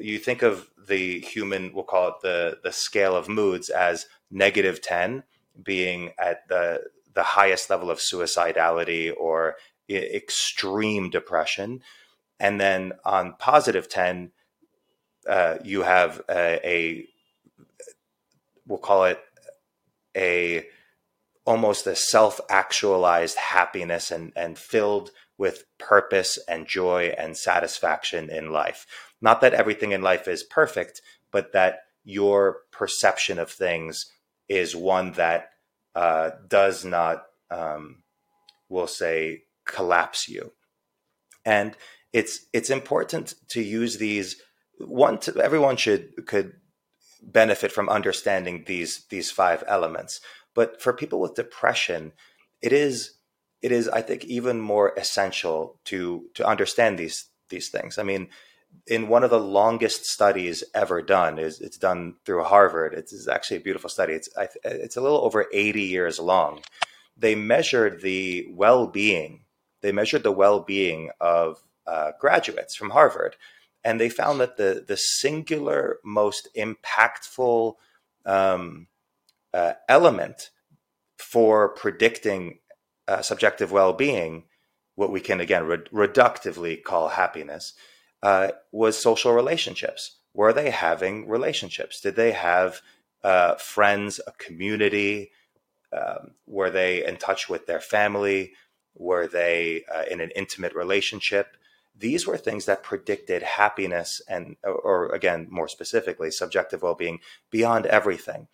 you 0.00 0.18
think 0.18 0.42
of 0.42 0.68
the 0.86 1.20
human, 1.20 1.72
we'll 1.72 1.84
call 1.84 2.08
it 2.08 2.14
the 2.22 2.58
the 2.62 2.72
scale 2.72 3.16
of 3.16 3.28
moods 3.28 3.68
as 3.68 4.06
negative 4.30 4.80
10 4.80 5.24
being 5.62 6.12
at 6.18 6.48
the 6.48 6.82
the 7.14 7.22
highest 7.22 7.68
level 7.68 7.90
of 7.90 7.98
suicidality 7.98 9.12
or 9.18 9.56
extreme 9.90 11.10
depression, 11.10 11.82
and 12.38 12.60
then 12.60 12.92
on 13.04 13.34
positive 13.38 13.88
ten, 13.88 14.30
uh, 15.28 15.56
you 15.64 15.82
have 15.82 16.22
a, 16.30 16.60
a 16.64 17.08
we'll 18.66 18.78
call 18.78 19.04
it 19.04 19.20
a 20.16 20.66
almost 21.48 21.86
a 21.86 21.96
self-actualized 21.96 23.38
happiness 23.38 24.10
and 24.10 24.32
and 24.36 24.58
filled 24.58 25.10
with 25.38 25.64
purpose 25.78 26.38
and 26.48 26.66
joy 26.66 27.02
and 27.16 27.36
satisfaction 27.36 28.28
in 28.28 28.52
life. 28.52 28.86
Not 29.20 29.40
that 29.40 29.54
everything 29.54 29.92
in 29.92 30.02
life 30.02 30.28
is 30.28 30.42
perfect, 30.42 31.00
but 31.32 31.52
that 31.52 31.74
your 32.04 32.40
perception 32.70 33.38
of 33.38 33.50
things 33.50 33.94
is 34.48 34.74
one 34.76 35.12
that 35.12 35.50
uh, 35.94 36.30
does 36.48 36.84
not, 36.84 37.24
um, 37.50 38.02
we'll 38.68 38.86
say, 38.86 39.42
collapse 39.64 40.28
you. 40.28 40.52
And 41.44 41.76
it's 42.12 42.46
it's 42.52 42.70
important 42.70 43.34
to 43.48 43.62
use 43.62 43.98
these. 43.98 44.36
One, 44.78 45.18
to, 45.20 45.40
everyone 45.48 45.76
should 45.76 46.26
could 46.26 46.52
benefit 47.22 47.72
from 47.72 47.88
understanding 47.88 48.64
these 48.66 49.06
these 49.10 49.30
five 49.30 49.64
elements. 49.66 50.20
But 50.54 50.80
for 50.82 50.92
people 50.92 51.20
with 51.20 51.34
depression, 51.34 52.12
it 52.62 52.72
is 52.72 53.14
it 53.62 53.72
is 53.72 53.88
I 53.88 54.02
think 54.02 54.24
even 54.24 54.60
more 54.60 54.92
essential 54.96 55.80
to 55.84 56.26
to 56.34 56.46
understand 56.46 56.98
these 56.98 57.28
these 57.48 57.68
things. 57.68 57.98
I 57.98 58.02
mean, 58.02 58.28
in 58.86 59.08
one 59.08 59.24
of 59.24 59.30
the 59.30 59.40
longest 59.40 60.04
studies 60.06 60.64
ever 60.74 61.02
done 61.02 61.38
is 61.38 61.60
it's 61.60 61.78
done 61.78 62.16
through 62.24 62.44
Harvard. 62.44 62.94
It's, 62.94 63.12
it's 63.12 63.28
actually 63.28 63.58
a 63.58 63.60
beautiful 63.60 63.90
study. 63.90 64.14
It's 64.14 64.28
it's 64.64 64.96
a 64.96 65.00
little 65.00 65.24
over 65.24 65.46
80 65.52 65.82
years 65.82 66.18
long. 66.18 66.62
They 67.16 67.34
measured 67.34 68.02
the 68.02 68.46
well-being. 68.50 69.44
They 69.80 69.92
measured 69.92 70.22
the 70.22 70.32
well-being 70.32 71.10
of 71.20 71.62
uh, 71.86 72.12
graduates 72.20 72.76
from 72.76 72.90
Harvard, 72.90 73.36
and 73.84 74.00
they 74.00 74.08
found 74.08 74.40
that 74.40 74.56
the 74.56 74.84
the 74.86 74.96
singular 74.96 75.98
most 76.04 76.48
impactful 76.56 77.74
um, 78.26 78.86
uh, 79.54 79.72
element 79.88 80.50
for 81.16 81.68
predicting 81.70 82.58
uh, 83.06 83.22
subjective 83.22 83.72
well-being, 83.72 84.44
what 84.94 85.10
we 85.10 85.20
can 85.20 85.40
again 85.40 85.64
re- 85.64 85.78
reductively 85.92 86.82
call 86.82 87.08
happiness, 87.08 87.74
uh, 88.22 88.48
was 88.72 88.98
social 88.98 89.32
relationships. 89.32 90.16
Were 90.34 90.52
they 90.52 90.70
having 90.70 91.28
relationships? 91.28 92.00
Did 92.00 92.16
they 92.16 92.32
have 92.32 92.80
uh, 93.24 93.54
friends, 93.56 94.20
a 94.26 94.32
community? 94.32 95.32
Um, 95.92 96.32
were 96.46 96.70
they 96.70 97.04
in 97.04 97.16
touch 97.16 97.48
with 97.48 97.66
their 97.66 97.80
family? 97.80 98.52
Were 98.94 99.26
they 99.26 99.84
uh, 99.92 100.04
in 100.10 100.20
an 100.20 100.30
intimate 100.36 100.74
relationship? 100.74 101.56
These 101.96 102.26
were 102.26 102.36
things 102.36 102.66
that 102.66 102.82
predicted 102.82 103.42
happiness 103.42 104.20
and, 104.28 104.56
or 104.62 105.12
again, 105.12 105.48
more 105.50 105.66
specifically, 105.66 106.30
subjective 106.30 106.82
well 106.82 106.94
being 106.94 107.20
beyond 107.50 107.86
everything. 107.86 108.48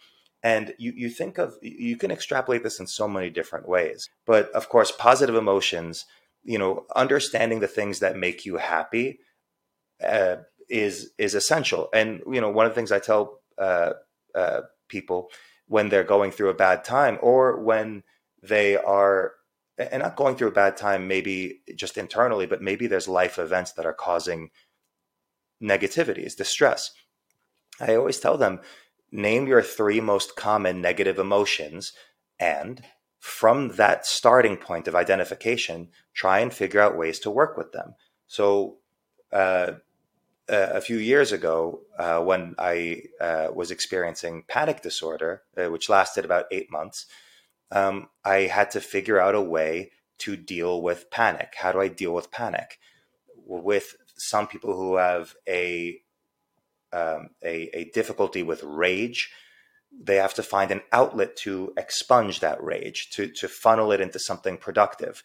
And 0.45 0.75
you, 0.79 0.93
you 0.95 1.09
think 1.09 1.39
of, 1.39 1.55
you 1.63 1.97
can 1.97 2.13
extrapolate 2.13 2.63
this 2.63 2.79
in 2.79 2.87
so 2.87 3.09
many 3.09 3.31
different 3.31 3.67
ways. 3.67 4.09
But 4.25 4.53
of 4.53 4.69
course, 4.69 4.93
positive 4.93 5.35
emotions 5.35 6.05
you 6.45 6.59
know, 6.59 6.85
understanding 6.95 7.61
the 7.61 7.67
things 7.67 8.01
that 8.01 8.17
make 8.17 8.45
you 8.45 8.59
happy 8.59 9.19
uh, 10.07 10.37
is 10.69 11.11
is 11.19 11.35
essential. 11.35 11.89
And 11.93 12.23
you 12.31 12.41
know, 12.41 12.51
one 12.51 12.67
of 12.67 12.73
the 12.73 12.77
things 12.77 12.93
I 12.93 12.99
tell 12.99 13.41
uh, 13.59 13.95
uh, 14.35 14.61
people 14.89 15.31
when 15.67 15.89
they're 15.89 16.05
going 16.05 16.31
through 16.31 16.51
a 16.51 16.55
bad 16.55 16.85
time, 16.85 17.19
or 17.23 17.59
when 17.61 18.03
they 18.43 18.77
are 18.77 19.33
and 19.79 20.03
not 20.03 20.17
going 20.17 20.37
through 20.37 20.49
a 20.49 20.53
bad 20.53 20.77
time, 20.77 21.09
maybe 21.09 21.63
just 21.75 21.99
internally, 21.99 22.47
but 22.47 22.63
maybe 22.63 22.87
there's 22.87 23.09
life 23.09 23.39
events 23.39 23.73
that 23.73 23.87
are 23.87 23.95
causing 23.95 24.51
negativity 25.63 26.25
is 26.25 26.35
distress. 26.35 26.93
I 27.81 27.97
always 27.97 28.21
tell 28.21 28.37
them 28.37 28.61
name 29.15 29.47
your 29.47 29.63
three 29.63 30.01
most 30.01 30.37
common 30.37 30.83
negative 30.83 31.19
emotions 31.19 31.93
and 32.39 32.83
from 33.19 33.69
that 33.77 34.05
starting 34.05 34.57
point 34.59 34.87
of 34.87 34.95
identification, 34.95 35.89
try 36.13 36.41
and 36.41 36.53
figure 36.53 36.81
out 36.81 36.99
ways 36.99 37.19
to 37.21 37.31
work 37.31 37.57
with 37.57 37.73
them. 37.73 37.95
So, 38.27 38.77
uh, 39.33 39.73
a 40.47 40.81
few 40.83 40.99
years 40.99 41.33
ago, 41.33 41.81
uh, 41.99 42.21
when 42.21 42.55
I 42.59 43.05
uh, 43.19 43.49
was 43.55 43.71
experiencing 43.71 44.45
panic 44.47 44.83
disorder, 44.83 45.43
uh, 45.57 45.71
which 45.71 45.89
lasted 45.89 46.27
about 46.27 46.45
eight 46.51 46.71
months, 46.71 47.07
um, 47.71 48.11
I 48.27 48.41
had 48.41 48.71
to 48.73 48.81
figure 48.83 49.19
out 49.19 49.35
a 49.35 49.41
way 49.41 49.93
to 50.19 50.37
deal 50.37 50.83
with 50.83 51.11
panic. 51.11 51.55
How 51.57 51.73
do 51.73 51.81
I 51.81 51.89
deal 51.89 52.13
with 52.13 52.31
panic? 52.31 52.79
With 53.47 53.97
some 54.19 54.47
people 54.47 54.77
who 54.77 54.97
have 54.97 55.35
a 55.49 55.99
um, 56.95 57.31
a, 57.43 57.69
a 57.77 57.91
difficulty 57.93 58.43
with 58.43 58.63
rage, 58.63 59.33
they 60.03 60.17
have 60.17 60.35
to 60.35 60.43
find 60.43 60.71
an 60.71 60.83
outlet 60.93 61.37
to 61.37 61.73
expunge 61.77 62.41
that 62.41 62.63
rage, 62.63 63.11
to 63.11 63.29
to 63.29 63.49
funnel 63.49 63.93
it 63.93 64.01
into 64.01 64.19
something 64.19 64.57
productive. 64.57 65.23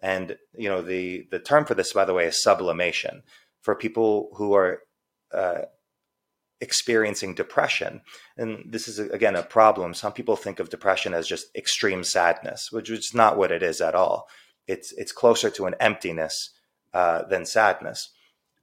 And 0.00 0.36
you 0.54 0.68
know 0.68 0.82
the 0.82 1.26
the 1.30 1.38
term 1.38 1.64
for 1.64 1.74
this, 1.74 1.92
by 1.92 2.04
the 2.04 2.14
way, 2.14 2.26
is 2.26 2.42
sublimation. 2.42 3.22
For 3.60 3.74
people 3.74 4.30
who 4.36 4.54
are 4.54 4.82
uh, 5.32 5.62
experiencing 6.60 7.34
depression, 7.34 8.00
and 8.36 8.64
this 8.66 8.88
is 8.88 8.98
again 8.98 9.36
a 9.36 9.42
problem. 9.42 9.94
Some 9.94 10.12
people 10.12 10.36
think 10.36 10.58
of 10.60 10.70
depression 10.70 11.12
as 11.12 11.28
just 11.28 11.54
extreme 11.54 12.04
sadness, 12.04 12.68
which 12.72 12.90
is 12.90 13.12
not 13.14 13.36
what 13.36 13.52
it 13.52 13.62
is 13.62 13.80
at 13.80 13.94
all. 13.94 14.28
It's 14.66 14.92
it's 14.92 15.12
closer 15.12 15.50
to 15.50 15.66
an 15.66 15.74
emptiness 15.80 16.50
uh, 16.94 17.24
than 17.24 17.44
sadness. 17.44 18.10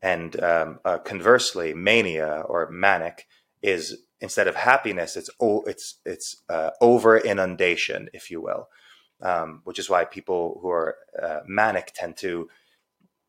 And 0.02 0.42
um, 0.44 0.80
uh, 0.86 1.00
conversely, 1.00 1.74
mania 1.74 2.44
or 2.48 2.70
manic 2.70 3.28
is 3.62 4.04
instead 4.22 4.48
of 4.48 4.56
happiness, 4.56 5.16
it's 5.16 5.30
it's 5.40 5.96
it's 6.06 6.44
uh, 6.50 6.72
over 6.82 7.18
inundation, 7.18 8.10
if 8.14 8.30
you 8.30 8.42
will, 8.42 8.70
um, 9.22 9.62
which 9.64 9.80
is 9.80 9.90
why 9.90 10.06
people 10.06 10.60
who 10.62 10.70
are 10.70 10.96
uh, 11.22 11.40
manic 11.48 11.92
tend 11.96 12.18
to 12.18 12.50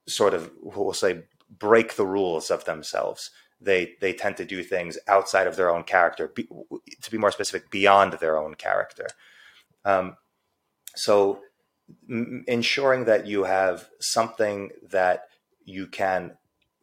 sort 0.06 0.34
of 0.34 0.50
we'll 0.62 0.92
say 0.92 1.22
break 1.50 1.96
the 1.96 2.06
rules 2.06 2.50
of 2.50 2.64
themselves. 2.64 3.30
They 3.60 3.94
they 4.00 4.12
tend 4.12 4.36
to 4.36 4.44
do 4.44 4.62
things 4.62 4.98
outside 5.08 5.46
of 5.46 5.56
their 5.56 5.70
own 5.70 5.84
character, 5.84 6.28
be, 6.28 6.48
to 7.02 7.10
be 7.10 7.18
more 7.18 7.32
specific, 7.32 7.70
beyond 7.70 8.14
their 8.14 8.38
own 8.38 8.54
character. 8.54 9.08
Um, 9.84 10.16
so, 10.94 11.40
m- 12.08 12.44
ensuring 12.46 13.04
that 13.06 13.26
you 13.26 13.44
have 13.44 13.88
something 14.00 14.70
that 14.90 15.24
you 15.64 15.86
can 15.86 16.36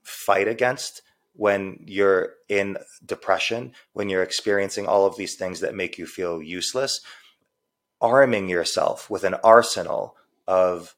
fight 0.06 0.48
against 0.48 1.02
when 1.34 1.84
you're 1.86 2.34
in 2.48 2.78
depression, 3.06 3.74
when 3.92 4.08
you're 4.08 4.24
experiencing 4.24 4.88
all 4.88 5.06
of 5.06 5.18
these 5.18 5.36
things 5.36 5.60
that 5.60 5.76
make 5.76 5.98
you 5.98 6.08
feel 6.08 6.42
useless, 6.42 7.02
arming 8.00 8.48
yourself 8.48 9.10
with 9.10 9.24
an 9.24 9.34
arsenal 9.44 10.16
of 10.48 10.96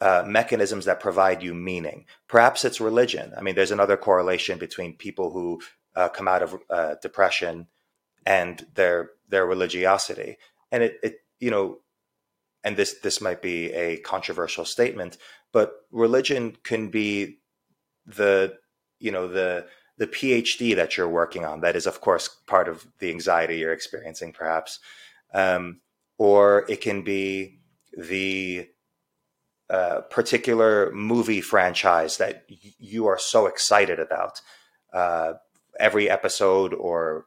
uh, 0.00 0.24
mechanisms 0.26 0.84
that 0.84 1.00
provide 1.00 1.42
you 1.42 1.54
meaning. 1.54 2.04
Perhaps 2.28 2.64
it's 2.66 2.80
religion. 2.80 3.32
I 3.36 3.40
mean, 3.40 3.54
there's 3.54 3.70
another 3.70 3.96
correlation 3.96 4.58
between 4.58 4.94
people 4.94 5.30
who 5.30 5.62
uh, 5.94 6.10
come 6.10 6.28
out 6.28 6.42
of 6.42 6.58
uh, 6.68 6.96
depression 7.00 7.66
and 8.26 8.66
their 8.74 9.12
their 9.28 9.46
religiosity. 9.46 10.36
And 10.70 10.82
it, 10.82 10.98
it, 11.02 11.20
you 11.40 11.50
know, 11.50 11.78
and 12.62 12.76
this 12.76 12.96
this 13.02 13.22
might 13.22 13.40
be 13.40 13.72
a 13.72 13.96
controversial 13.98 14.66
statement, 14.66 15.16
but 15.52 15.72
religion 15.90 16.56
can 16.62 16.90
be 16.90 17.38
the 18.06 18.56
you 18.98 19.10
know 19.10 19.28
the 19.28 19.66
the 19.98 20.06
PhD 20.06 20.76
that 20.76 20.96
you're 20.96 21.08
working 21.08 21.44
on 21.44 21.60
that 21.60 21.76
is 21.76 21.86
of 21.86 22.00
course 22.00 22.28
part 22.46 22.68
of 22.68 22.86
the 22.98 23.10
anxiety 23.10 23.58
you're 23.58 23.72
experiencing 23.72 24.32
perhaps 24.32 24.78
um, 25.34 25.80
or 26.18 26.64
it 26.68 26.80
can 26.80 27.02
be 27.02 27.58
the 27.96 28.68
uh, 29.68 30.02
particular 30.02 30.92
movie 30.92 31.40
franchise 31.40 32.18
that 32.18 32.44
y- 32.48 32.56
you 32.78 33.06
are 33.06 33.18
so 33.18 33.46
excited 33.46 33.98
about 33.98 34.40
uh, 34.92 35.34
every 35.80 36.08
episode 36.08 36.72
or 36.72 37.26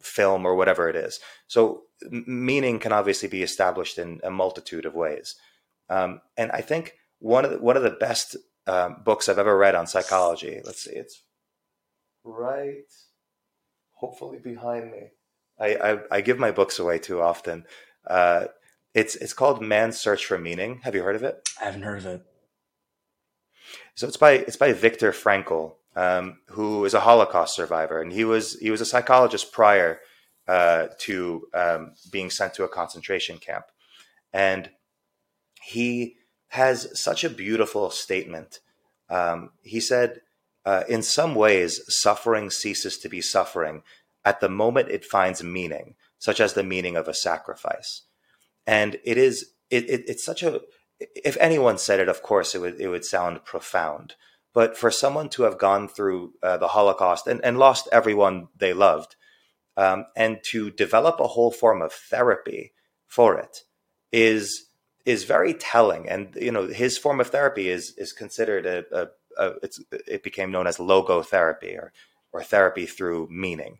film 0.00 0.46
or 0.46 0.54
whatever 0.54 0.88
it 0.88 0.96
is. 0.96 1.20
So 1.48 1.82
meaning 2.10 2.78
can 2.78 2.92
obviously 2.92 3.28
be 3.28 3.42
established 3.42 3.98
in 3.98 4.20
a 4.22 4.30
multitude 4.30 4.86
of 4.86 4.94
ways. 4.94 5.34
Um, 5.88 6.20
and 6.36 6.50
I 6.52 6.60
think 6.60 6.94
one 7.18 7.44
of 7.44 7.50
the, 7.50 7.58
one 7.58 7.76
of 7.76 7.82
the 7.82 7.90
best 7.90 8.36
um, 8.70 8.96
books 9.04 9.28
I've 9.28 9.38
ever 9.38 9.56
read 9.56 9.74
on 9.74 9.86
psychology. 9.86 10.60
Let's 10.64 10.84
see, 10.84 10.92
it's 10.92 11.22
right, 12.24 12.90
hopefully 13.94 14.38
behind 14.38 14.92
me. 14.92 15.08
I, 15.58 15.74
I, 15.74 15.98
I 16.10 16.20
give 16.20 16.38
my 16.38 16.52
books 16.52 16.78
away 16.78 16.98
too 16.98 17.20
often. 17.20 17.64
Uh, 18.06 18.46
it's 18.94 19.14
it's 19.16 19.32
called 19.32 19.62
Man's 19.62 19.98
Search 19.98 20.24
for 20.24 20.38
Meaning. 20.38 20.80
Have 20.84 20.94
you 20.94 21.02
heard 21.02 21.16
of 21.16 21.22
it? 21.22 21.48
I 21.60 21.64
haven't 21.64 21.82
heard 21.82 21.98
of 21.98 22.06
it. 22.06 22.22
So 23.94 24.06
it's 24.06 24.16
by 24.16 24.32
it's 24.32 24.56
by 24.56 24.72
Viktor 24.72 25.12
Frankl, 25.12 25.74
um, 25.96 26.38
who 26.46 26.84
is 26.84 26.94
a 26.94 27.00
Holocaust 27.00 27.54
survivor, 27.54 28.00
and 28.00 28.12
he 28.12 28.24
was 28.24 28.58
he 28.58 28.70
was 28.70 28.80
a 28.80 28.86
psychologist 28.86 29.52
prior 29.52 30.00
uh, 30.48 30.88
to 31.00 31.46
um, 31.54 31.92
being 32.10 32.30
sent 32.30 32.54
to 32.54 32.64
a 32.64 32.68
concentration 32.68 33.38
camp, 33.38 33.66
and 34.32 34.70
he 35.62 36.16
has 36.50 36.98
such 36.98 37.24
a 37.24 37.30
beautiful 37.30 37.90
statement. 37.90 38.60
Um, 39.08 39.50
he 39.62 39.80
said, 39.80 40.20
uh, 40.64 40.82
In 40.88 41.02
some 41.02 41.34
ways, 41.34 41.80
suffering 41.88 42.50
ceases 42.50 42.98
to 42.98 43.08
be 43.08 43.20
suffering 43.20 43.82
at 44.24 44.40
the 44.40 44.48
moment 44.48 44.90
it 44.90 45.04
finds 45.04 45.42
meaning, 45.42 45.94
such 46.18 46.40
as 46.40 46.52
the 46.52 46.62
meaning 46.62 46.96
of 46.96 47.08
a 47.08 47.14
sacrifice. 47.14 48.02
And 48.66 48.98
it 49.04 49.16
is, 49.16 49.52
it, 49.70 49.88
it, 49.88 50.04
it's 50.06 50.24
such 50.24 50.42
a, 50.42 50.60
if 50.98 51.36
anyone 51.40 51.78
said 51.78 52.00
it, 52.00 52.08
of 52.08 52.22
course, 52.22 52.54
it 52.54 52.60
would, 52.60 52.80
it 52.80 52.88
would 52.88 53.04
sound 53.04 53.44
profound. 53.44 54.14
But 54.52 54.76
for 54.76 54.90
someone 54.90 55.28
to 55.30 55.44
have 55.44 55.56
gone 55.56 55.88
through 55.88 56.34
uh, 56.42 56.56
the 56.56 56.68
Holocaust 56.68 57.26
and, 57.26 57.42
and 57.44 57.58
lost 57.58 57.88
everyone 57.92 58.48
they 58.56 58.72
loved, 58.72 59.14
um, 59.76 60.06
and 60.16 60.40
to 60.50 60.70
develop 60.70 61.20
a 61.20 61.28
whole 61.28 61.52
form 61.52 61.80
of 61.80 61.92
therapy 61.92 62.72
for 63.06 63.38
it 63.38 63.62
is 64.12 64.66
is 65.10 65.24
very 65.24 65.54
telling. 65.54 66.08
And 66.08 66.34
you 66.36 66.52
know, 66.52 66.66
his 66.66 66.96
form 66.96 67.20
of 67.20 67.28
therapy 67.28 67.68
is 67.68 67.94
is 67.96 68.12
considered 68.12 68.66
a, 68.66 68.84
a, 68.92 69.08
a 69.36 69.52
it 70.06 70.22
became 70.22 70.50
known 70.52 70.66
as 70.66 70.78
logotherapy 70.78 71.76
or 71.76 71.92
or 72.32 72.42
therapy 72.42 72.86
through 72.86 73.28
meaning. 73.30 73.78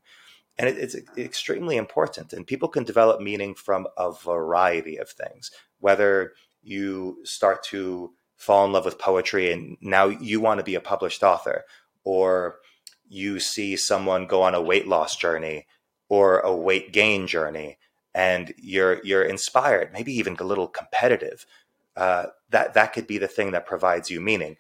And 0.59 0.69
it, 0.69 0.77
it's 0.79 0.97
extremely 1.16 1.77
important. 1.77 2.33
And 2.33 2.47
people 2.47 2.69
can 2.69 2.85
develop 2.85 3.21
meaning 3.21 3.55
from 3.55 3.87
a 3.96 4.13
variety 4.13 4.96
of 4.96 5.09
things, 5.09 5.50
whether 5.79 6.33
you 6.63 7.19
start 7.25 7.63
to 7.65 8.13
fall 8.37 8.65
in 8.65 8.73
love 8.73 8.85
with 8.85 8.98
poetry 8.98 9.52
and 9.52 9.77
now 9.81 10.07
you 10.07 10.40
want 10.40 10.59
to 10.59 10.65
be 10.65 10.75
a 10.75 10.81
published 10.81 11.23
author, 11.23 11.65
or 12.04 12.57
you 13.09 13.38
see 13.38 13.77
someone 13.77 14.27
go 14.27 14.42
on 14.42 14.54
a 14.54 14.63
weight 14.63 14.88
loss 14.88 15.17
journey 15.17 15.67
or 16.09 16.40
a 16.40 16.54
weight 16.54 16.92
gain 16.92 17.27
journey 17.27 17.79
and 18.15 18.52
you're 18.56 19.00
you're 19.04 19.23
inspired, 19.23 19.92
maybe 19.92 20.13
even 20.13 20.37
a 20.38 20.44
little 20.44 20.69
competitive, 20.69 21.46
uh, 21.96 22.27
that 22.50 22.75
that 22.75 22.92
could 22.92 23.06
be 23.06 23.19
the 23.19 23.29
thing 23.29 23.52
that 23.52 23.67
provides 23.67 24.11
you 24.11 24.21
meaning. 24.21 24.56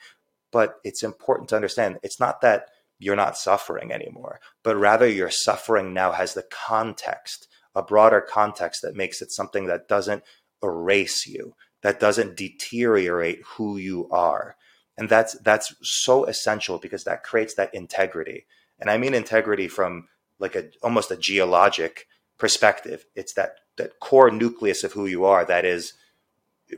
But 0.52 0.80
it's 0.84 1.02
important 1.02 1.48
to 1.50 1.56
understand 1.56 1.98
it's 2.02 2.20
not 2.20 2.40
that 2.40 2.68
you're 2.98 3.16
not 3.16 3.36
suffering 3.36 3.92
anymore, 3.92 4.40
but 4.62 4.76
rather 4.76 5.08
your 5.08 5.30
suffering 5.30 5.94
now 5.94 6.12
has 6.12 6.34
the 6.34 6.42
context, 6.42 7.48
a 7.74 7.82
broader 7.82 8.20
context 8.20 8.82
that 8.82 8.94
makes 8.94 9.22
it 9.22 9.32
something 9.32 9.66
that 9.66 9.88
doesn't 9.88 10.22
erase 10.62 11.26
you, 11.26 11.54
that 11.82 11.98
doesn't 11.98 12.36
deteriorate 12.36 13.40
who 13.56 13.78
you 13.78 14.08
are. 14.10 14.56
And 14.98 15.08
that's 15.08 15.32
that's 15.40 15.74
so 15.82 16.24
essential 16.24 16.78
because 16.78 17.04
that 17.04 17.24
creates 17.24 17.54
that 17.54 17.74
integrity. 17.74 18.46
And 18.78 18.90
I 18.90 18.98
mean 18.98 19.14
integrity 19.14 19.66
from 19.66 20.08
like 20.38 20.54
a 20.54 20.68
almost 20.82 21.10
a 21.10 21.16
geologic 21.16 22.06
perspective. 22.40 23.04
It's 23.14 23.34
that 23.34 23.56
that 23.76 24.00
core 24.00 24.30
nucleus 24.30 24.82
of 24.84 24.92
who 24.92 25.06
you 25.06 25.24
are 25.24 25.44
that 25.44 25.64
is 25.64 25.94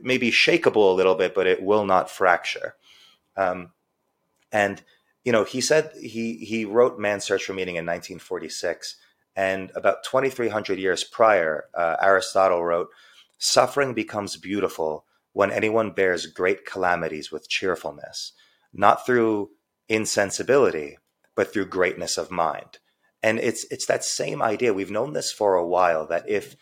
maybe 0.01 0.31
shakable 0.31 0.91
a 0.91 0.95
little 0.95 1.15
bit, 1.15 1.33
but 1.33 1.47
it 1.47 1.61
will 1.61 1.85
not 1.85 2.09
fracture. 2.09 2.75
Um, 3.35 3.71
and 4.51 4.81
you 5.23 5.31
know, 5.31 5.43
he 5.43 5.61
said 5.61 5.91
he 5.99 6.35
he 6.37 6.65
wrote 6.65 6.99
Man's 6.99 7.23
Search 7.23 7.45
for 7.45 7.53
Meaning 7.53 7.75
in 7.75 7.85
1946, 7.85 8.97
and 9.35 9.71
about 9.75 10.03
2,300 10.03 10.77
years 10.77 11.03
prior, 11.03 11.65
uh, 11.73 11.95
Aristotle 12.01 12.63
wrote, 12.63 12.89
"Suffering 13.37 13.93
becomes 13.93 14.37
beautiful 14.37 15.05
when 15.31 15.51
anyone 15.51 15.91
bears 15.91 16.27
great 16.27 16.65
calamities 16.65 17.31
with 17.31 17.49
cheerfulness, 17.49 18.33
not 18.71 19.05
through 19.05 19.49
insensibility, 19.89 20.97
but 21.35 21.51
through 21.51 21.65
greatness 21.65 22.17
of 22.17 22.31
mind. 22.31 22.77
And 23.23 23.39
it's 23.39 23.65
it's 23.71 23.85
that 23.87 24.03
same 24.03 24.41
idea. 24.41 24.73
We've 24.73 24.91
known 24.91 25.13
this 25.13 25.31
for 25.31 25.55
a 25.55 25.65
while 25.65 26.05
that 26.07 26.29
if 26.29 26.55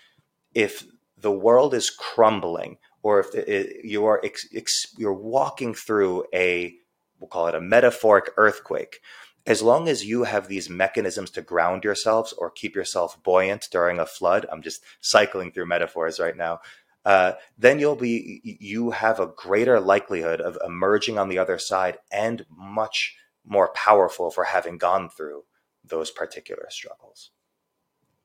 if 0.54 0.86
the 1.18 1.32
world 1.32 1.74
is 1.74 1.90
crumbling, 1.90 2.78
or 3.04 3.20
if 3.20 3.34
it, 3.34 3.84
you 3.84 4.06
are 4.06 4.22
ex, 4.24 4.48
ex, 4.56 4.86
you're 4.98 5.14
walking 5.14 5.74
through 5.74 6.26
a 6.34 6.76
we'll 7.20 7.28
call 7.28 7.48
it 7.48 7.56
a 7.56 7.62
metaphoric 7.62 8.32
earthquake, 8.38 9.00
as 9.46 9.62
long 9.62 9.88
as 9.88 10.06
you 10.06 10.24
have 10.24 10.48
these 10.48 10.70
mechanisms 10.70 11.32
to 11.32 11.42
ground 11.42 11.84
yourselves 11.84 12.34
or 12.34 12.50
keep 12.52 12.76
yourself 12.76 13.22
buoyant 13.24 13.68
during 13.72 14.00
a 14.00 14.06
flood, 14.06 14.46
I'm 14.52 14.62
just 14.62 14.84
cycling 15.02 15.52
through 15.52 15.66
metaphors 15.66 16.20
right 16.20 16.38
now. 16.38 16.60
Uh, 17.04 17.34
then 17.58 17.80
you'll 17.80 17.96
be 17.96 18.42
you 18.44 18.92
have 18.92 19.20
a 19.20 19.26
greater 19.36 19.80
likelihood 19.80 20.40
of 20.40 20.60
emerging 20.64 21.18
on 21.18 21.30
the 21.30 21.40
other 21.40 21.58
side 21.58 21.98
and 22.12 22.46
much 22.56 23.16
more 23.44 23.70
powerful 23.74 24.30
for 24.30 24.44
having 24.44 24.78
gone 24.78 25.10
through 25.10 25.44
those 25.86 26.12
particular 26.12 26.68
struggles. 26.70 27.32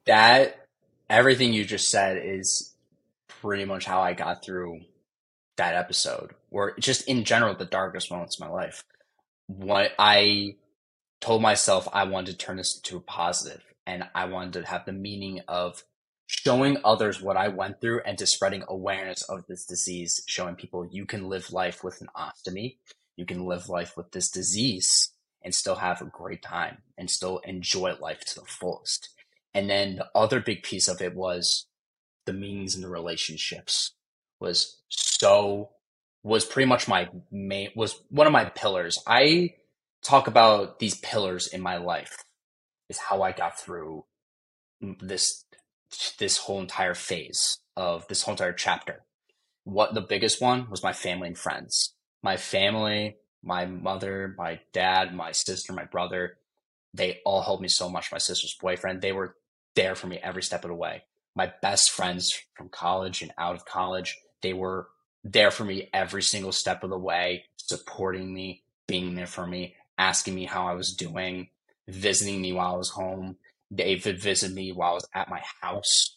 That 0.07 0.67
everything 1.09 1.53
you 1.53 1.65
just 1.65 1.89
said 1.89 2.21
is 2.23 2.75
pretty 3.29 3.65
much 3.65 3.85
how 3.85 4.01
I 4.01 4.13
got 4.13 4.45
through 4.45 4.81
that 5.57 5.75
episode, 5.75 6.35
or 6.51 6.77
just 6.79 7.09
in 7.09 7.25
general 7.25 7.55
the 7.55 7.65
darkest 7.65 8.11
moments 8.11 8.37
of 8.37 8.47
my 8.47 8.53
life. 8.53 8.85
What 9.47 9.93
I 9.99 10.57
told 11.21 11.43
myself 11.43 11.89
I 11.93 12.05
wanted 12.05 12.33
to 12.33 12.39
turn 12.39 12.57
this 12.57 12.77
into 12.77 12.97
a 12.97 13.01
positive 13.01 13.63
and 13.87 14.05
I 14.15 14.27
wanted 14.27 14.55
to 14.55 14.69
have 14.69 14.85
the 14.85 14.93
meaning 14.93 15.41
of 15.49 15.83
showing 16.27 16.77
others 16.85 17.23
what 17.23 17.37
I 17.37 17.49
went 17.49 17.81
through 17.81 18.01
and 18.05 18.19
to 18.19 18.27
spreading 18.27 18.65
awareness 18.69 19.23
of 19.23 19.47
this 19.47 19.65
disease, 19.65 20.23
showing 20.27 20.57
people 20.57 20.87
you 20.91 21.07
can 21.07 21.29
live 21.29 21.53
life 21.53 21.85
with 21.85 22.01
an 22.01 22.09
ostomy, 22.17 22.77
you 23.17 23.25
can 23.25 23.47
live 23.47 23.69
life 23.69 23.97
with 23.97 24.11
this 24.11 24.29
disease 24.29 25.13
and 25.47 25.55
still 25.55 25.77
have 25.77 26.03
a 26.03 26.07
great 26.07 26.43
time 26.43 26.79
and 26.99 27.09
still 27.09 27.39
enjoy 27.45 27.95
life 28.01 28.19
to 28.19 28.35
the 28.35 28.47
fullest. 28.47 29.11
And 29.55 29.71
then 29.71 29.95
the 29.95 30.09
other 30.13 30.41
big 30.41 30.65
piece 30.65 30.89
of 30.89 31.01
it 31.01 31.15
was 31.15 31.67
the 32.27 32.33
meanings 32.33 32.75
and 32.75 32.83
the 32.83 32.89
relationships 32.89 33.93
was 34.41 34.83
so 34.89 35.71
was 36.25 36.45
pretty 36.45 36.69
much 36.69 36.89
my 36.89 37.09
main 37.31 37.71
was 37.77 38.03
one 38.11 38.27
of 38.27 38.33
my 38.33 38.47
pillars. 38.47 38.99
I 39.07 39.55
talk 40.03 40.27
about 40.27 40.81
these 40.81 40.99
pillars 40.99 41.47
in 41.47 41.61
my 41.61 41.77
life 41.77 42.25
is 42.89 42.99
how 42.99 43.23
I 43.23 43.31
got 43.31 43.57
through 43.57 44.05
this 45.01 45.45
this 46.19 46.39
whole 46.39 46.61
entire 46.61 46.95
phase 46.95 47.61
of 47.77 48.09
this 48.09 48.23
whole 48.23 48.33
entire 48.33 48.53
chapter. 48.53 49.05
What 49.63 49.95
the 49.95 50.01
biggest 50.01 50.43
one 50.43 50.69
was 50.71 50.83
my 50.83 50.93
family 50.93 51.29
and 51.29 51.39
friends. 51.39 51.95
My 52.21 52.37
family, 52.37 53.19
my 53.47 53.65
mother, 53.65 54.35
my 54.37 54.59
dad, 54.73 55.15
my 55.15 55.31
sister, 55.31 55.73
my 55.73 55.85
brother, 55.85 56.37
they 56.93 57.21
all 57.25 57.43
helped 57.43 57.63
me 57.63 57.69
so 57.69 57.89
much. 57.89 58.11
My 58.11 58.19
sister's 58.19 58.57
boyfriend, 58.61 59.01
they 59.01 59.13
were 59.13 59.37
there 59.77 59.95
for 59.95 60.09
me 60.09 60.19
every 60.23 60.43
step 60.43 60.65
of 60.65 60.69
the 60.69 60.75
way. 60.75 61.05
My 61.37 61.53
best 61.63 61.93
friends 61.93 62.35
from 62.57 62.69
college 62.69 63.23
and 63.23 63.33
out 63.39 63.55
of 63.55 63.65
college, 63.65 64.19
they 64.43 64.53
were 64.53 64.89
there 65.23 65.53
for 65.53 65.65
me 65.65 65.89
every 65.95 66.23
single 66.23 66.51
step 66.51 66.83
of 66.83 66.91
the 66.91 66.99
way, 66.99 67.45
supporting 67.57 68.35
me, 68.35 68.63
being 68.89 69.15
there 69.15 69.27
for 69.27 69.47
me, 69.47 69.77
asking 69.97 70.35
me 70.35 70.45
how 70.45 70.67
I 70.67 70.75
was 70.75 70.93
doing, 70.93 71.49
visiting 71.87 72.41
me 72.41 72.53
while 72.53 72.75
I 72.75 72.79
was 72.79 72.91
home. 72.91 73.37
They 73.71 74.01
would 74.05 74.21
visit 74.21 74.53
me 74.53 74.73
while 74.73 74.93
I 74.93 74.95
was 74.95 75.09
at 75.15 75.29
my 75.29 75.43
house, 75.61 76.17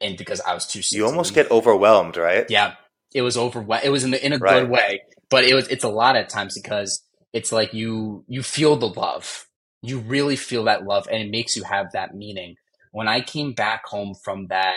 and 0.00 0.16
because 0.16 0.40
I 0.40 0.54
was 0.54 0.66
too 0.66 0.82
sick, 0.82 0.96
you 0.96 1.06
almost 1.06 1.34
get 1.34 1.50
overwhelmed, 1.50 2.16
right? 2.16 2.46
Yeah, 2.48 2.74
it 3.14 3.22
was 3.22 3.36
overwhelmed. 3.36 3.84
It 3.84 3.90
was 3.90 4.02
in 4.04 4.10
the 4.10 4.24
in 4.24 4.32
a 4.32 4.38
right. 4.38 4.60
good 4.60 4.70
way, 4.70 5.02
but 5.30 5.44
it 5.44 5.54
was 5.54 5.68
it's 5.68 5.84
a 5.84 5.88
lot 5.88 6.16
at 6.16 6.28
times 6.28 6.58
because 6.60 7.02
it's 7.32 7.52
like 7.52 7.72
you 7.72 8.24
you 8.28 8.42
feel 8.42 8.76
the 8.76 8.88
love, 8.88 9.46
you 9.82 9.98
really 9.98 10.36
feel 10.36 10.64
that 10.64 10.84
love, 10.84 11.06
and 11.10 11.22
it 11.22 11.30
makes 11.30 11.56
you 11.56 11.62
have 11.64 11.92
that 11.92 12.14
meaning. 12.14 12.56
When 12.92 13.08
I 13.08 13.20
came 13.20 13.52
back 13.52 13.86
home 13.86 14.14
from 14.22 14.48
that 14.48 14.74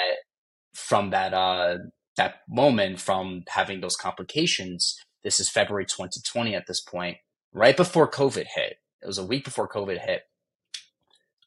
from 0.74 1.10
that 1.10 1.34
uh 1.34 1.78
that 2.18 2.36
moment 2.48 3.00
from 3.00 3.44
having 3.50 3.82
those 3.82 3.96
complications, 3.96 4.96
this 5.24 5.40
is 5.40 5.50
February 5.50 5.86
2020 5.86 6.56
at 6.56 6.68
this 6.68 6.82
point, 6.82 7.18
right 7.52 7.76
before 7.76 8.10
COVID 8.10 8.46
hit. 8.56 8.78
It 9.02 9.08
was 9.08 9.18
a 9.18 9.26
week 9.26 9.44
before 9.44 9.68
COVID 9.68 10.00
hit. 10.00 10.22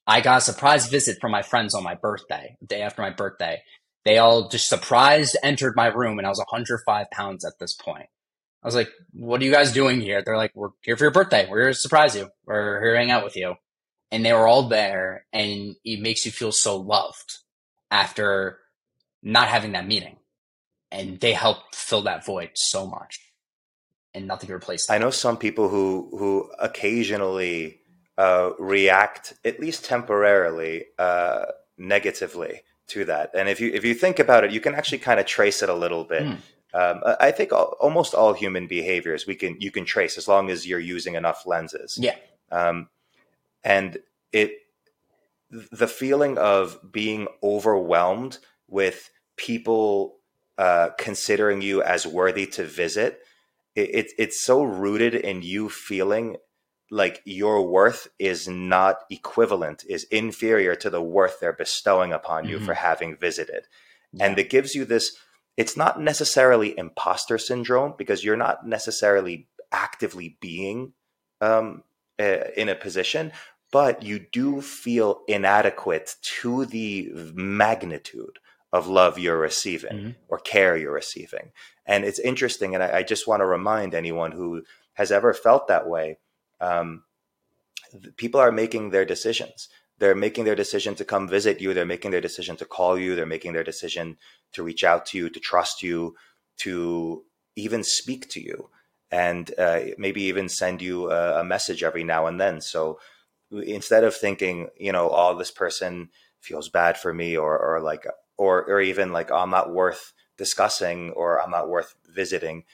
I 0.09 0.21
got 0.21 0.39
a 0.39 0.41
surprise 0.41 0.89
visit 0.89 1.19
from 1.21 1.33
my 1.33 1.43
friends 1.43 1.75
on 1.75 1.83
my 1.83 1.95
birthday, 1.95 2.57
the 2.61 2.67
day 2.67 2.83
after 2.83 3.03
my 3.03 3.11
birthday. 3.11 3.63
They 4.05 4.19
all 4.19 4.49
just 4.49 4.69
surprised 4.69 5.37
entered 5.43 5.75
my 5.75 5.87
room 5.87 6.19
and 6.19 6.27
I 6.27 6.31
was 6.31 6.39
105 6.39 7.11
pounds 7.11 7.45
at 7.45 7.55
this 7.59 7.75
point. 7.75 8.07
I 8.67 8.69
was 8.69 8.75
like, 8.75 8.91
what 9.13 9.41
are 9.41 9.45
you 9.45 9.53
guys 9.53 9.71
doing 9.71 10.01
here? 10.01 10.23
They're 10.27 10.37
like, 10.37 10.51
we're 10.57 10.71
here 10.81 10.97
for 10.97 11.05
your 11.05 11.13
birthday. 11.13 11.47
We're 11.49 11.61
here 11.61 11.69
to 11.69 11.75
surprise 11.75 12.17
you. 12.17 12.31
We're 12.47 12.81
here 12.81 12.95
to 12.95 12.99
hang 12.99 13.13
out 13.13 13.23
with 13.23 13.37
you. 13.37 13.55
And 14.11 14.25
they 14.25 14.33
were 14.33 14.49
all 14.49 14.69
there 14.69 15.25
and 15.33 15.77
it 15.85 16.01
makes 16.01 16.27
you 16.27 16.33
feel 16.33 16.51
so 16.51 16.77
loved 16.77 17.39
after 17.93 18.59
not 19.23 19.47
having 19.47 19.71
that 19.73 19.87
meeting. 19.87 20.17
And 20.91 21.21
they 21.21 21.33
helped 21.33 21.77
fill 21.77 22.03
that 22.03 22.27
void 22.27 22.51
so 22.57 22.89
much 22.89 23.21
and 24.13 24.27
nothing 24.27 24.51
replaced. 24.51 24.89
That. 24.89 24.95
I 24.95 24.99
know 24.99 25.11
some 25.11 25.37
people 25.37 25.69
who, 25.69 26.09
who 26.19 26.51
occasionally 26.59 27.83
uh, 28.19 28.51
react 28.59 29.35
at 29.45 29.61
least 29.61 29.85
temporarily 29.85 30.87
uh, 30.99 31.45
negatively 31.79 32.63
to 32.89 33.05
that. 33.05 33.31
And 33.33 33.49
if 33.49 33.61
you 33.61 33.71
if 33.73 33.85
you 33.85 33.95
think 33.95 34.19
about 34.19 34.43
it, 34.43 34.51
you 34.51 34.61
can 34.61 34.75
actually 34.75 34.99
kind 34.99 35.21
of 35.21 35.27
trace 35.27 35.63
it 35.63 35.69
a 35.69 35.75
little 35.75 36.03
bit. 36.03 36.23
Mm. 36.23 36.39
Um, 36.77 37.01
I 37.21 37.31
think 37.31 37.53
all, 37.53 37.77
almost 37.81 38.13
all 38.15 38.33
human 38.35 38.67
behaviors 38.67 39.27
we 39.27 39.35
can 39.35 39.57
you 39.61 39.71
can 39.71 39.85
trace 39.85 40.19
as 40.19 40.29
long 40.29 40.51
as 40.51 40.67
you're 40.67 40.79
using 40.79 41.15
enough 41.15 41.47
lenses. 41.47 41.99
Yeah. 42.01 42.17
Um, 42.51 42.89
and 43.65 43.99
it 44.33 44.51
the 45.51 45.89
feeling 45.89 46.39
of 46.39 46.79
being 46.93 47.29
overwhelmed 47.43 48.39
with 48.69 49.11
people 49.37 50.17
uh, 50.59 50.91
considering 50.99 51.63
you 51.63 51.83
as 51.83 52.07
worthy 52.07 52.47
to 52.47 52.65
visit 52.65 53.21
it, 53.77 53.91
it, 53.95 54.13
it's 54.19 54.43
so 54.43 54.63
rooted 54.63 55.15
in 55.15 55.43
you 55.43 55.69
feeling 55.69 56.37
like 56.91 57.21
your 57.25 57.67
worth 57.67 58.09
is 58.19 58.49
not 58.49 59.01
equivalent, 59.11 59.85
is 59.89 60.05
inferior 60.05 60.75
to 60.77 60.89
the 60.89 61.03
worth 61.03 61.41
they're 61.41 61.53
bestowing 61.53 62.13
upon 62.13 62.45
mm-hmm. 62.45 62.53
you 62.53 62.59
for 62.59 62.73
mm-hmm. 62.73 62.87
having 62.87 63.17
visited. 63.17 63.67
Yeah. 64.13 64.27
And 64.27 64.39
it 64.39 64.49
gives 64.51 64.75
you 64.75 64.85
this, 64.85 65.17
it's 65.57 65.77
not 65.77 66.01
necessarily 66.01 66.79
imposter 66.79 67.39
syndrome 67.39 67.95
because 67.97 68.25
you're 68.25 68.37
not 68.37 68.67
necessarily 68.67 69.49
actively 69.73 70.37
being 70.41 70.93
um, 71.41 71.83
uh, 72.21 72.45
in 72.57 72.69
a 72.69 72.75
position, 72.75 73.33
but 73.73 74.03
you 74.03 74.19
do 74.19 74.61
feel 74.61 75.23
inadequate 75.27 76.17
to 76.23 76.67
the 76.67 77.11
magnitude 77.35 78.39
of 78.73 78.87
love 78.87 79.19
you're 79.19 79.39
receiving 79.39 79.93
mm-hmm. 79.93 80.11
or 80.29 80.39
care 80.39 80.77
you're 80.77 80.93
receiving. 80.93 81.53
And 81.87 82.05
it's 82.05 82.19
interesting. 82.19 82.75
And 82.75 82.83
I, 82.83 82.99
I 82.99 83.03
just 83.03 83.27
want 83.27 83.41
to 83.41 83.47
remind 83.47 83.95
anyone 83.95 84.33
who 84.33 84.63
has 84.95 85.13
ever 85.13 85.33
felt 85.33 85.69
that 85.69 85.89
way 85.89 86.19
um, 86.61 87.05
people 88.17 88.41
are 88.41 88.53
making 88.53 88.91
their 88.91 89.05
decisions. 89.05 89.69
They're 89.99 90.15
making 90.15 90.45
their 90.45 90.55
decision 90.55 90.95
to 90.97 91.05
come 91.05 91.29
visit 91.29 91.61
you. 91.61 91.73
They're 91.73 91.87
making 91.87 92.11
their 92.11 92.21
decision 92.21 92.57
to 92.59 92.65
call 92.65 92.99
you. 92.99 93.15
They're 93.15 93.27
making 93.27 93.55
their 93.55 93.65
decision 93.65 94.19
to 94.53 94.63
reach 94.63 94.85
out 94.85 95.07
to 95.07 95.19
you, 95.19 95.31
to 95.31 95.41
trust 95.41 95.83
you, 95.83 96.15
to 96.59 97.25
even 97.55 97.83
speak 97.83 98.29
to 98.31 98.41
you, 98.41 98.71
and 99.11 99.53
uh, 99.59 99.81
maybe 99.97 100.23
even 100.23 100.49
send 100.49 100.83
you 100.83 101.11
a, 101.11 101.41
a, 101.41 101.45
message 101.45 101.83
every 101.83 102.05
now 102.05 102.27
and 102.27 102.39
then. 102.41 102.61
So 102.61 102.99
instead 103.51 104.05
of 104.05 104.15
thinking, 104.15 104.69
you 104.79 104.93
know, 104.93 105.11
oh, 105.11 105.39
this 105.39 105.51
person 105.51 106.11
feels 106.41 106.69
bad 106.69 106.99
for 106.99 107.15
me, 107.15 107.37
or 107.37 107.59
or 107.59 107.81
like, 107.81 108.07
or 108.37 108.65
or 108.65 108.81
even 108.81 109.13
like, 109.13 109.31
oh, 109.31 109.39
I'm 109.39 109.51
not 109.51 109.73
worth 109.73 110.13
discussing, 110.37 111.13
or 111.13 111.41
I'm 111.41 111.51
not 111.51 111.71
worth 111.71 111.95
visiting. 112.07 112.65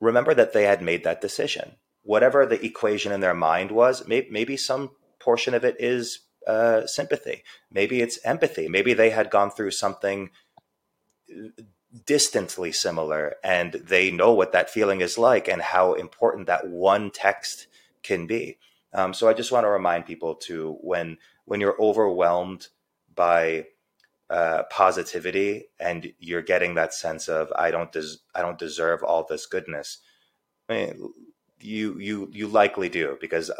Remember 0.00 0.34
that 0.34 0.52
they 0.52 0.64
had 0.64 0.82
made 0.82 1.02
that 1.04 1.20
decision 1.20 1.76
whatever 2.02 2.46
the 2.46 2.64
equation 2.64 3.12
in 3.12 3.20
their 3.20 3.34
mind 3.34 3.70
was, 3.70 4.06
maybe, 4.06 4.28
maybe 4.30 4.56
some 4.56 4.90
portion 5.20 5.54
of 5.54 5.64
it 5.64 5.76
is 5.78 6.20
uh, 6.46 6.86
sympathy. 6.86 7.44
Maybe 7.70 8.00
it's 8.00 8.18
empathy. 8.24 8.68
Maybe 8.68 8.94
they 8.94 9.10
had 9.10 9.30
gone 9.30 9.50
through 9.50 9.72
something 9.72 10.30
distantly 12.06 12.72
similar 12.72 13.36
and 13.42 13.72
they 13.72 14.10
know 14.10 14.32
what 14.32 14.52
that 14.52 14.70
feeling 14.70 15.00
is 15.00 15.18
like 15.18 15.48
and 15.48 15.60
how 15.60 15.94
important 15.94 16.46
that 16.46 16.68
one 16.68 17.10
text 17.10 17.66
can 18.02 18.26
be. 18.26 18.58
Um, 18.92 19.14
so 19.14 19.28
I 19.28 19.34
just 19.34 19.52
want 19.52 19.64
to 19.64 19.70
remind 19.70 20.06
people 20.06 20.34
to 20.46 20.78
when 20.80 21.18
when 21.44 21.60
you're 21.60 21.80
overwhelmed 21.80 22.68
by 23.14 23.66
uh, 24.28 24.64
positivity 24.70 25.66
and 25.78 26.12
you're 26.18 26.42
getting 26.42 26.74
that 26.74 26.94
sense 26.94 27.28
of 27.28 27.52
I 27.56 27.70
don't 27.70 27.92
des- 27.92 28.18
I 28.34 28.42
don't 28.42 28.58
deserve 28.58 29.02
all 29.02 29.24
this 29.24 29.46
goodness. 29.46 29.98
I 30.68 30.72
mean, 30.74 31.12
you 31.60 31.98
you 31.98 32.28
you 32.32 32.46
likely 32.48 32.88
do 32.88 33.16
because 33.20 33.50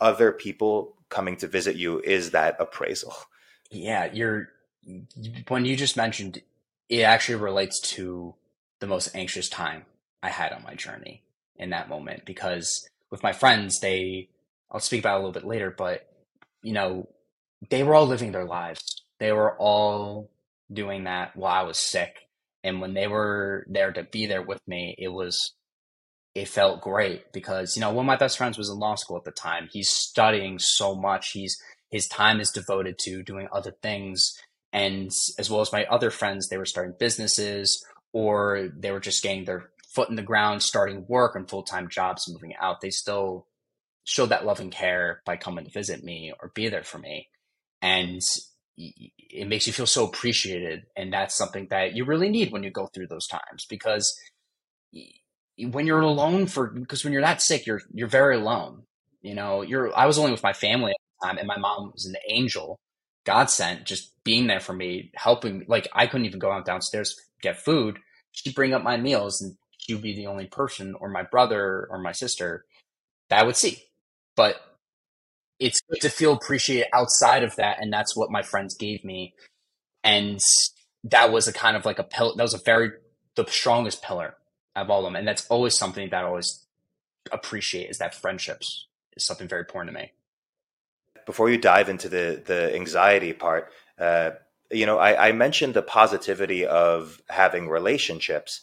other 0.00 0.32
people 0.32 0.94
coming 1.08 1.36
to 1.36 1.46
visit 1.46 1.76
you 1.76 2.00
is 2.00 2.30
that 2.30 2.56
appraisal. 2.58 3.14
Yeah, 3.70 4.10
you're 4.12 4.48
when 5.48 5.64
you 5.64 5.76
just 5.76 5.96
mentioned 5.96 6.42
it 6.88 7.02
actually 7.02 7.36
relates 7.36 7.78
to 7.80 8.34
the 8.80 8.86
most 8.86 9.14
anxious 9.14 9.48
time 9.48 9.84
I 10.22 10.30
had 10.30 10.52
on 10.52 10.62
my 10.62 10.74
journey 10.74 11.22
in 11.56 11.70
that 11.70 11.88
moment 11.88 12.24
because 12.24 12.88
with 13.10 13.22
my 13.22 13.32
friends, 13.32 13.80
they, 13.80 14.28
I'll 14.70 14.80
speak 14.80 15.00
about 15.00 15.16
a 15.16 15.18
little 15.18 15.32
bit 15.32 15.44
later, 15.44 15.70
but 15.70 16.06
you 16.62 16.72
know, 16.72 17.08
they 17.70 17.82
were 17.82 17.94
all 17.94 18.06
living 18.06 18.32
their 18.32 18.44
lives. 18.44 19.02
They 19.18 19.32
were 19.32 19.56
all 19.56 20.30
doing 20.72 21.04
that 21.04 21.36
while 21.36 21.52
I 21.52 21.66
was 21.66 21.78
sick. 21.78 22.26
And 22.64 22.80
when 22.80 22.94
they 22.94 23.06
were 23.06 23.64
there 23.68 23.92
to 23.92 24.02
be 24.02 24.26
there 24.26 24.42
with 24.42 24.66
me, 24.66 24.94
it 24.98 25.08
was, 25.08 25.52
it 26.34 26.48
felt 26.48 26.80
great 26.80 27.32
because, 27.32 27.76
you 27.76 27.80
know, 27.80 27.90
one 27.90 28.04
of 28.04 28.08
my 28.08 28.16
best 28.16 28.38
friends 28.38 28.56
was 28.56 28.70
in 28.70 28.78
law 28.78 28.94
school 28.94 29.16
at 29.16 29.24
the 29.24 29.32
time. 29.32 29.68
He's 29.70 29.90
studying 29.90 30.58
so 30.58 30.94
much. 30.94 31.32
He's, 31.32 31.60
his 31.90 32.06
time 32.06 32.40
is 32.40 32.50
devoted 32.50 32.98
to 33.00 33.22
doing 33.22 33.48
other 33.52 33.72
things. 33.82 34.38
And 34.72 35.10
as 35.38 35.50
well 35.50 35.60
as 35.60 35.72
my 35.72 35.84
other 35.86 36.10
friends, 36.10 36.48
they 36.48 36.56
were 36.56 36.66
starting 36.66 36.94
businesses 36.98 37.84
or 38.12 38.70
they 38.76 38.92
were 38.92 39.00
just 39.00 39.22
getting 39.22 39.44
their 39.44 39.70
foot 39.92 40.08
in 40.08 40.14
the 40.14 40.22
ground, 40.22 40.62
starting 40.62 41.04
work 41.08 41.34
and 41.34 41.48
full 41.48 41.64
time 41.64 41.88
jobs, 41.88 42.30
moving 42.32 42.54
out. 42.60 42.80
They 42.80 42.90
still 42.90 43.46
showed 44.04 44.28
that 44.28 44.46
love 44.46 44.60
and 44.60 44.70
care 44.70 45.22
by 45.24 45.36
coming 45.36 45.64
to 45.64 45.70
visit 45.70 46.04
me 46.04 46.32
or 46.40 46.52
be 46.54 46.68
there 46.68 46.84
for 46.84 46.98
me. 46.98 47.28
And 47.82 48.20
it 48.76 49.48
makes 49.48 49.66
you 49.66 49.72
feel 49.72 49.86
so 49.86 50.06
appreciated. 50.06 50.86
And 50.96 51.12
that's 51.12 51.36
something 51.36 51.66
that 51.70 51.96
you 51.96 52.04
really 52.04 52.28
need 52.28 52.52
when 52.52 52.62
you 52.62 52.70
go 52.70 52.86
through 52.86 53.08
those 53.08 53.26
times 53.26 53.66
because 53.68 54.16
when 55.66 55.86
you're 55.86 56.00
alone 56.00 56.46
for, 56.46 56.68
because 56.68 57.04
when 57.04 57.12
you're 57.12 57.22
that 57.22 57.42
sick, 57.42 57.66
you're, 57.66 57.82
you're 57.92 58.08
very 58.08 58.36
alone. 58.36 58.82
You 59.22 59.34
know, 59.34 59.62
you're, 59.62 59.96
I 59.96 60.06
was 60.06 60.18
only 60.18 60.32
with 60.32 60.42
my 60.42 60.52
family 60.52 60.92
at 60.92 60.96
the 61.20 61.26
time 61.26 61.38
and 61.38 61.46
my 61.46 61.58
mom 61.58 61.90
was 61.92 62.06
an 62.06 62.16
angel, 62.28 62.78
God 63.24 63.50
sent, 63.50 63.84
just 63.84 64.12
being 64.24 64.46
there 64.46 64.60
for 64.60 64.72
me, 64.72 65.10
helping. 65.14 65.64
Like 65.68 65.88
I 65.92 66.06
couldn't 66.06 66.26
even 66.26 66.38
go 66.38 66.50
out 66.50 66.64
downstairs, 66.64 67.14
get 67.42 67.62
food. 67.62 67.98
She'd 68.32 68.54
bring 68.54 68.72
up 68.72 68.82
my 68.82 68.96
meals 68.96 69.40
and 69.40 69.56
she 69.78 69.94
would 69.94 70.02
be 70.02 70.14
the 70.14 70.26
only 70.26 70.46
person 70.46 70.94
or 70.98 71.08
my 71.08 71.22
brother 71.22 71.86
or 71.90 71.98
my 71.98 72.12
sister 72.12 72.64
that 73.28 73.40
I 73.40 73.44
would 73.44 73.56
see. 73.56 73.84
But 74.36 74.56
it's 75.58 75.80
good 75.90 76.00
to 76.00 76.08
feel 76.08 76.32
appreciated 76.32 76.88
outside 76.94 77.42
of 77.42 77.56
that. 77.56 77.78
And 77.80 77.92
that's 77.92 78.16
what 78.16 78.30
my 78.30 78.42
friends 78.42 78.74
gave 78.74 79.04
me. 79.04 79.34
And 80.02 80.40
that 81.04 81.30
was 81.30 81.46
a 81.46 81.52
kind 81.52 81.76
of 81.76 81.84
like 81.84 81.98
a 81.98 82.04
pill. 82.04 82.34
That 82.36 82.42
was 82.42 82.54
a 82.54 82.60
very, 82.64 82.92
the 83.36 83.46
strongest 83.46 84.02
pillar 84.02 84.34
of 84.76 84.90
all 84.90 85.00
of 85.00 85.04
them. 85.04 85.16
And 85.16 85.26
that's 85.26 85.46
always 85.48 85.76
something 85.76 86.08
that 86.10 86.24
I 86.24 86.26
always 86.26 86.64
appreciate 87.32 87.90
is 87.90 87.98
that 87.98 88.14
friendships 88.14 88.86
is 89.16 89.24
something 89.24 89.48
very 89.48 89.60
important 89.60 89.94
to 89.94 90.02
me. 90.02 90.12
Before 91.26 91.50
you 91.50 91.58
dive 91.58 91.88
into 91.88 92.08
the, 92.08 92.42
the 92.44 92.74
anxiety 92.74 93.32
part, 93.32 93.70
uh, 93.98 94.30
you 94.70 94.86
know, 94.86 94.98
I, 94.98 95.28
I 95.28 95.32
mentioned 95.32 95.74
the 95.74 95.82
positivity 95.82 96.64
of 96.64 97.20
having 97.28 97.68
relationships. 97.68 98.60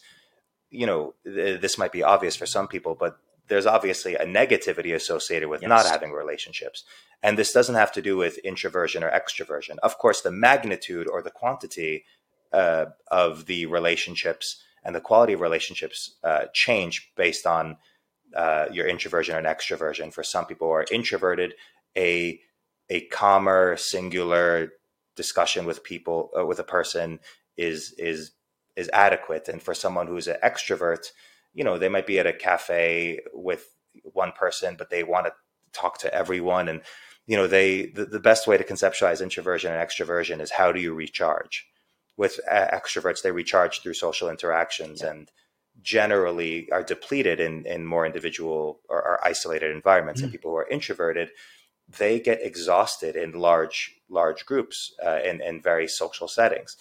You 0.70 0.86
know, 0.86 1.14
th- 1.24 1.60
this 1.60 1.78
might 1.78 1.92
be 1.92 2.02
obvious 2.02 2.36
for 2.36 2.46
some 2.46 2.66
people, 2.66 2.94
but 2.94 3.18
there's 3.48 3.66
obviously 3.66 4.14
a 4.14 4.24
negativity 4.24 4.94
associated 4.94 5.48
with 5.48 5.62
yes. 5.62 5.68
not 5.68 5.86
having 5.86 6.12
relationships. 6.12 6.84
And 7.22 7.38
this 7.38 7.52
doesn't 7.52 7.74
have 7.74 7.92
to 7.92 8.02
do 8.02 8.16
with 8.16 8.38
introversion 8.38 9.02
or 9.02 9.10
extroversion. 9.10 9.78
Of 9.82 9.98
course, 9.98 10.20
the 10.20 10.30
magnitude 10.30 11.08
or 11.08 11.22
the 11.22 11.30
quantity 11.30 12.04
uh, 12.52 12.86
of 13.10 13.46
the 13.46 13.66
relationships 13.66 14.62
and 14.88 14.96
the 14.96 15.02
quality 15.02 15.34
of 15.34 15.42
relationships 15.42 16.16
uh, 16.24 16.46
change 16.54 17.12
based 17.14 17.46
on 17.46 17.76
uh, 18.34 18.64
your 18.72 18.86
introversion 18.86 19.36
and 19.36 19.46
extroversion. 19.46 20.10
For 20.10 20.22
some 20.22 20.46
people 20.46 20.66
who 20.68 20.72
are 20.72 20.86
introverted, 20.90 21.52
a 21.94 22.40
a 22.88 23.02
calmer, 23.08 23.76
singular 23.76 24.70
discussion 25.14 25.66
with 25.66 25.84
people 25.84 26.30
uh, 26.34 26.46
with 26.46 26.58
a 26.58 26.64
person 26.64 27.20
is 27.58 27.94
is 27.98 28.30
is 28.76 28.88
adequate. 28.94 29.46
And 29.46 29.62
for 29.62 29.74
someone 29.74 30.06
who's 30.06 30.26
an 30.26 30.38
extrovert, 30.42 31.04
you 31.52 31.64
know, 31.64 31.76
they 31.76 31.90
might 31.90 32.06
be 32.06 32.18
at 32.18 32.26
a 32.26 32.32
cafe 32.32 33.20
with 33.34 33.66
one 34.04 34.32
person, 34.32 34.76
but 34.78 34.88
they 34.88 35.04
want 35.04 35.26
to 35.26 35.32
talk 35.74 35.98
to 35.98 36.14
everyone. 36.14 36.66
And, 36.68 36.80
you 37.26 37.36
know, 37.36 37.46
they, 37.46 37.86
the, 37.86 38.06
the 38.06 38.20
best 38.20 38.46
way 38.46 38.56
to 38.56 38.64
conceptualize 38.64 39.20
introversion 39.20 39.70
and 39.70 39.86
extroversion 39.86 40.40
is 40.40 40.52
how 40.52 40.72
do 40.72 40.80
you 40.80 40.94
recharge? 40.94 41.66
With 42.18 42.38
uh, 42.50 42.66
extroverts, 42.78 43.22
they 43.22 43.30
recharge 43.30 43.80
through 43.80 43.94
social 43.94 44.28
interactions 44.28 45.00
yeah. 45.00 45.10
and 45.10 45.30
generally 45.80 46.68
are 46.72 46.82
depleted 46.82 47.38
in, 47.40 47.64
in 47.64 47.86
more 47.86 48.04
individual 48.04 48.80
or, 48.88 48.98
or 48.98 49.26
isolated 49.26 49.70
environments. 49.70 50.20
Mm. 50.20 50.24
And 50.24 50.32
people 50.32 50.50
who 50.50 50.56
are 50.56 50.68
introverted, 50.68 51.30
they 51.88 52.20
get 52.20 52.42
exhausted 52.42 53.16
in 53.16 53.32
large, 53.32 53.94
large 54.10 54.44
groups 54.44 54.92
uh, 55.06 55.20
in, 55.24 55.40
in 55.40 55.62
very 55.62 55.88
social 55.88 56.28
settings. 56.28 56.76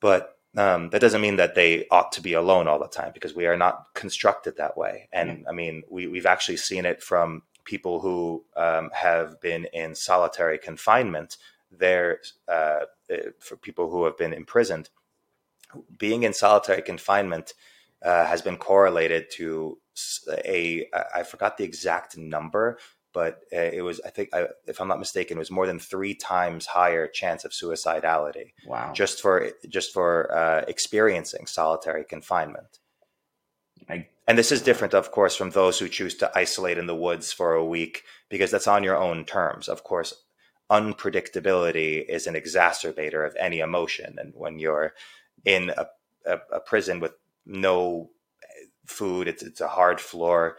But 0.00 0.36
um, 0.56 0.90
that 0.90 1.00
doesn't 1.00 1.20
mean 1.20 1.36
that 1.36 1.54
they 1.54 1.86
ought 1.90 2.12
to 2.12 2.22
be 2.22 2.32
alone 2.32 2.68
all 2.68 2.78
the 2.78 2.88
time 2.88 3.10
because 3.12 3.34
we 3.34 3.46
are 3.46 3.56
not 3.56 3.86
constructed 3.94 4.56
that 4.56 4.76
way. 4.76 5.08
And 5.12 5.30
mm-hmm. 5.30 5.48
I 5.48 5.52
mean, 5.52 5.82
we, 5.90 6.06
we've 6.06 6.26
actually 6.26 6.56
seen 6.56 6.86
it 6.86 7.02
from 7.02 7.42
people 7.64 8.00
who 8.00 8.44
um, 8.56 8.90
have 8.94 9.40
been 9.40 9.66
in 9.72 9.94
solitary 9.94 10.58
confinement. 10.58 11.36
There, 11.70 12.20
uh, 12.48 12.80
for 13.40 13.56
people 13.56 13.90
who 13.90 14.04
have 14.04 14.16
been 14.16 14.32
imprisoned, 14.32 14.90
being 15.96 16.22
in 16.22 16.32
solitary 16.32 16.82
confinement 16.82 17.54
uh, 18.02 18.24
has 18.26 18.42
been 18.42 18.56
correlated 18.56 19.30
to 19.32 19.78
a 20.44 20.88
I 21.14 21.22
forgot 21.22 21.56
the 21.56 21.64
exact 21.64 22.16
number, 22.16 22.78
but 23.12 23.40
uh, 23.52 23.56
it 23.56 23.82
was 23.82 24.00
I 24.04 24.10
think 24.10 24.30
if 24.66 24.80
I'm 24.80 24.88
not 24.88 24.98
mistaken, 24.98 25.36
it 25.36 25.40
was 25.40 25.50
more 25.50 25.66
than 25.66 25.78
three 25.78 26.14
times 26.14 26.66
higher 26.66 27.06
chance 27.06 27.44
of 27.44 27.52
suicidality. 27.52 28.52
Wow! 28.66 28.92
Just 28.92 29.20
for 29.20 29.50
just 29.68 29.92
for 29.92 30.32
uh, 30.32 30.64
experiencing 30.68 31.46
solitary 31.46 32.04
confinement. 32.04 32.78
I, 33.88 34.06
and 34.26 34.36
this 34.36 34.52
is 34.52 34.60
different, 34.60 34.92
of 34.92 35.10
course, 35.10 35.34
from 35.34 35.50
those 35.50 35.78
who 35.78 35.88
choose 35.88 36.14
to 36.16 36.30
isolate 36.34 36.76
in 36.76 36.86
the 36.86 36.94
woods 36.94 37.32
for 37.32 37.54
a 37.54 37.64
week 37.64 38.04
because 38.28 38.50
that's 38.50 38.68
on 38.68 38.84
your 38.84 38.96
own 38.96 39.24
terms. 39.24 39.68
Of 39.68 39.84
course, 39.84 40.14
unpredictability 40.70 42.04
is 42.08 42.26
an 42.26 42.34
exacerbator 42.34 43.26
of 43.26 43.36
any 43.36 43.60
emotion, 43.60 44.16
and 44.18 44.32
when 44.34 44.58
you're 44.58 44.94
in 45.44 45.70
a, 45.70 45.86
a, 46.26 46.38
a 46.52 46.60
prison 46.60 47.00
with 47.00 47.12
no 47.46 48.10
food, 48.86 49.28
it's 49.28 49.42
it's 49.42 49.60
a 49.60 49.68
hard 49.68 50.00
floor 50.00 50.56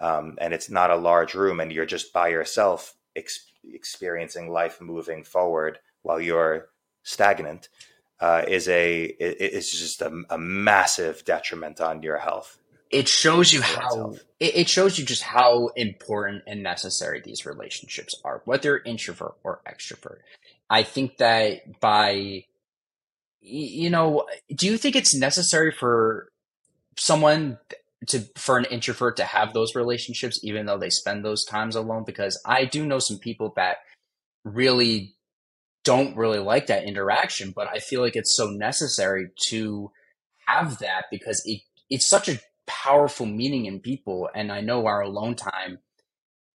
um, 0.00 0.36
and 0.40 0.54
it's 0.54 0.70
not 0.70 0.90
a 0.90 0.96
large 0.96 1.34
room 1.34 1.60
and 1.60 1.72
you're 1.72 1.86
just 1.86 2.12
by 2.12 2.28
yourself 2.28 2.94
ex- 3.16 3.52
experiencing 3.64 4.50
life 4.50 4.80
moving 4.80 5.24
forward 5.24 5.78
while 6.02 6.20
you're 6.20 6.68
stagnant 7.02 7.68
uh, 8.20 8.42
is 8.48 8.68
a 8.68 9.04
is 9.20 9.70
just 9.70 10.02
a, 10.02 10.24
a, 10.30 10.38
massive 10.38 11.24
detriment 11.24 11.80
on 11.80 12.02
your 12.02 12.18
health 12.18 12.58
it 12.90 13.08
shows 13.08 13.52
you 13.52 13.60
how 13.60 14.14
it 14.40 14.68
shows 14.68 14.98
you 14.98 15.04
just 15.04 15.22
how 15.22 15.68
important 15.76 16.44
and 16.46 16.62
necessary 16.62 17.20
these 17.20 17.44
relationships 17.44 18.14
are 18.24 18.42
whether 18.44 18.78
introvert 18.78 19.34
or 19.44 19.60
extrovert. 19.66 20.18
I 20.70 20.82
think 20.82 21.18
that 21.18 21.80
by 21.80 22.44
you 23.40 23.90
know 23.90 24.26
do 24.54 24.66
you 24.66 24.76
think 24.76 24.96
it's 24.96 25.14
necessary 25.14 25.72
for 25.72 26.30
someone 26.96 27.58
to 28.08 28.20
for 28.36 28.58
an 28.58 28.64
introvert 28.66 29.16
to 29.16 29.24
have 29.24 29.52
those 29.52 29.74
relationships 29.74 30.40
even 30.42 30.66
though 30.66 30.78
they 30.78 30.90
spend 30.90 31.24
those 31.24 31.44
times 31.44 31.76
alone? 31.76 32.04
Because 32.06 32.40
i 32.46 32.64
do 32.64 32.86
know 32.86 32.98
some 32.98 33.18
people 33.18 33.52
that 33.56 33.78
really 34.44 35.14
don't 35.84 36.16
really 36.16 36.38
like 36.38 36.66
that 36.66 36.84
interaction 36.84 37.52
but 37.54 37.68
i 37.68 37.78
feel 37.78 38.00
like 38.00 38.16
it's 38.16 38.36
so 38.36 38.46
necessary 38.46 39.28
to 39.48 39.90
have 40.46 40.78
that 40.78 41.04
because 41.10 41.42
it 41.44 41.60
it's 41.90 42.08
such 42.08 42.28
a 42.28 42.38
powerful 42.68 43.26
meaning 43.26 43.66
in 43.66 43.80
people 43.80 44.28
and 44.34 44.52
i 44.52 44.60
know 44.60 44.86
our 44.86 45.00
alone 45.02 45.34
time 45.34 45.78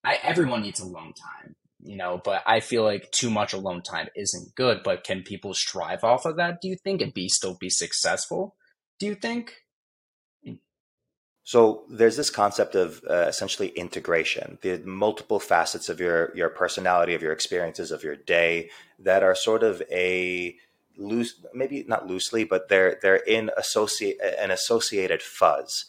I, 0.02 0.18
everyone 0.22 0.62
needs 0.62 0.80
alone 0.80 1.12
time 1.12 1.56
you 1.82 1.96
know 1.96 2.20
but 2.24 2.42
i 2.46 2.60
feel 2.60 2.84
like 2.84 3.10
too 3.10 3.30
much 3.30 3.52
alone 3.52 3.82
time 3.82 4.08
isn't 4.16 4.54
good 4.54 4.82
but 4.82 5.04
can 5.04 5.22
people 5.22 5.52
strive 5.52 6.04
off 6.04 6.24
of 6.24 6.36
that 6.36 6.60
do 6.62 6.68
you 6.68 6.76
think 6.82 7.02
and 7.02 7.12
be 7.12 7.28
still 7.28 7.56
be 7.60 7.70
successful 7.70 8.56
do 8.98 9.06
you 9.06 9.14
think 9.14 9.64
so 11.44 11.84
there's 11.90 12.16
this 12.16 12.30
concept 12.30 12.74
of 12.74 13.02
uh, 13.08 13.26
essentially 13.28 13.68
integration, 13.68 14.56
the 14.62 14.78
multiple 14.78 15.38
facets 15.38 15.90
of 15.90 16.00
your 16.00 16.34
your 16.34 16.48
personality, 16.48 17.14
of 17.14 17.20
your 17.20 17.32
experiences, 17.32 17.92
of 17.92 18.02
your 18.02 18.16
day 18.16 18.70
that 18.98 19.22
are 19.22 19.34
sort 19.34 19.62
of 19.62 19.82
a 19.90 20.56
loose, 20.96 21.34
maybe 21.52 21.84
not 21.86 22.06
loosely, 22.06 22.44
but 22.44 22.70
they're 22.70 22.98
they're 23.02 23.16
in 23.16 23.50
associate 23.58 24.16
an 24.38 24.50
associated 24.50 25.20
fuzz. 25.20 25.84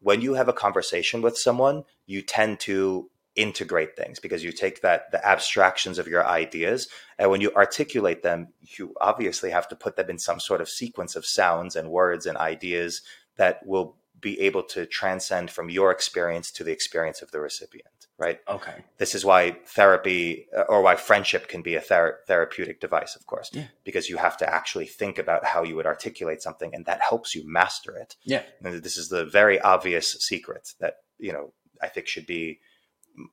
When 0.00 0.20
you 0.20 0.34
have 0.34 0.48
a 0.48 0.52
conversation 0.52 1.22
with 1.22 1.36
someone, 1.36 1.84
you 2.06 2.22
tend 2.22 2.60
to 2.60 3.10
integrate 3.38 3.96
things 3.96 4.18
because 4.18 4.42
you 4.42 4.50
take 4.50 4.82
that 4.82 5.12
the 5.12 5.24
abstractions 5.24 5.98
of 5.98 6.08
your 6.08 6.26
ideas. 6.26 6.88
And 7.18 7.30
when 7.30 7.40
you 7.40 7.52
articulate 7.54 8.22
them 8.24 8.48
you 8.60 8.94
obviously 9.00 9.50
have 9.50 9.68
to 9.68 9.76
put 9.76 9.96
them 9.96 10.10
in 10.10 10.18
some 10.18 10.40
sort 10.40 10.60
of 10.60 10.68
sequence 10.68 11.14
of 11.14 11.24
sounds 11.24 11.76
and 11.76 11.90
words 11.90 12.26
and 12.26 12.36
ideas 12.36 13.00
that 13.36 13.64
will 13.64 13.96
be 14.20 14.40
able 14.40 14.64
to 14.64 14.86
transcend 14.86 15.50
from 15.50 15.70
your 15.70 15.92
experience 15.92 16.50
to 16.50 16.64
the 16.64 16.72
experience 16.72 17.22
of 17.22 17.30
the 17.30 17.40
recipient, 17.40 17.97
right? 18.18 18.40
Okay. 18.48 18.84
This 18.98 19.14
is 19.14 19.24
why 19.24 19.56
therapy 19.66 20.46
uh, 20.56 20.62
or 20.62 20.82
why 20.82 20.96
friendship 20.96 21.48
can 21.48 21.62
be 21.62 21.76
a 21.76 21.80
ther- 21.80 22.18
therapeutic 22.26 22.80
device, 22.80 23.14
of 23.14 23.26
course, 23.26 23.50
Yeah. 23.52 23.68
because 23.84 24.08
you 24.08 24.16
have 24.16 24.36
to 24.38 24.52
actually 24.52 24.86
think 24.86 25.18
about 25.18 25.44
how 25.44 25.62
you 25.62 25.76
would 25.76 25.86
articulate 25.86 26.42
something 26.42 26.74
and 26.74 26.84
that 26.86 27.00
helps 27.08 27.34
you 27.34 27.42
master 27.46 27.96
it. 27.96 28.16
Yeah. 28.24 28.42
And 28.62 28.82
this 28.82 28.96
is 28.96 29.08
the 29.08 29.24
very 29.24 29.60
obvious 29.60 30.12
secret 30.18 30.74
that, 30.80 30.96
you 31.18 31.32
know, 31.32 31.52
I 31.80 31.88
think 31.88 32.08
should 32.08 32.26
be 32.26 32.58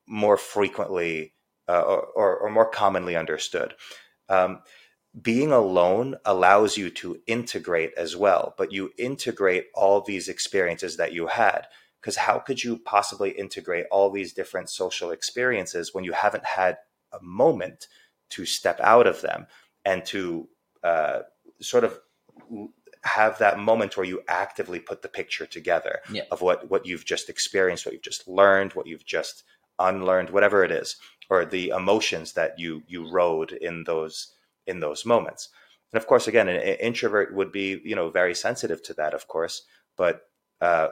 more 0.07 0.37
frequently 0.37 1.33
uh, 1.67 1.81
or, 1.81 2.01
or, 2.15 2.37
or 2.37 2.49
more 2.51 2.69
commonly 2.69 3.15
understood. 3.15 3.73
Um, 4.29 4.61
being 5.19 5.51
alone 5.51 6.17
allows 6.25 6.77
you 6.77 6.89
to 6.89 7.21
integrate 7.25 7.93
as 7.97 8.15
well, 8.15 8.53
but 8.57 8.71
you 8.71 8.91
integrate 8.97 9.67
all 9.73 10.01
these 10.01 10.27
experiences 10.27 10.97
that 10.97 11.13
you 11.13 11.27
had. 11.27 11.67
Because 12.05 12.17
how 12.17 12.37
could 12.37 12.63
you 12.63 12.77
possibly 12.77 13.31
integrate 13.31 13.87
all 13.89 14.11
these 14.11 14.31
different 14.31 14.69
social 14.69 15.09
experiences 15.09 15.91
when 15.91 16.03
you 16.03 16.11
haven't 16.13 16.45
had 16.45 16.77
a 17.11 17.17
moment 17.23 17.87
to 18.29 18.45
step 18.45 18.79
out 18.79 19.07
of 19.07 19.21
them 19.21 19.47
and 19.83 20.05
to 20.05 20.47
uh, 20.83 21.21
sort 21.59 21.83
of 21.83 21.99
have 23.01 23.39
that 23.39 23.57
moment 23.57 23.97
where 23.97 24.05
you 24.05 24.21
actively 24.27 24.79
put 24.79 25.01
the 25.01 25.07
picture 25.07 25.47
together 25.47 26.01
Yeah. 26.11 26.25
of 26.29 26.43
what 26.43 26.69
what 26.69 26.85
you've 26.85 27.05
just 27.05 27.27
experienced, 27.27 27.87
what 27.87 27.93
you've 27.93 28.03
just 28.03 28.27
learned, 28.27 28.73
what 28.73 28.85
you've 28.85 29.05
just 29.05 29.41
unlearned, 29.79 30.29
whatever 30.29 30.63
it 30.63 30.71
is, 30.71 30.97
or 31.31 31.43
the 31.43 31.69
emotions 31.69 32.33
that 32.33 32.59
you 32.59 32.83
you 32.85 33.09
rode 33.09 33.51
in 33.51 33.85
those 33.85 34.35
in 34.67 34.79
those 34.79 35.07
moments. 35.07 35.49
And 35.91 35.99
of 35.99 36.05
course, 36.05 36.27
again, 36.27 36.49
an, 36.49 36.61
introvert 36.61 37.33
would 37.33 37.51
be 37.51 37.81
you 37.83 37.95
know 37.95 38.11
very 38.11 38.35
sensitive 38.35 38.83
to 38.83 38.93
that, 38.93 39.15
of 39.15 39.27
course, 39.27 39.63
but 39.97 40.21
uh, 40.61 40.89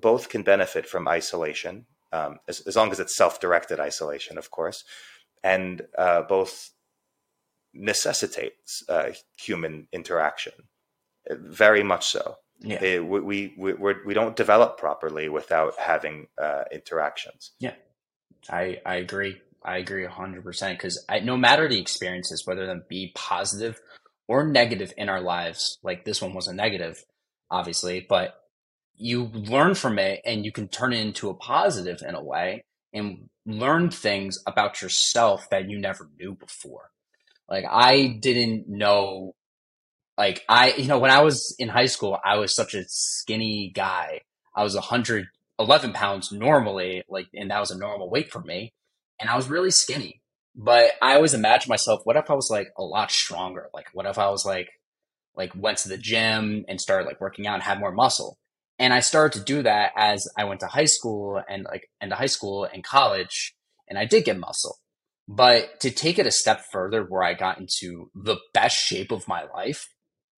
both 0.00 0.28
can 0.28 0.42
benefit 0.42 0.86
from 0.86 1.08
isolation 1.08 1.86
um, 2.12 2.38
as, 2.48 2.60
as 2.60 2.76
long 2.76 2.90
as 2.90 3.00
it's 3.00 3.16
self-directed 3.16 3.80
isolation, 3.80 4.38
of 4.38 4.50
course, 4.50 4.84
and 5.42 5.82
uh, 5.96 6.22
both 6.22 6.70
necessitates 7.74 8.82
uh, 8.88 9.10
human 9.38 9.88
interaction, 9.92 10.54
very 11.30 11.82
much 11.82 12.06
so. 12.06 12.36
Yeah. 12.60 13.00
We 13.00 13.20
we 13.20 13.54
we, 13.56 13.72
we're, 13.74 14.04
we 14.04 14.14
don't 14.14 14.34
develop 14.34 14.78
properly 14.78 15.28
without 15.28 15.74
having 15.78 16.26
uh, 16.42 16.64
interactions. 16.72 17.52
Yeah, 17.60 17.74
I 18.50 18.80
I 18.84 18.96
agree. 18.96 19.40
I 19.62 19.78
agree 19.78 20.04
hundred 20.06 20.42
percent 20.42 20.78
because 20.78 21.04
no 21.22 21.36
matter 21.36 21.68
the 21.68 21.80
experiences, 21.80 22.44
whether 22.46 22.66
them 22.66 22.84
be 22.88 23.12
positive 23.14 23.80
or 24.26 24.44
negative 24.44 24.92
in 24.96 25.08
our 25.08 25.20
lives, 25.20 25.78
like 25.82 26.04
this 26.04 26.20
one 26.20 26.34
was 26.34 26.48
a 26.48 26.54
negative, 26.54 27.04
obviously, 27.48 28.04
but 28.08 28.34
you 28.98 29.24
learn 29.26 29.74
from 29.74 29.98
it 29.98 30.20
and 30.24 30.44
you 30.44 30.52
can 30.52 30.68
turn 30.68 30.92
it 30.92 31.00
into 31.00 31.30
a 31.30 31.34
positive 31.34 32.02
in 32.06 32.14
a 32.14 32.22
way 32.22 32.64
and 32.92 33.28
learn 33.46 33.90
things 33.90 34.38
about 34.46 34.82
yourself 34.82 35.48
that 35.50 35.68
you 35.68 35.78
never 35.78 36.08
knew 36.18 36.34
before. 36.34 36.90
Like 37.48 37.64
I 37.68 38.18
didn't 38.20 38.68
know, 38.68 39.34
like 40.16 40.44
I, 40.48 40.72
you 40.72 40.86
know, 40.86 40.98
when 40.98 41.10
I 41.10 41.22
was 41.22 41.54
in 41.58 41.68
high 41.68 41.86
school, 41.86 42.18
I 42.24 42.36
was 42.36 42.54
such 42.54 42.74
a 42.74 42.84
skinny 42.88 43.72
guy. 43.74 44.20
I 44.54 44.64
was 44.64 44.74
111 44.74 45.92
pounds 45.92 46.32
normally, 46.32 47.04
like, 47.08 47.28
and 47.34 47.50
that 47.50 47.60
was 47.60 47.70
a 47.70 47.78
normal 47.78 48.10
weight 48.10 48.30
for 48.30 48.40
me. 48.40 48.72
And 49.20 49.30
I 49.30 49.36
was 49.36 49.48
really 49.48 49.70
skinny. 49.70 50.20
But 50.54 50.90
I 51.00 51.14
always 51.14 51.34
imagined 51.34 51.68
myself, 51.68 52.00
what 52.02 52.16
if 52.16 52.30
I 52.30 52.34
was 52.34 52.48
like 52.50 52.68
a 52.76 52.82
lot 52.82 53.12
stronger? 53.12 53.68
Like, 53.72 53.86
what 53.92 54.06
if 54.06 54.18
I 54.18 54.28
was 54.28 54.44
like, 54.44 54.68
like 55.36 55.52
went 55.54 55.78
to 55.78 55.88
the 55.88 55.96
gym 55.96 56.64
and 56.68 56.80
started 56.80 57.06
like 57.06 57.20
working 57.20 57.46
out 57.46 57.54
and 57.54 57.62
had 57.62 57.78
more 57.78 57.92
muscle? 57.92 58.36
And 58.78 58.92
I 58.92 59.00
started 59.00 59.38
to 59.38 59.44
do 59.44 59.62
that 59.62 59.92
as 59.96 60.26
I 60.36 60.44
went 60.44 60.60
to 60.60 60.66
high 60.66 60.84
school 60.84 61.42
and 61.48 61.64
like 61.64 61.88
into 62.00 62.14
high 62.14 62.26
school 62.26 62.64
and 62.64 62.84
college, 62.84 63.54
and 63.88 63.98
I 63.98 64.04
did 64.04 64.24
get 64.24 64.38
muscle. 64.38 64.76
But 65.26 65.80
to 65.80 65.90
take 65.90 66.18
it 66.18 66.26
a 66.26 66.30
step 66.30 66.62
further, 66.72 67.04
where 67.04 67.22
I 67.22 67.34
got 67.34 67.58
into 67.58 68.10
the 68.14 68.36
best 68.54 68.76
shape 68.76 69.12
of 69.12 69.28
my 69.28 69.44
life, 69.54 69.88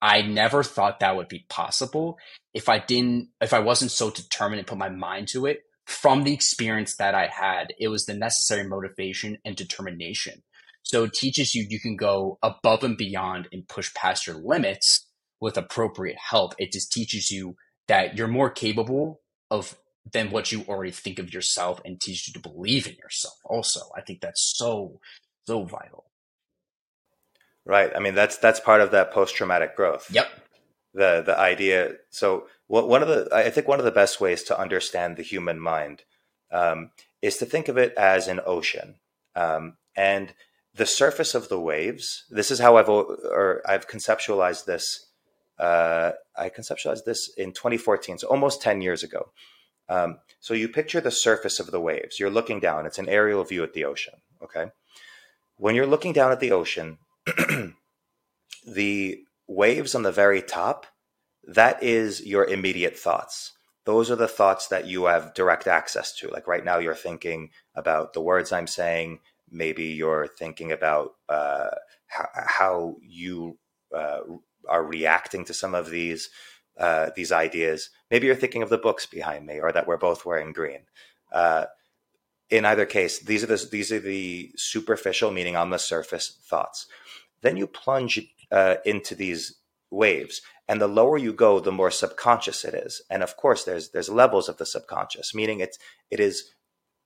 I 0.03 0.23
never 0.23 0.63
thought 0.63 1.01
that 1.01 1.17
would 1.17 1.29
be 1.29 1.45
possible 1.49 2.17
if 2.55 2.69
I 2.69 2.79
didn't, 2.79 3.29
if 3.41 3.53
I 3.53 3.61
wasn't 3.61 3.93
so 3.93 4.11
determined 4.11 4.59
and 4.59 4.67
put 4.67 4.79
my 4.79 4.89
mind 4.89 5.29
to 5.29 5.47
it 5.47 5.61
from 5.87 6.25
the 6.25 6.33
experience 6.33 6.97
that 6.97 7.15
I 7.15 7.27
had. 7.27 7.75
It 7.79 7.89
was 7.89 8.07
the 8.07 8.15
necessary 8.15 8.67
motivation 8.67 9.39
and 9.45 9.55
determination. 9.55 10.43
So 10.83 11.05
it 11.05 11.13
teaches 11.13 11.55
you 11.55 11.67
you 11.69 11.79
can 11.79 11.97
go 11.97 12.39
above 12.43 12.83
and 12.83 12.97
beyond 12.97 13.49
and 13.53 13.69
push 13.69 13.93
past 13.95 14.27
your 14.27 14.37
limits 14.37 15.07
with 15.41 15.57
appropriate 15.57 16.17
help. 16.31 16.55
It 16.59 16.73
just 16.73 16.91
teaches 16.91 17.31
you 17.31 17.55
that 17.91 18.17
you're 18.17 18.29
more 18.29 18.49
capable 18.49 19.21
of 19.51 19.77
than 20.13 20.31
what 20.31 20.53
you 20.53 20.65
already 20.69 20.93
think 20.93 21.19
of 21.19 21.35
yourself 21.35 21.81
and 21.85 22.01
teach 22.01 22.29
you 22.29 22.33
to 22.33 22.39
believe 22.39 22.87
in 22.87 22.95
yourself 22.95 23.35
also. 23.45 23.81
I 23.97 24.01
think 24.01 24.21
that's 24.21 24.55
so, 24.57 25.01
so 25.45 25.65
vital. 25.65 26.05
Right. 27.67 27.91
I 27.95 27.99
mean, 27.99 28.15
that's 28.15 28.39
that's 28.39 28.61
part 28.61 28.81
of 28.81 28.93
that 28.93 29.13
post 29.13 29.35
traumatic 29.35 29.75
growth. 29.75 30.09
Yep. 30.09 30.29
The 30.95 31.23
the 31.27 31.37
idea. 31.37 31.95
So 32.11 32.47
what 32.69 32.89
one 32.89 33.03
of 33.03 33.09
the 33.09 33.29
I 33.35 33.51
think 33.51 33.67
one 33.67 33.81
of 33.81 33.85
the 33.85 33.91
best 33.91 34.21
ways 34.21 34.45
to 34.45 34.59
understand 34.59 35.17
the 35.17 35.25
human 35.25 35.59
mind 35.59 36.05
um, 36.53 36.91
is 37.21 37.39
to 37.39 37.45
think 37.45 37.67
of 37.69 37.77
it 37.77 37.93
as 37.97 38.29
an 38.29 38.41
ocean, 38.47 39.01
um, 39.35 39.77
and 39.97 40.33
the 40.75 40.87
surface 40.87 41.35
of 41.35 41.49
the 41.49 41.61
waves. 41.61 42.25
This 42.31 42.51
is 42.51 42.61
how 42.61 42.77
I've 42.77 42.89
or 42.89 43.63
I've 43.69 43.89
conceptualized 43.89 44.65
this. 44.65 45.10
Uh, 45.61 46.13
I 46.37 46.49
conceptualized 46.49 47.05
this 47.05 47.29
in 47.37 47.53
2014, 47.53 48.19
so 48.19 48.29
almost 48.29 48.63
10 48.63 48.81
years 48.81 49.03
ago. 49.03 49.31
Um, 49.91 50.19
so 50.39 50.55
you 50.55 50.69
picture 50.69 51.01
the 51.01 51.11
surface 51.11 51.61
of 51.61 51.71
the 51.71 51.81
waves. 51.81 52.19
You're 52.19 52.31
looking 52.31 52.61
down. 52.61 52.87
It's 52.87 52.99
an 52.99 53.09
aerial 53.09 53.45
view 53.45 53.63
at 53.63 53.75
the 53.75 53.85
ocean. 53.85 54.15
Okay. 54.43 54.71
When 55.57 55.75
you're 55.75 55.87
looking 55.87 56.15
down 56.15 56.33
at 56.33 56.41
the 56.41 56.53
ocean, 56.53 56.99
the 58.67 59.19
waves 59.47 59.95
on 59.95 60.03
the 60.03 60.13
very 60.13 60.41
top, 60.41 60.87
that 61.45 61.83
is 61.83 62.25
your 62.25 62.47
immediate 62.47 62.97
thoughts. 62.97 63.53
Those 63.85 64.11
are 64.11 64.17
the 64.17 64.29
thoughts 64.29 64.69
that 64.69 64.87
you 64.87 65.05
have 65.05 65.35
direct 65.35 65.67
access 65.67 66.15
to. 66.19 66.29
Like 66.29 66.47
right 66.47 66.65
now, 66.65 66.79
you're 66.79 66.95
thinking 66.95 67.51
about 67.75 68.15
the 68.15 68.23
words 68.23 68.53
I'm 68.53 68.67
saying. 68.67 69.19
Maybe 69.51 69.87
you're 69.87 70.27
thinking 70.27 70.73
about 70.73 71.15
uh, 71.29 71.71
how, 72.07 72.29
how 72.35 72.97
you 73.03 73.59
uh, 73.95 74.21
are 74.69 74.85
reacting 74.85 75.45
to 75.47 75.55
some 75.55 75.75
of 75.75 75.91
these 75.91 76.31
uh, 76.79 77.11
these 77.15 77.33
ideas. 77.33 77.91
Maybe 78.11 78.27
you're 78.27 78.37
thinking 78.37 78.63
of 78.63 78.71
the 78.71 78.79
books 78.79 79.07
behind 79.07 79.47
me, 79.47 79.61
or 79.61 79.73
that 79.73 79.87
we're 79.87 79.97
both 79.97 80.25
wearing 80.25 80.53
green. 80.53 80.81
Uh, 81.31 81.67
in 82.49 82.65
either 82.65 82.87
case, 82.87 83.21
these 83.21 83.45
are 83.45 83.47
the 83.47 83.69
these 83.71 83.93
are 83.93 84.01
the 84.01 84.53
superficial, 84.57 85.31
meaning 85.31 85.57
on 85.57 85.71
the 85.71 85.79
surface 85.79 86.39
thoughts. 86.43 86.87
Then 87.43 87.57
you 87.57 87.67
plunge 87.67 88.21
uh, 88.51 88.77
into 88.85 89.15
these 89.15 89.57
waves, 89.91 90.43
and 90.69 90.81
the 90.81 90.89
lower 90.89 91.19
you 91.19 91.33
go, 91.33 91.61
the 91.61 91.73
more 91.73 91.91
subconscious 91.91 92.65
it 92.65 92.75
is. 92.75 93.03
And 93.11 93.23
of 93.23 93.37
course, 93.37 93.65
there's 93.65 93.91
there's 93.91 94.09
levels 94.09 94.49
of 94.49 94.57
the 94.57 94.67
subconscious, 94.67 95.35
meaning 95.35 95.61
it's 95.61 95.79
it 96.11 96.21
is 96.21 96.53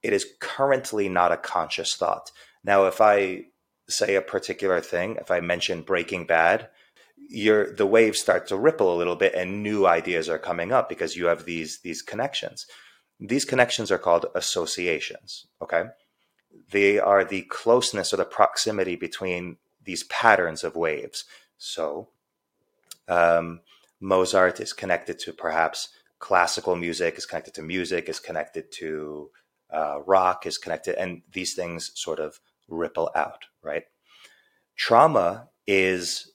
it 0.03 0.13
is 0.13 0.27
currently 0.39 1.09
not 1.09 1.33
a 1.33 1.37
conscious 1.37 1.95
thought. 1.95 2.31
Now, 2.63 2.87
if 2.87 3.01
I 3.01 3.47
say 3.89 4.15
a 4.15 4.23
particular 4.23 4.81
thing, 4.81 5.17
if 5.21 5.31
I 5.31 5.41
mention 5.41 5.83
Breaking 5.83 6.27
Bad, 6.27 6.69
your 7.17 7.73
the 7.73 7.87
waves 7.87 8.21
start 8.21 8.47
to 8.49 8.57
ripple 8.57 8.95
a 8.95 8.99
little 8.99 9.17
bit, 9.17 9.35
and 9.35 9.63
new 9.63 9.87
ideas 9.87 10.29
are 10.29 10.39
coming 10.39 10.73
up 10.73 10.89
because 10.89 11.17
you 11.17 11.27
have 11.27 11.45
these 11.45 11.81
these 11.81 12.03
connections. 12.03 12.67
These 13.21 13.45
connections 13.45 13.91
are 13.91 13.99
called 13.99 14.27
associations. 14.35 15.47
Okay, 15.63 15.85
they 16.71 16.99
are 16.99 17.25
the 17.25 17.43
closeness 17.43 18.13
or 18.13 18.17
the 18.17 18.25
proximity 18.25 18.97
between 18.97 19.57
these 19.85 20.05
patterns 20.05 20.65
of 20.65 20.77
waves. 20.77 21.25
So, 21.59 22.09
um, 23.09 23.61
Mozart 24.01 24.61
is 24.61 24.73
connected 24.73 25.19
to 25.21 25.33
perhaps 25.33 25.89
classical 26.19 26.77
music, 26.77 27.19
is 27.19 27.27
connected 27.27 27.55
to 27.55 27.63
music, 27.63 28.09
is 28.09 28.19
connected 28.19 28.73
to 28.73 29.31
uh, 29.71 30.01
rock, 30.07 30.47
is 30.47 30.59
connected, 30.59 30.95
and 30.97 31.23
these 31.33 31.55
things 31.55 31.91
sort 31.95 32.19
of 32.19 32.41
ripple 32.69 33.11
out, 33.15 33.45
right? 33.63 33.85
Trauma 34.77 35.49
is, 35.67 36.33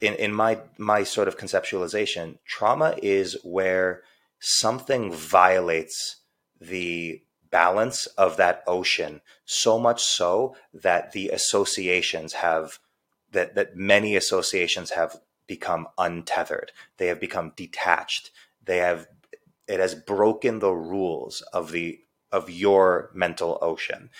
in, 0.00 0.14
in 0.14 0.32
my 0.32 0.60
my 0.78 1.02
sort 1.02 1.28
of 1.28 1.36
conceptualization, 1.36 2.38
trauma 2.46 2.94
is 3.02 3.36
where 3.42 4.02
something 4.38 5.12
violates 5.12 6.16
the 6.60 7.22
balance 7.50 8.06
of 8.06 8.36
that 8.36 8.62
ocean 8.66 9.20
so 9.44 9.78
much 9.78 10.02
so 10.02 10.54
that 10.72 11.12
the 11.12 11.28
associations 11.30 12.34
have 12.34 12.78
that 13.32 13.54
that 13.54 13.76
many 13.76 14.16
associations 14.16 14.90
have 14.90 15.16
become 15.46 15.88
untethered. 15.98 16.72
They 16.96 17.08
have 17.08 17.20
become 17.20 17.52
detached. 17.56 18.30
They 18.64 18.78
have 18.78 19.06
it 19.66 19.80
has 19.80 19.94
broken 19.94 20.58
the 20.58 20.72
rules 20.72 21.42
of 21.52 21.72
the 21.72 22.00
of 22.32 22.48
your 22.48 23.10
mental 23.12 23.58
ocean. 23.60 24.10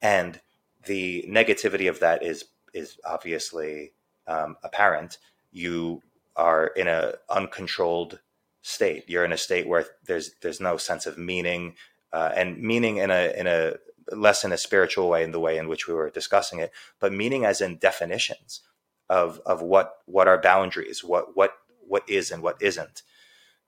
And 0.00 0.40
the 0.86 1.24
negativity 1.28 1.88
of 1.88 2.00
that 2.00 2.22
is 2.22 2.44
is 2.72 2.98
obviously 3.04 3.92
um, 4.28 4.56
apparent 4.62 5.18
you 5.50 6.02
are 6.36 6.68
in 6.68 6.86
a 6.86 7.14
uncontrolled 7.28 8.20
state. 8.62 9.04
You're 9.08 9.24
in 9.24 9.32
a 9.32 9.38
state 9.38 9.66
where 9.66 9.86
there's 10.06 10.32
there's 10.42 10.60
no 10.60 10.76
sense 10.76 11.06
of 11.06 11.18
meaning, 11.18 11.74
uh, 12.12 12.30
and 12.36 12.60
meaning 12.62 12.98
in 12.98 13.10
a 13.10 13.32
in 13.36 13.46
a 13.46 13.74
less 14.12 14.44
in 14.44 14.52
a 14.52 14.58
spiritual 14.58 15.08
way 15.08 15.24
in 15.24 15.32
the 15.32 15.40
way 15.40 15.58
in 15.58 15.68
which 15.68 15.88
we 15.88 15.94
were 15.94 16.10
discussing 16.10 16.60
it, 16.60 16.70
but 17.00 17.12
meaning 17.12 17.44
as 17.44 17.60
in 17.60 17.78
definitions 17.78 18.60
of 19.08 19.40
of 19.46 19.62
what 19.62 19.94
what 20.06 20.28
are 20.28 20.40
boundaries, 20.40 21.02
what 21.02 21.36
what 21.36 21.52
what 21.86 22.08
is 22.08 22.30
and 22.30 22.42
what 22.42 22.60
isn't. 22.60 23.02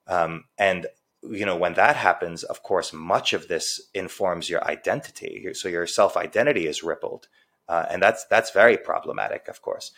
Um, 0.06 0.44
and 0.58 0.86
you 1.22 1.46
know 1.46 1.56
when 1.56 1.74
that 1.74 1.96
happens, 1.96 2.42
of 2.42 2.62
course, 2.62 2.92
much 2.92 3.32
of 3.32 3.48
this 3.48 3.80
informs 3.94 4.48
your 4.48 4.64
identity. 4.64 5.48
So 5.54 5.68
your 5.68 5.86
self 5.86 6.16
identity 6.16 6.66
is 6.66 6.82
rippled, 6.82 7.28
uh, 7.68 7.86
and 7.90 8.02
that's 8.02 8.26
that's 8.26 8.50
very 8.52 8.76
problematic, 8.76 9.48
of 9.48 9.62
course. 9.62 9.92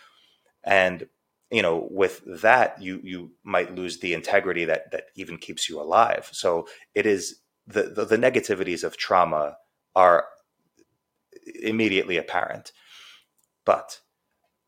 And 0.65 1.07
you 1.51 1.63
know 1.63 1.87
with 1.91 2.23
that 2.43 2.81
you 2.81 3.01
you 3.03 3.33
might 3.45 3.75
lose 3.75 3.99
the 3.99 4.15
integrity 4.15 4.65
that 4.65 4.91
that 4.93 5.05
even 5.17 5.39
keeps 5.39 5.69
you 5.69 5.81
alive. 5.81 6.29
So 6.33 6.67
it 6.95 7.07
is 7.07 7.41
the, 7.67 7.85
the, 7.85 8.05
the 8.05 8.17
negativities 8.17 8.83
of 8.85 8.97
trauma 8.97 9.57
are 9.95 10.27
immediately 11.63 12.17
apparent. 12.17 12.73
But 13.65 14.01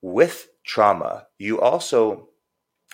with 0.04 0.48
trauma 0.64 1.26
you 1.38 1.60
also 1.60 2.28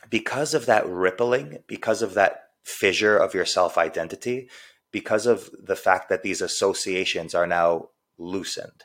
because 0.08 0.54
of 0.54 0.66
that 0.66 0.86
rippling 0.86 1.58
because 1.66 2.02
of 2.02 2.14
that 2.14 2.44
fissure 2.64 3.16
of 3.16 3.34
your 3.34 3.44
self 3.44 3.76
identity 3.76 4.48
because 4.92 5.26
of 5.26 5.50
the 5.60 5.76
fact 5.76 6.08
that 6.08 6.22
these 6.22 6.40
associations 6.40 7.34
are 7.34 7.46
now 7.46 7.88
loosened 8.18 8.84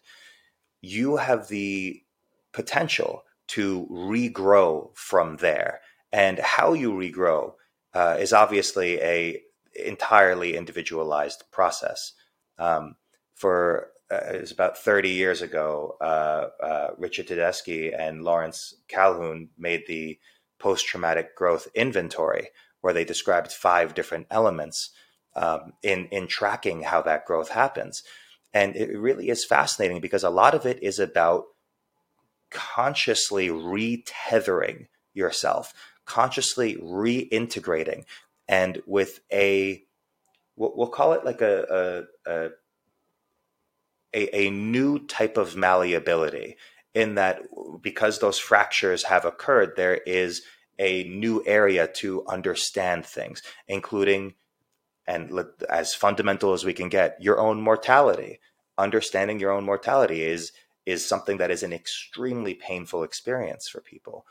you 0.82 1.18
have 1.18 1.48
the 1.50 2.02
potential 2.52 3.22
to 3.48 3.88
regrow 3.92 4.96
from 4.96 5.38
there. 5.38 5.82
And 6.12 6.40
how 6.40 6.74
you 6.74 6.92
regrow 6.92 7.54
uh, 7.94 8.18
is 8.20 8.34
obviously 8.34 9.00
a 9.02 9.42
entirely 9.76 10.56
individualized 10.56 11.44
process. 11.52 12.14
Um, 12.58 12.96
for 13.34 13.90
uh, 14.12 14.34
it 14.34 14.42
was 14.42 14.52
about 14.52 14.78
30 14.78 15.10
years 15.10 15.42
ago, 15.42 15.98
uh, 16.00 16.48
uh 16.64 16.88
Richard 16.98 17.28
Tedeschi 17.28 17.94
and 17.98 18.24
Lawrence 18.24 18.76
Calhoun 18.88 19.50
made 19.58 19.84
the 19.88 20.20
post 20.60 20.86
traumatic 20.86 21.36
growth 21.36 21.68
inventory, 21.76 22.50
where 22.82 22.94
they 22.94 23.04
described 23.04 23.52
five 23.52 23.94
different 23.94 24.28
elements 24.30 24.92
um, 25.36 25.74
in 25.84 26.06
in 26.12 26.28
tracking 26.28 26.84
how 26.84 27.02
that 27.02 27.26
growth 27.26 27.50
happens. 27.50 28.04
And 28.54 28.76
it 28.78 28.98
really 28.98 29.28
is 29.28 29.44
fascinating 29.44 30.00
because 30.00 30.24
a 30.24 30.30
lot 30.30 30.56
of 30.56 30.66
it 30.66 30.82
is 30.82 30.98
about 30.98 31.44
consciously 32.52 33.50
retethering 33.50 34.88
yourself, 35.14 35.74
consciously 36.06 36.76
reintegrating, 36.78 38.06
and 38.48 38.82
with 38.86 39.20
a 39.32 39.84
we'll, 40.56 40.88
call 40.88 41.14
it 41.14 41.26
like 41.26 41.42
a 41.42 42.06
a, 42.28 42.50
a 44.14 44.48
a 44.48 44.50
new 44.50 45.00
type 45.00 45.38
of 45.38 45.56
malleability 45.56 46.56
in 46.94 47.16
that 47.16 47.42
because 47.82 48.20
those 48.20 48.40
fractures 48.40 49.04
have 49.04 49.26
occurred, 49.26 49.74
there 49.76 49.96
is 50.06 50.42
a 50.80 51.04
new 51.04 51.44
area 51.46 51.88
to 51.88 52.26
understand 52.28 53.06
things, 53.06 53.42
including 53.68 54.34
and 55.08 55.32
as 55.70 55.94
fundamental 55.94 56.54
as 56.54 56.66
we 56.66 56.74
can 56.74 56.90
get, 56.90 57.22
your 57.22 57.40
own 57.40 57.62
mortality. 57.62 58.40
Understanding 58.78 59.40
your 59.40 59.52
own 59.52 59.64
mortality 59.64 60.24
is 60.24 60.52
is 60.86 61.08
something 61.08 61.38
that 61.38 61.52
is 61.52 61.64
an 61.64 61.74
extremely 61.74 62.54
painful 62.54 63.04
experience 63.04 63.68
for 63.68 63.82
people. 63.82 64.26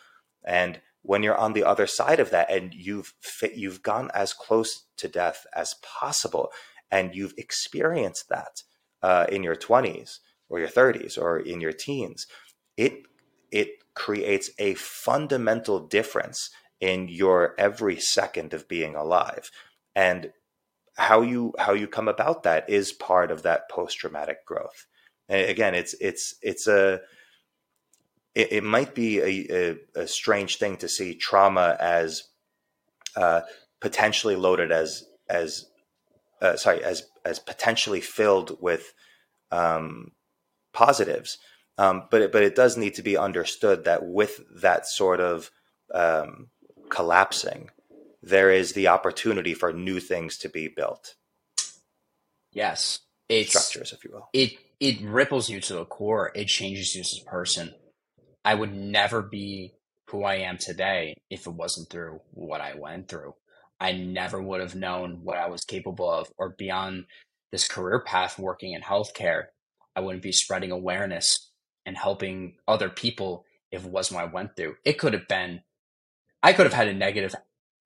And 0.45 0.81
when 1.03 1.23
you're 1.23 1.37
on 1.37 1.53
the 1.53 1.65
other 1.65 1.87
side 1.87 2.21
of 2.21 2.31
that 2.31 2.51
and 2.51 2.73
you've 2.75 3.15
fit, 3.21 3.55
you've 3.55 3.83
gone 3.83 4.11
as 4.15 4.33
close 4.33 4.85
to 4.97 5.09
death 5.09 5.47
as 5.55 5.75
possible 5.83 6.51
and 6.91 7.15
you've 7.15 7.35
experienced 7.37 8.29
that 8.29 8.63
uh, 9.03 9.27
in 9.31 9.43
your 9.43 9.57
20s 9.57 10.19
or 10.49 10.59
your 10.59 10.69
30s 10.69 11.19
or 11.19 11.39
in 11.39 11.61
your 11.61 11.73
teens, 11.73 12.27
it 12.77 13.03
it 13.51 13.69
creates 13.95 14.51
a 14.59 14.75
fundamental 14.75 15.79
difference 15.79 16.51
in 16.81 17.09
your 17.09 17.55
every 17.59 17.99
second 17.99 18.53
of 18.53 18.69
being 18.69 18.95
alive. 18.95 19.51
And 19.95 20.33
how 20.97 21.23
you 21.23 21.53
how 21.59 21.73
you 21.73 21.87
come 21.87 22.09
about 22.09 22.43
that 22.45 22.69
is 22.69 22.93
part 22.93 23.31
of 23.31 23.43
that 23.43 23.69
post 23.69 23.99
traumatic 23.99 24.47
growth. 24.47 24.87
Again, 25.29 25.75
it's 25.75 25.95
it's 26.01 26.35
it's 26.43 26.67
a 26.67 27.01
it, 28.35 28.53
it 28.53 28.65
might 28.65 28.95
be 28.95 29.21
a, 29.21 29.77
a, 29.97 30.03
a, 30.03 30.07
strange 30.07 30.59
thing 30.59 30.77
to 30.79 30.89
see 30.89 31.15
trauma 31.15 31.77
as 31.81 32.25
uh, 33.17 33.43
potentially 33.81 34.37
loaded 34.37 34.71
as 34.71 35.05
as 35.29 35.67
uh, 36.43 36.57
sorry 36.57 36.85
as 36.85 37.07
as 37.25 37.39
potentially 37.39 38.01
filled 38.01 38.61
with 38.61 38.93
um, 39.51 40.13
positives, 40.73 41.39
um, 41.79 42.07
but 42.11 42.23
it, 42.23 42.33
but 42.33 42.43
it 42.43 42.55
does 42.55 42.77
need 42.77 42.95
to 42.95 43.03
be 43.03 43.17
understood 43.17 43.85
that 43.85 44.05
with 44.05 44.41
that 44.61 44.87
sort 44.87 45.21
of 45.21 45.51
um, 45.95 46.49
collapsing, 46.91 47.71
there 48.23 48.51
is 48.51 48.73
the 48.73 48.89
opportunity 48.89 49.55
for 49.55 49.73
new 49.73 50.01
things 50.01 50.37
to 50.39 50.49
be 50.49 50.69
built. 50.69 51.15
Yes, 52.53 53.01
it's 53.29 53.51
structures, 53.51 53.93
if 53.93 54.05
you 54.05 54.11
will. 54.13 54.29
It 54.33 54.53
it 54.81 55.01
ripples 55.03 55.49
you 55.49 55.61
to 55.61 55.75
the 55.75 55.85
core. 55.85 56.31
It 56.35 56.49
changes 56.49 56.95
you 56.95 57.01
as 57.01 57.19
a 57.21 57.31
person. 57.31 57.75
I 58.45 58.55
would 58.55 58.75
never 58.75 59.23
be 59.23 59.75
who 60.11 60.25
I 60.25 60.37
am 60.37 60.59
today 60.59 61.15
if 61.31 61.47
it 61.47 61.55
wasn't 61.55 61.89
through 61.91 62.21
what 62.33 62.61
I 62.61 62.75
went 62.77 63.09
through. 63.09 63.35
I 63.81 63.93
never 63.93 64.41
would 64.41 64.61
have 64.61 64.75
known 64.75 65.21
what 65.23 65.39
I 65.39 65.49
was 65.49 65.65
capable 65.65 66.11
of 66.11 66.29
or 66.39 66.55
beyond 66.57 67.07
this 67.51 67.67
career 67.67 68.03
path 68.05 68.39
working 68.39 68.73
in 68.73 68.83
healthcare. 68.83 69.45
I 69.97 70.01
wouldn't 70.01 70.23
be 70.23 70.33
spreading 70.33 70.71
awareness 70.71 71.51
and 71.87 71.97
helping 71.97 72.57
other 72.67 72.89
people 72.89 73.45
if 73.71 73.85
it 73.85 73.91
wasn't 73.91 74.17
what 74.17 74.29
I 74.29 74.33
went 74.33 74.57
through. 74.57 74.77
It 74.85 74.99
could 74.99 75.13
have 75.15 75.29
been, 75.29 75.63
I 76.43 76.53
could 76.53 76.67
have 76.67 76.73
had 76.73 76.89
a 76.89 76.95
negative 76.95 77.35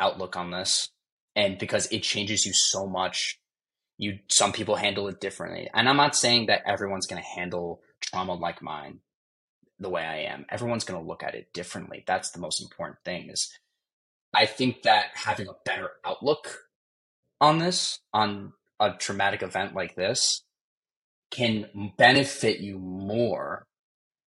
outlook 0.00 0.36
on 0.36 0.50
this. 0.50 0.88
And 1.36 1.58
because 1.58 1.86
it 1.92 2.02
changes 2.02 2.44
you 2.44 2.52
so 2.52 2.86
much 2.86 3.38
you 3.98 4.20
some 4.28 4.52
people 4.52 4.76
handle 4.76 5.08
it 5.08 5.20
differently. 5.20 5.68
And 5.74 5.88
I'm 5.88 5.96
not 5.96 6.16
saying 6.16 6.46
that 6.46 6.62
everyone's 6.64 7.06
going 7.06 7.20
to 7.20 7.28
handle 7.28 7.82
trauma 8.00 8.34
like 8.34 8.62
mine 8.62 9.00
the 9.78 9.90
way 9.90 10.02
I 10.02 10.32
am. 10.32 10.46
Everyone's 10.48 10.84
going 10.84 11.00
to 11.00 11.06
look 11.06 11.22
at 11.22 11.34
it 11.34 11.52
differently. 11.52 12.04
That's 12.06 12.30
the 12.30 12.40
most 12.40 12.62
important 12.62 12.98
thing 13.04 13.28
is 13.28 13.52
I 14.32 14.46
think 14.46 14.82
that 14.82 15.06
having 15.14 15.48
a 15.48 15.56
better 15.64 15.90
outlook 16.04 16.64
on 17.40 17.58
this, 17.58 17.98
on 18.12 18.52
a 18.80 18.92
traumatic 18.92 19.42
event 19.42 19.74
like 19.74 19.96
this, 19.96 20.42
can 21.30 21.92
benefit 21.98 22.60
you 22.60 22.78
more. 22.78 23.66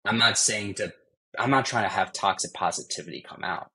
I'm 0.05 0.18
not 0.18 0.38
saying 0.38 0.76
to, 0.76 0.93
I'm 1.39 1.49
not 1.49 1.66
trying 1.66 1.84
to 1.84 1.95
have 1.95 2.14
toxic 2.14 2.53
positivity 2.53 3.24
come 3.28 3.43
out, 3.43 3.70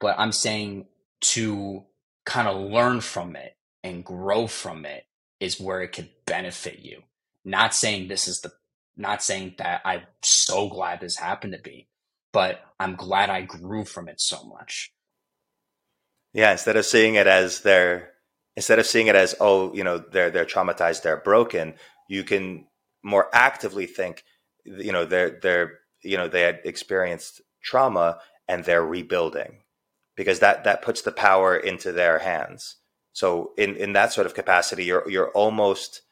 but 0.00 0.18
I'm 0.18 0.32
saying 0.32 0.86
to 1.22 1.84
kind 2.24 2.48
of 2.48 2.70
learn 2.70 3.00
from 3.00 3.36
it 3.36 3.56
and 3.82 4.04
grow 4.04 4.46
from 4.46 4.84
it 4.84 5.04
is 5.42 5.60
where 5.60 5.82
it 5.82 5.88
could 5.88 6.08
benefit 6.24 6.78
you. 6.78 7.02
Not 7.44 7.74
saying 7.74 8.06
this 8.06 8.28
is 8.28 8.40
the, 8.42 8.52
not 8.96 9.24
saying 9.24 9.56
that 9.58 9.82
I'm 9.84 10.02
so 10.22 10.68
glad 10.68 11.00
this 11.00 11.16
happened 11.16 11.54
to 11.54 11.58
be, 11.58 11.88
but 12.32 12.60
I'm 12.78 12.94
glad 12.94 13.28
I 13.28 13.42
grew 13.42 13.84
from 13.84 14.08
it 14.08 14.20
so 14.20 14.44
much. 14.44 14.92
Yeah, 16.32 16.52
instead 16.52 16.76
of 16.76 16.86
seeing 16.86 17.16
it 17.16 17.26
as 17.26 17.62
they're, 17.62 18.12
instead 18.56 18.78
of 18.78 18.86
seeing 18.86 19.08
it 19.08 19.16
as 19.16 19.34
oh, 19.40 19.74
you 19.74 19.82
know, 19.82 19.98
they're 19.98 20.30
they're 20.30 20.44
traumatized, 20.44 21.02
they're 21.02 21.16
broken, 21.16 21.74
you 22.08 22.22
can 22.22 22.66
more 23.02 23.28
actively 23.34 23.86
think, 23.86 24.22
you 24.64 24.92
know, 24.92 25.04
they're 25.04 25.40
they're 25.42 25.80
you 26.02 26.16
know 26.16 26.28
they 26.28 26.42
had 26.42 26.60
experienced 26.64 27.40
trauma 27.62 28.18
and 28.46 28.64
they're 28.64 28.86
rebuilding 28.86 29.58
because 30.16 30.38
that 30.38 30.62
that 30.62 30.82
puts 30.82 31.02
the 31.02 31.12
power 31.12 31.56
into 31.56 31.90
their 31.90 32.20
hands 32.20 32.76
so 33.12 33.52
in 33.58 33.76
in 33.76 33.92
that 33.92 34.12
sort 34.12 34.26
of 34.26 34.34
capacity, 34.34 34.84
you're 34.84 35.08
you're 35.08 35.30
almost 35.30 36.02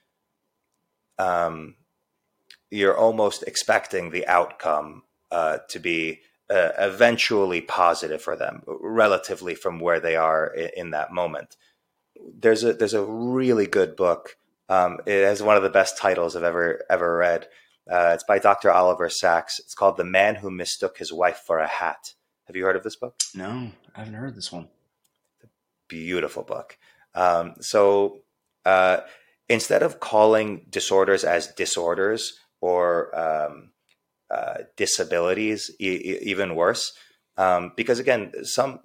um, 1.19 1.77
you're 2.71 2.97
almost 2.97 3.43
expecting 3.45 4.11
the 4.11 4.27
outcome 4.27 5.03
uh, 5.31 5.59
to 5.69 5.79
be 5.79 6.21
uh, 6.51 6.71
eventually 6.79 7.61
positive 7.61 8.23
for 8.23 8.37
them, 8.37 8.63
relatively 8.67 9.55
from 9.55 9.81
where 9.81 10.01
they 10.01 10.17
are 10.17 10.47
in, 10.49 10.71
in, 10.77 10.91
that 10.91 11.13
moment. 11.13 11.57
There's 12.39 12.65
a 12.65 12.73
there's 12.73 12.95
a 12.95 13.05
really 13.05 13.67
good 13.67 13.97
book. 13.97 14.37
Um, 14.69 14.99
it 15.07 15.25
has 15.25 15.43
one 15.43 15.57
of 15.57 15.63
the 15.63 15.71
best 15.71 15.97
titles 15.97 16.37
I've 16.37 16.43
ever 16.43 16.85
ever 16.91 17.17
read. 17.17 17.49
Uh, 17.91 18.13
it's 18.15 18.25
by 18.25 18.39
Dr. 18.39 18.71
Oliver 18.71 19.09
Sacks. 19.09 19.59
It's 19.59 19.75
called 19.75 19.97
"The 19.97 20.05
Man 20.05 20.37
Who 20.37 20.51
Mistook 20.51 20.99
His 20.99 21.13
Wife 21.13 21.43
for 21.47 21.61
a 21.61 21.67
Hat." 21.67 22.15
Have 22.47 22.57
you 22.57 22.65
heard 22.65 22.77
of 22.77 22.83
this 22.83 22.97
book? 22.97 23.15
No, 23.35 23.71
I 23.95 24.01
haven't 24.01 24.15
heard 24.15 24.35
this 24.35 24.53
one 24.53 24.69
beautiful 25.91 26.43
book. 26.43 26.79
Um, 27.15 27.57
so 27.61 28.23
uh, 28.65 28.99
instead 29.49 29.83
of 29.83 30.01
calling 30.01 30.65
disorders 30.71 31.25
as 31.25 31.49
disorders 31.49 32.39
or 32.63 33.19
um, 33.19 33.73
uh, 34.31 34.59
disabilities, 34.77 35.71
e- 35.79 36.19
even 36.23 36.55
worse, 36.55 36.93
um, 37.37 37.73
because 37.77 37.99
again, 37.99 38.33
some 38.45 38.81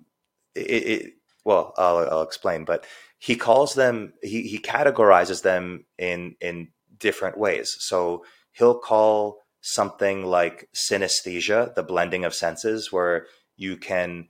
it, 0.56 0.62
it, 0.62 1.14
well, 1.44 1.74
I'll, 1.78 1.98
I'll 2.10 2.22
explain, 2.24 2.66
but 2.66 2.86
he 3.20 3.36
calls 3.36 3.76
them, 3.76 4.14
he, 4.22 4.44
he 4.44 4.60
categorizes 4.60 5.44
them 5.44 5.86
in, 5.98 6.36
in 6.42 6.70
different 6.98 7.38
ways. 7.38 7.76
So 7.80 8.26
he'll 8.54 8.80
call 8.80 9.46
something 9.62 10.26
like 10.26 10.70
synesthesia, 10.76 11.74
the 11.76 11.84
blending 11.84 12.26
of 12.26 12.34
senses, 12.34 12.92
where 12.92 13.28
you 13.56 13.78
can 13.78 14.30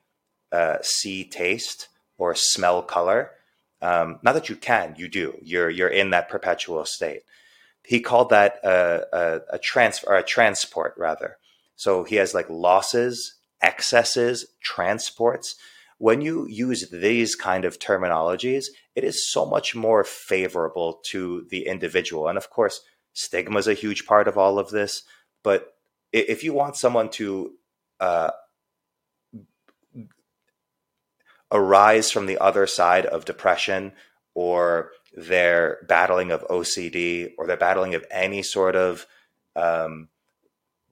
uh, 0.52 0.78
see 0.82 1.28
taste 1.28 1.90
or 2.18 2.36
smell 2.36 2.82
color. 2.82 3.32
Um, 3.82 4.20
not 4.24 4.34
that 4.34 4.50
you 4.50 4.56
can, 4.56 4.96
you 4.98 5.08
do. 5.08 5.38
You're 5.42 5.70
you're 5.70 5.90
in 5.90 6.12
that 6.12 6.30
perpetual 6.30 6.86
state. 6.86 7.22
He 7.84 8.00
called 8.00 8.30
that 8.30 8.60
a, 8.64 9.06
a, 9.14 9.42
a 9.56 9.60
transfer 9.60 10.16
a 10.16 10.24
transport 10.24 10.96
rather. 10.98 11.38
So 11.76 12.04
he 12.04 12.16
has 12.16 12.34
like 12.34 12.50
losses, 12.50 13.36
excesses, 13.62 14.46
transports 14.62 15.56
when 15.98 16.22
you 16.22 16.46
use 16.48 16.90
these 16.90 17.36
kind 17.36 17.66
of 17.66 17.80
terminologies, 17.80 18.66
it 18.96 19.04
is 19.04 19.32
so 19.32 19.46
much 19.46 19.76
more 19.76 20.04
favorable 20.04 21.00
to 21.06 21.46
the 21.50 21.68
individual. 21.68 22.28
And 22.28 22.38
of 22.38 22.50
course, 22.50 22.82
stigma 23.14 23.60
is 23.60 23.68
a 23.68 23.74
huge 23.74 24.06
part 24.06 24.28
of 24.28 24.38
all 24.38 24.60
of 24.60 24.70
this. 24.72 25.04
But 25.44 25.74
if 26.12 26.44
you 26.44 26.54
want 26.54 26.76
someone 26.76 27.10
to 27.12 27.54
uh, 28.00 28.32
arise 31.56 32.12
from 32.12 32.26
the 32.26 32.38
other 32.38 32.68
side 32.68 33.06
of 33.06 33.26
depression 33.26 33.94
or 34.34 34.92
their 35.16 35.80
battling 35.88 36.32
of 36.32 36.46
OCD 36.48 37.32
or 37.38 37.48
their 37.48 37.58
battling 37.58 37.96
of 37.96 38.06
any 38.12 38.44
sort 38.44 38.76
of 38.76 39.08
um, 39.56 40.10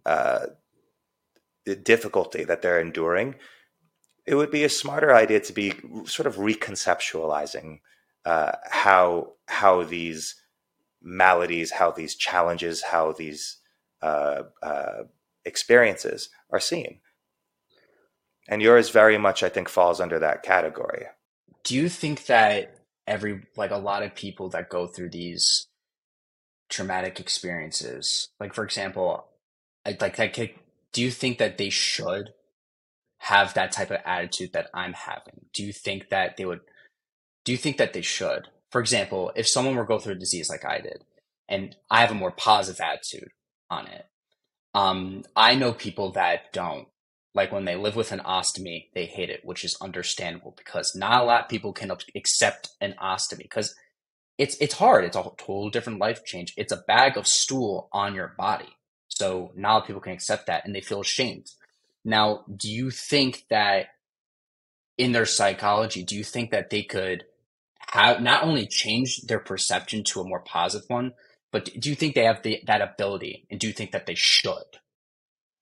uh, 0.05 0.45
difficulty 1.83 2.43
that 2.43 2.61
they're 2.61 2.79
enduring, 2.79 3.35
it 4.25 4.35
would 4.35 4.51
be 4.51 4.63
a 4.63 4.69
smarter 4.69 5.13
idea 5.13 5.39
to 5.41 5.53
be 5.53 5.73
sort 6.05 6.27
of 6.27 6.37
reconceptualizing 6.37 7.79
uh, 8.25 8.53
how 8.69 9.33
how 9.47 9.83
these 9.83 10.35
maladies, 11.01 11.71
how 11.71 11.91
these 11.91 12.15
challenges, 12.15 12.83
how 12.83 13.11
these 13.11 13.57
uh, 14.01 14.43
uh, 14.61 15.03
experiences 15.43 16.29
are 16.49 16.59
seen. 16.59 16.99
And 18.47 18.61
yours 18.61 18.89
very 18.89 19.17
much, 19.17 19.41
I 19.43 19.49
think, 19.49 19.69
falls 19.69 20.01
under 20.01 20.19
that 20.19 20.43
category. 20.43 21.05
Do 21.63 21.75
you 21.75 21.87
think 21.87 22.25
that 22.25 22.75
every 23.07 23.43
like 23.55 23.71
a 23.71 23.77
lot 23.77 24.03
of 24.03 24.15
people 24.15 24.49
that 24.49 24.69
go 24.69 24.87
through 24.87 25.09
these 25.09 25.67
traumatic 26.69 27.19
experiences, 27.19 28.29
like 28.39 28.53
for 28.53 28.63
example, 28.63 29.25
like 29.85 30.01
like 30.01 30.59
do 30.91 31.01
you 31.01 31.11
think 31.11 31.39
that 31.39 31.57
they 31.57 31.69
should 31.69 32.29
have 33.23 33.53
that 33.53 33.71
type 33.71 33.89
of 33.89 33.99
attitude 34.05 34.53
that 34.53 34.69
I'm 34.73 34.93
having? 34.93 35.45
Do 35.53 35.63
you 35.63 35.73
think 35.73 36.09
that 36.09 36.37
they 36.37 36.45
would, 36.45 36.59
do 37.45 37.51
you 37.51 37.57
think 37.57 37.77
that 37.77 37.93
they 37.93 38.01
should? 38.01 38.49
For 38.69 38.81
example, 38.81 39.31
if 39.35 39.47
someone 39.47 39.75
were 39.75 39.85
go 39.85 39.97
through 39.97 40.13
a 40.13 40.19
disease 40.19 40.49
like 40.49 40.65
I 40.65 40.79
did, 40.79 41.03
and 41.47 41.75
I 41.89 42.01
have 42.01 42.11
a 42.11 42.15
more 42.15 42.31
positive 42.31 42.81
attitude 42.81 43.29
on 43.69 43.87
it, 43.87 44.05
um, 44.73 45.23
I 45.35 45.55
know 45.55 45.71
people 45.73 46.11
that 46.11 46.51
don't. 46.51 46.87
Like 47.35 47.51
when 47.51 47.65
they 47.65 47.75
live 47.75 47.95
with 47.95 48.11
an 48.11 48.19
ostomy, 48.19 48.87
they 48.93 49.05
hate 49.05 49.29
it, 49.29 49.41
which 49.43 49.63
is 49.63 49.77
understandable 49.81 50.53
because 50.55 50.93
not 50.95 51.21
a 51.21 51.25
lot 51.25 51.43
of 51.43 51.49
people 51.49 51.73
can 51.73 51.91
accept 52.15 52.69
an 52.79 52.95
ostomy 53.01 53.39
because 53.39 53.75
it's 54.37 54.55
it's 54.59 54.75
hard. 54.75 55.05
It's 55.05 55.17
a 55.17 55.23
total 55.37 55.69
different 55.69 55.99
life 55.99 56.23
change. 56.25 56.53
It's 56.57 56.71
a 56.71 56.83
bag 56.87 57.17
of 57.17 57.27
stool 57.27 57.89
on 57.91 58.15
your 58.15 58.33
body. 58.37 58.77
So 59.07 59.51
not 59.55 59.69
a 59.69 59.73
lot 59.73 59.81
of 59.81 59.87
people 59.87 60.01
can 60.01 60.13
accept 60.13 60.47
that 60.47 60.65
and 60.65 60.75
they 60.75 60.81
feel 60.81 61.01
ashamed. 61.01 61.47
Now, 62.05 62.43
do 62.55 62.69
you 62.69 62.91
think 62.91 63.45
that 63.49 63.87
in 64.97 65.11
their 65.11 65.25
psychology, 65.25 66.03
do 66.03 66.15
you 66.15 66.23
think 66.23 66.51
that 66.51 66.69
they 66.69 66.83
could 66.83 67.23
have 67.91 68.21
not 68.21 68.43
only 68.43 68.67
change 68.67 69.21
their 69.27 69.39
perception 69.39 70.03
to 70.03 70.21
a 70.21 70.27
more 70.27 70.41
positive 70.41 70.89
one, 70.89 71.13
but 71.51 71.69
do 71.79 71.89
you 71.89 71.95
think 71.95 72.15
they 72.15 72.25
have 72.25 72.41
the, 72.43 72.61
that 72.65 72.81
ability 72.81 73.45
and 73.49 73.59
do 73.59 73.67
you 73.67 73.73
think 73.73 73.91
that 73.91 74.05
they 74.05 74.15
should? 74.15 74.79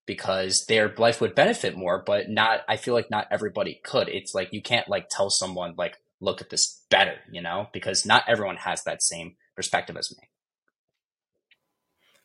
Because 0.05 0.65
their 0.67 0.93
life 0.97 1.21
would 1.21 1.35
benefit 1.35 1.77
more, 1.77 2.03
but 2.05 2.29
not, 2.29 2.61
I 2.67 2.75
feel 2.77 2.93
like 2.93 3.11
not 3.11 3.27
everybody 3.31 3.79
could. 3.83 4.09
It's 4.09 4.33
like 4.33 4.49
you 4.51 4.61
can't 4.61 4.89
like 4.89 5.07
tell 5.09 5.29
someone, 5.29 5.75
like, 5.77 5.97
look 6.19 6.41
at 6.41 6.49
this 6.49 6.83
better, 6.89 7.15
you 7.31 7.41
know, 7.41 7.67
because 7.73 8.05
not 8.05 8.23
everyone 8.27 8.57
has 8.57 8.83
that 8.83 9.01
same 9.01 9.35
perspective 9.55 9.97
as 9.97 10.11
me. 10.11 10.29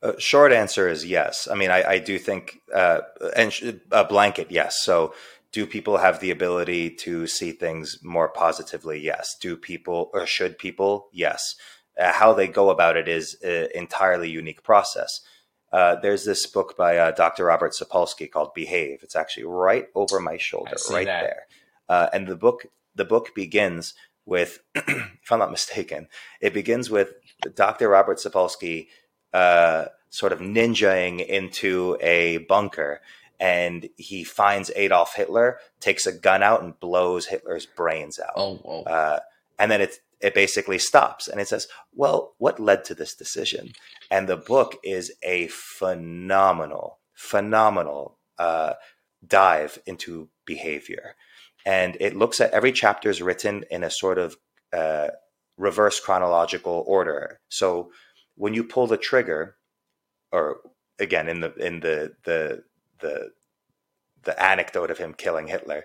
Uh, 0.02 0.12
short 0.18 0.52
answer 0.52 0.88
is 0.88 1.06
yes. 1.06 1.48
I 1.50 1.54
mean, 1.54 1.70
I, 1.70 1.82
I 1.82 1.98
do 1.98 2.18
think, 2.18 2.60
uh, 2.74 3.00
and 3.34 3.52
sh- 3.52 3.72
a 3.90 4.04
blanket, 4.04 4.50
yes. 4.50 4.82
So, 4.82 5.14
do 5.52 5.64
people 5.66 5.96
have 5.96 6.20
the 6.20 6.30
ability 6.30 6.90
to 6.90 7.26
see 7.26 7.52
things 7.52 7.98
more 8.02 8.28
positively? 8.28 9.00
Yes. 9.00 9.36
Do 9.40 9.56
people, 9.56 10.10
or 10.12 10.26
should 10.26 10.58
people? 10.58 11.08
Yes. 11.12 11.54
Uh, 11.98 12.12
how 12.12 12.34
they 12.34 12.46
go 12.46 12.68
about 12.68 12.98
it 12.98 13.08
is 13.08 13.34
an 13.42 13.68
entirely 13.74 14.28
unique 14.28 14.62
process. 14.62 15.20
Uh, 15.72 15.96
there's 15.96 16.24
this 16.24 16.46
book 16.46 16.76
by 16.76 16.96
uh, 16.96 17.10
Dr. 17.10 17.44
Robert 17.44 17.72
Sapolsky 17.72 18.30
called 18.30 18.54
Behave. 18.54 19.00
It's 19.02 19.16
actually 19.16 19.44
right 19.44 19.88
over 19.94 20.20
my 20.20 20.36
shoulder, 20.36 20.76
right 20.90 21.06
that. 21.06 21.22
there. 21.22 21.46
Uh, 21.88 22.08
and 22.12 22.26
the 22.26 22.36
book, 22.36 22.66
the 22.94 23.04
book 23.04 23.34
begins 23.34 23.94
with, 24.24 24.60
if 24.74 25.30
I'm 25.30 25.38
not 25.38 25.50
mistaken, 25.50 26.08
it 26.40 26.54
begins 26.54 26.90
with 26.90 27.14
Dr. 27.54 27.88
Robert 27.88 28.18
Sapolsky 28.18 28.88
uh, 29.32 29.86
sort 30.10 30.32
of 30.32 30.40
ninjaing 30.40 31.24
into 31.26 31.96
a 32.00 32.38
bunker 32.38 33.00
and 33.38 33.88
he 33.96 34.24
finds 34.24 34.70
Adolf 34.74 35.14
Hitler, 35.14 35.58
takes 35.80 36.06
a 36.06 36.12
gun 36.12 36.42
out 36.42 36.62
and 36.62 36.78
blows 36.80 37.26
Hitler's 37.26 37.66
brains 37.66 38.18
out. 38.18 38.32
Oh, 38.36 38.82
uh, 38.84 39.20
and 39.58 39.70
then 39.70 39.80
it 39.80 40.00
it 40.20 40.34
basically 40.34 40.78
stops 40.78 41.28
and 41.28 41.40
it 41.40 41.48
says, 41.48 41.68
"Well, 41.92 42.34
what 42.38 42.60
led 42.60 42.84
to 42.86 42.94
this 42.94 43.14
decision?" 43.14 43.72
And 44.10 44.28
the 44.28 44.36
book 44.36 44.76
is 44.82 45.12
a 45.22 45.48
phenomenal, 45.48 47.00
phenomenal 47.14 48.18
uh, 48.38 48.74
dive 49.26 49.78
into 49.86 50.28
behavior, 50.44 51.16
and 51.64 51.96
it 52.00 52.16
looks 52.16 52.40
at 52.40 52.52
every 52.52 52.72
chapter 52.72 53.10
is 53.10 53.22
written 53.22 53.64
in 53.70 53.84
a 53.84 53.90
sort 53.90 54.18
of 54.18 54.36
uh, 54.72 55.08
reverse 55.56 56.00
chronological 56.00 56.84
order. 56.86 57.40
So 57.48 57.90
when 58.36 58.54
you 58.54 58.64
pull 58.64 58.86
the 58.86 58.96
trigger, 58.96 59.56
or 60.32 60.58
again 60.98 61.28
in 61.28 61.40
the 61.40 61.52
in 61.54 61.80
the 61.80 62.12
the 62.24 62.64
the 63.00 63.30
the 64.22 64.42
anecdote 64.42 64.90
of 64.90 64.98
him 64.98 65.14
killing 65.14 65.46
Hitler, 65.46 65.84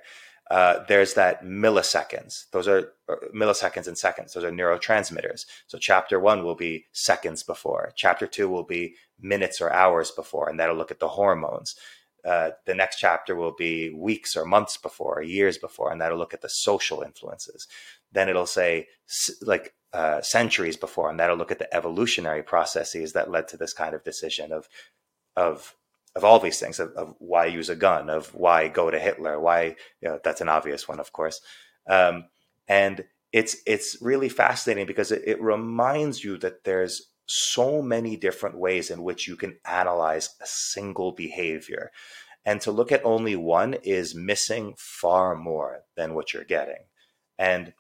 uh, 0.52 0.84
there's 0.90 1.14
that 1.14 1.46
milliseconds. 1.46 2.50
Those 2.52 2.68
are 2.68 2.92
milliseconds 3.34 3.88
and 3.88 3.98
seconds. 3.98 4.34
Those 4.34 4.44
are 4.44 4.52
neurotransmitters. 4.52 5.46
So 5.68 5.78
chapter 5.78 6.20
one 6.20 6.44
will 6.44 6.56
be 6.56 6.88
seconds 6.92 7.42
before. 7.42 7.94
Chapter 7.96 8.28
two 8.28 8.50
will 8.50 8.66
be 8.66 8.96
minutes 9.18 9.62
or 9.62 9.72
hours 9.72 10.12
before, 10.12 10.50
and 10.50 10.60
that'll 10.60 10.76
look 10.76 10.92
at 10.92 11.00
the 11.00 11.08
hormones. 11.08 11.76
Uh, 12.26 12.50
the 12.66 12.76
next 12.76 13.00
chapter 13.00 13.34
will 13.34 13.56
be 13.58 13.92
weeks 13.92 14.36
or 14.36 14.44
months 14.44 14.76
before, 14.76 15.20
or 15.20 15.24
years 15.24 15.58
before, 15.58 15.90
and 15.90 16.02
that'll 16.02 16.18
look 16.18 16.34
at 16.34 16.42
the 16.42 16.50
social 16.50 17.02
influences. 17.02 17.66
Then 18.12 18.28
it'll 18.28 18.46
say 18.46 18.88
like 19.42 19.74
uh, 19.94 20.22
centuries 20.22 20.76
before, 20.76 21.10
and 21.10 21.18
that'll 21.18 21.38
look 21.38 21.52
at 21.52 21.60
the 21.60 21.74
evolutionary 21.74 22.44
processes 22.44 23.14
that 23.14 23.32
led 23.32 23.48
to 23.48 23.58
this 23.58 23.74
kind 23.74 23.96
of 23.96 24.04
decision 24.04 24.52
of 24.52 24.68
of 25.38 25.76
of 26.16 26.24
all 26.24 26.40
these 26.40 26.60
things 26.60 26.80
of, 26.80 26.92
of 26.92 27.16
why 27.20 27.46
use 27.46 27.70
a 27.70 27.76
gun, 27.76 28.10
of 28.10 28.34
why 28.34 28.68
go 28.68 28.92
to 28.92 29.00
Hitler, 29.00 29.40
why 29.40 29.76
you 30.02 30.10
know 30.10 30.20
that's 30.24 30.42
an 30.42 30.50
obvious 30.50 30.88
one, 30.88 31.00
of 31.00 31.14
course, 31.14 31.42
um, 31.90 32.26
and 32.68 33.06
it's 33.32 33.58
it's 33.66 33.98
really 34.02 34.30
fascinating 34.30 34.86
because 34.86 35.12
it, 35.12 35.24
it 35.26 35.42
reminds 35.42 36.24
you 36.24 36.38
that 36.40 36.64
there's 36.64 37.08
so 37.26 37.82
many 37.82 38.18
different 38.18 38.58
ways 38.58 38.90
in 38.92 39.04
which 39.04 39.28
you 39.28 39.36
can 39.36 39.58
analyze 39.66 40.36
a 40.42 40.46
single 40.46 41.14
behavior. 41.14 41.92
And 42.46 42.60
to 42.62 42.72
look 42.72 42.92
at 42.92 43.06
only 43.06 43.36
one 43.36 43.76
is 43.84 44.16
missing 44.16 44.74
far 44.78 45.36
more 45.36 45.84
than 45.96 46.14
what 46.14 46.34
you're 46.34 46.44
getting. 46.44 46.84
And 47.38 47.74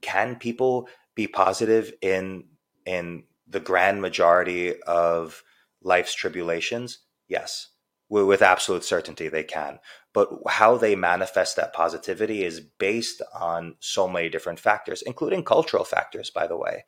can 0.00 0.36
people 0.36 0.88
be 1.14 1.26
positive 1.26 1.92
in 2.00 2.44
in 2.86 3.24
the 3.46 3.60
grand 3.60 4.00
majority 4.00 4.80
of 4.82 5.42
life's 5.82 6.14
tribulations? 6.14 7.00
Yes, 7.28 7.68
with 8.08 8.42
absolute 8.42 8.84
certainty 8.84 9.28
they 9.28 9.44
can. 9.44 9.80
But 10.14 10.30
how 10.48 10.76
they 10.76 10.96
manifest 10.96 11.56
that 11.56 11.74
positivity 11.74 12.42
is 12.42 12.60
based 12.60 13.22
on 13.38 13.76
so 13.80 14.08
many 14.08 14.28
different 14.28 14.58
factors, 14.58 15.02
including 15.02 15.44
cultural 15.44 15.84
factors, 15.84 16.30
by 16.30 16.46
the 16.46 16.56
way. 16.56 16.84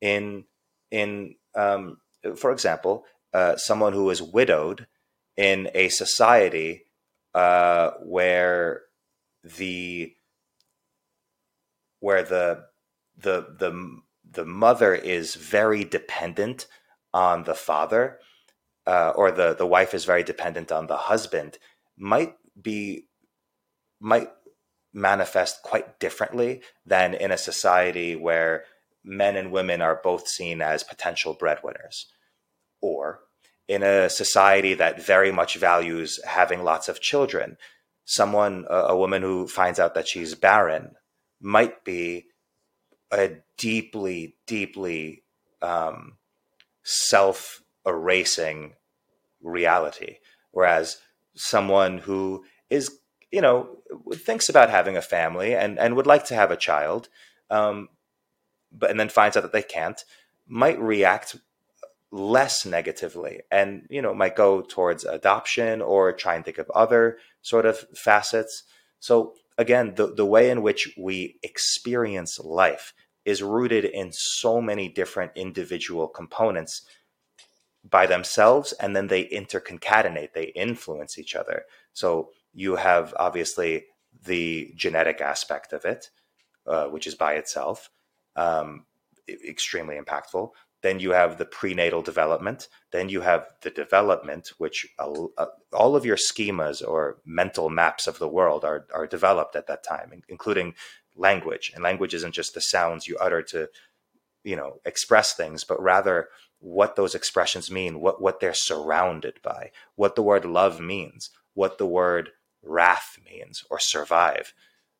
In 0.00 0.44
in 0.90 1.36
um, 1.54 1.98
for 2.36 2.52
example, 2.52 3.04
uh, 3.32 3.56
someone 3.56 3.92
who 3.92 4.10
is 4.10 4.22
widowed 4.22 4.86
in 5.36 5.70
a 5.74 5.88
society 5.88 6.84
uh, 7.34 7.90
where 8.04 8.82
the 9.42 10.14
where 12.00 12.22
the 12.22 12.64
the 13.16 13.46
the 13.58 14.00
the 14.30 14.44
mother 14.44 14.94
is 14.94 15.34
very 15.34 15.84
dependent 15.84 16.66
on 17.14 17.44
the 17.44 17.54
father, 17.54 18.18
uh, 18.88 19.12
or 19.14 19.30
the 19.30 19.54
the 19.54 19.66
wife 19.66 19.92
is 19.92 20.06
very 20.06 20.24
dependent 20.24 20.72
on 20.72 20.86
the 20.86 20.96
husband, 20.96 21.58
might 21.98 22.34
be 22.60 23.04
might 24.00 24.30
manifest 24.94 25.62
quite 25.62 26.00
differently 26.00 26.62
than 26.86 27.12
in 27.12 27.30
a 27.30 27.38
society 27.38 28.16
where 28.16 28.64
men 29.04 29.36
and 29.36 29.52
women 29.52 29.82
are 29.82 30.00
both 30.02 30.26
seen 30.26 30.62
as 30.62 30.82
potential 30.82 31.34
breadwinners. 31.34 32.06
Or 32.80 33.20
in 33.66 33.82
a 33.82 34.08
society 34.08 34.72
that 34.74 35.04
very 35.04 35.30
much 35.30 35.56
values 35.56 36.18
having 36.24 36.64
lots 36.64 36.88
of 36.88 37.00
children, 37.00 37.58
someone, 38.06 38.64
a, 38.70 38.74
a 38.74 38.96
woman 38.96 39.20
who 39.20 39.46
finds 39.46 39.78
out 39.78 39.94
that 39.94 40.08
she's 40.08 40.34
barren, 40.34 40.94
might 41.40 41.84
be 41.84 42.26
a 43.12 43.32
deeply, 43.58 44.36
deeply 44.46 45.24
um, 45.60 46.16
self 46.82 47.62
erasing 47.88 48.74
reality. 49.42 50.16
Whereas 50.50 50.98
someone 51.34 51.98
who 51.98 52.44
is, 52.70 52.98
you 53.30 53.40
know, 53.40 53.78
thinks 54.12 54.48
about 54.48 54.70
having 54.70 54.96
a 54.96 55.02
family 55.02 55.54
and, 55.54 55.78
and 55.78 55.96
would 55.96 56.06
like 56.06 56.24
to 56.26 56.34
have 56.34 56.50
a 56.50 56.56
child, 56.56 57.08
um, 57.50 57.88
but 58.70 58.90
and 58.90 59.00
then 59.00 59.08
finds 59.08 59.36
out 59.36 59.42
that 59.42 59.52
they 59.52 59.62
can't, 59.62 60.04
might 60.46 60.78
react 60.80 61.36
less 62.10 62.64
negatively 62.64 63.40
and 63.50 63.86
you 63.90 64.00
know 64.00 64.14
might 64.14 64.34
go 64.34 64.62
towards 64.62 65.04
adoption 65.04 65.82
or 65.82 66.12
try 66.12 66.34
and 66.34 66.44
think 66.44 66.56
of 66.56 66.70
other 66.70 67.18
sort 67.42 67.66
of 67.66 67.84
facets 67.94 68.62
so 68.98 69.34
again 69.58 69.92
the, 69.96 70.14
the 70.14 70.24
way 70.24 70.48
in 70.48 70.62
which 70.62 70.94
we 70.98 71.38
experience 71.42 72.38
life 72.38 72.94
is 73.26 73.42
rooted 73.42 73.84
in 73.84 74.10
so 74.10 74.58
many 74.58 74.88
different 74.88 75.30
individual 75.34 76.08
components 76.08 76.86
by 77.90 78.06
themselves 78.06 78.72
and 78.74 78.94
then 78.94 79.06
they 79.06 79.24
interconcatenate 79.26 80.32
they 80.32 80.46
influence 80.46 81.18
each 81.18 81.34
other. 81.34 81.64
So 81.92 82.30
you 82.52 82.76
have 82.76 83.14
obviously 83.18 83.86
the 84.24 84.72
genetic 84.76 85.20
aspect 85.20 85.72
of 85.72 85.84
it 85.84 86.10
uh, 86.66 86.86
which 86.86 87.06
is 87.06 87.14
by 87.14 87.34
itself 87.34 87.90
um, 88.36 88.84
extremely 89.28 89.96
impactful. 89.96 90.50
Then 90.82 91.00
you 91.00 91.10
have 91.10 91.38
the 91.38 91.44
prenatal 91.44 92.02
development. 92.02 92.68
Then 92.92 93.08
you 93.08 93.22
have 93.22 93.48
the 93.62 93.70
development 93.70 94.52
which 94.58 94.86
uh, 94.98 95.46
all 95.72 95.96
of 95.96 96.04
your 96.04 96.16
schemas 96.16 96.86
or 96.86 97.18
mental 97.24 97.68
maps 97.68 98.06
of 98.06 98.18
the 98.18 98.28
world 98.28 98.64
are, 98.64 98.86
are 98.94 99.06
developed 99.06 99.56
at 99.56 99.66
that 99.66 99.82
time 99.82 100.22
including 100.28 100.74
language. 101.16 101.72
And 101.74 101.82
language 101.82 102.14
isn't 102.14 102.34
just 102.34 102.54
the 102.54 102.60
sounds 102.60 103.08
you 103.08 103.16
utter 103.18 103.42
to 103.42 103.68
you 104.44 104.56
know 104.56 104.80
express 104.84 105.34
things 105.34 105.64
but 105.64 105.82
rather 105.82 106.28
what 106.60 106.96
those 106.96 107.14
expressions 107.14 107.70
mean 107.70 108.00
what 108.00 108.20
what 108.20 108.40
they're 108.40 108.54
surrounded 108.54 109.34
by 109.42 109.70
what 109.94 110.16
the 110.16 110.22
word 110.22 110.44
love 110.44 110.80
means 110.80 111.30
what 111.54 111.78
the 111.78 111.86
word 111.86 112.30
wrath 112.62 113.18
means 113.24 113.64
or 113.70 113.78
survive 113.78 114.52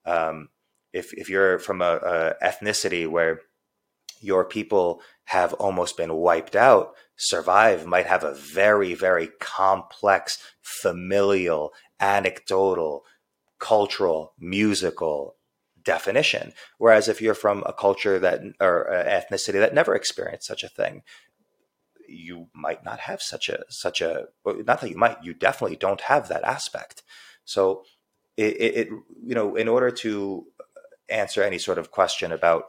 um, 0.04 0.48
if 0.92 1.12
if 1.14 1.28
you're 1.28 1.58
from 1.58 1.82
a, 1.82 1.96
a 1.96 2.34
ethnicity 2.42 3.08
where 3.08 3.40
your 4.20 4.44
people 4.44 5.00
have 5.24 5.52
almost 5.54 5.96
been 5.96 6.14
wiped 6.14 6.56
out, 6.56 6.94
survive 7.16 7.86
might 7.86 8.06
have 8.06 8.24
a 8.24 8.34
very, 8.34 8.94
very 8.94 9.28
complex, 9.38 10.38
familial, 10.60 11.72
anecdotal, 12.00 13.04
cultural, 13.58 14.32
musical 14.38 15.36
definition. 15.84 16.52
Whereas 16.78 17.08
if 17.08 17.20
you're 17.22 17.34
from 17.34 17.62
a 17.66 17.72
culture 17.72 18.18
that 18.18 18.40
or 18.60 18.88
ethnicity 18.90 19.60
that 19.60 19.74
never 19.74 19.94
experienced 19.94 20.46
such 20.46 20.64
a 20.64 20.68
thing, 20.68 21.02
you 22.08 22.48
might 22.54 22.84
not 22.84 23.00
have 23.00 23.22
such 23.22 23.48
a 23.48 23.64
such 23.68 24.00
a 24.00 24.26
not 24.44 24.80
that 24.80 24.90
you 24.90 24.96
might 24.96 25.22
you 25.22 25.34
definitely 25.34 25.76
don't 25.76 26.02
have 26.02 26.28
that 26.28 26.44
aspect. 26.44 27.02
So 27.44 27.84
it, 28.36 28.56
it 28.60 28.88
you 28.88 29.34
know 29.34 29.56
in 29.56 29.68
order 29.68 29.90
to 29.90 30.46
answer 31.08 31.42
any 31.42 31.58
sort 31.58 31.78
of 31.78 31.90
question 31.90 32.32
about 32.32 32.64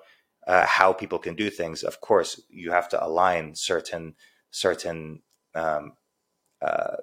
uh, 0.48 0.66
how 0.66 0.94
people 0.94 1.20
can 1.20 1.36
do 1.36 1.50
things, 1.50 1.84
of 1.84 2.02
course, 2.02 2.42
you 2.50 2.72
have 2.72 2.90
to 2.90 3.04
align 3.04 3.56
certain 3.56 4.16
certain 4.52 5.22
um, 5.54 5.94
uh, 6.62 6.96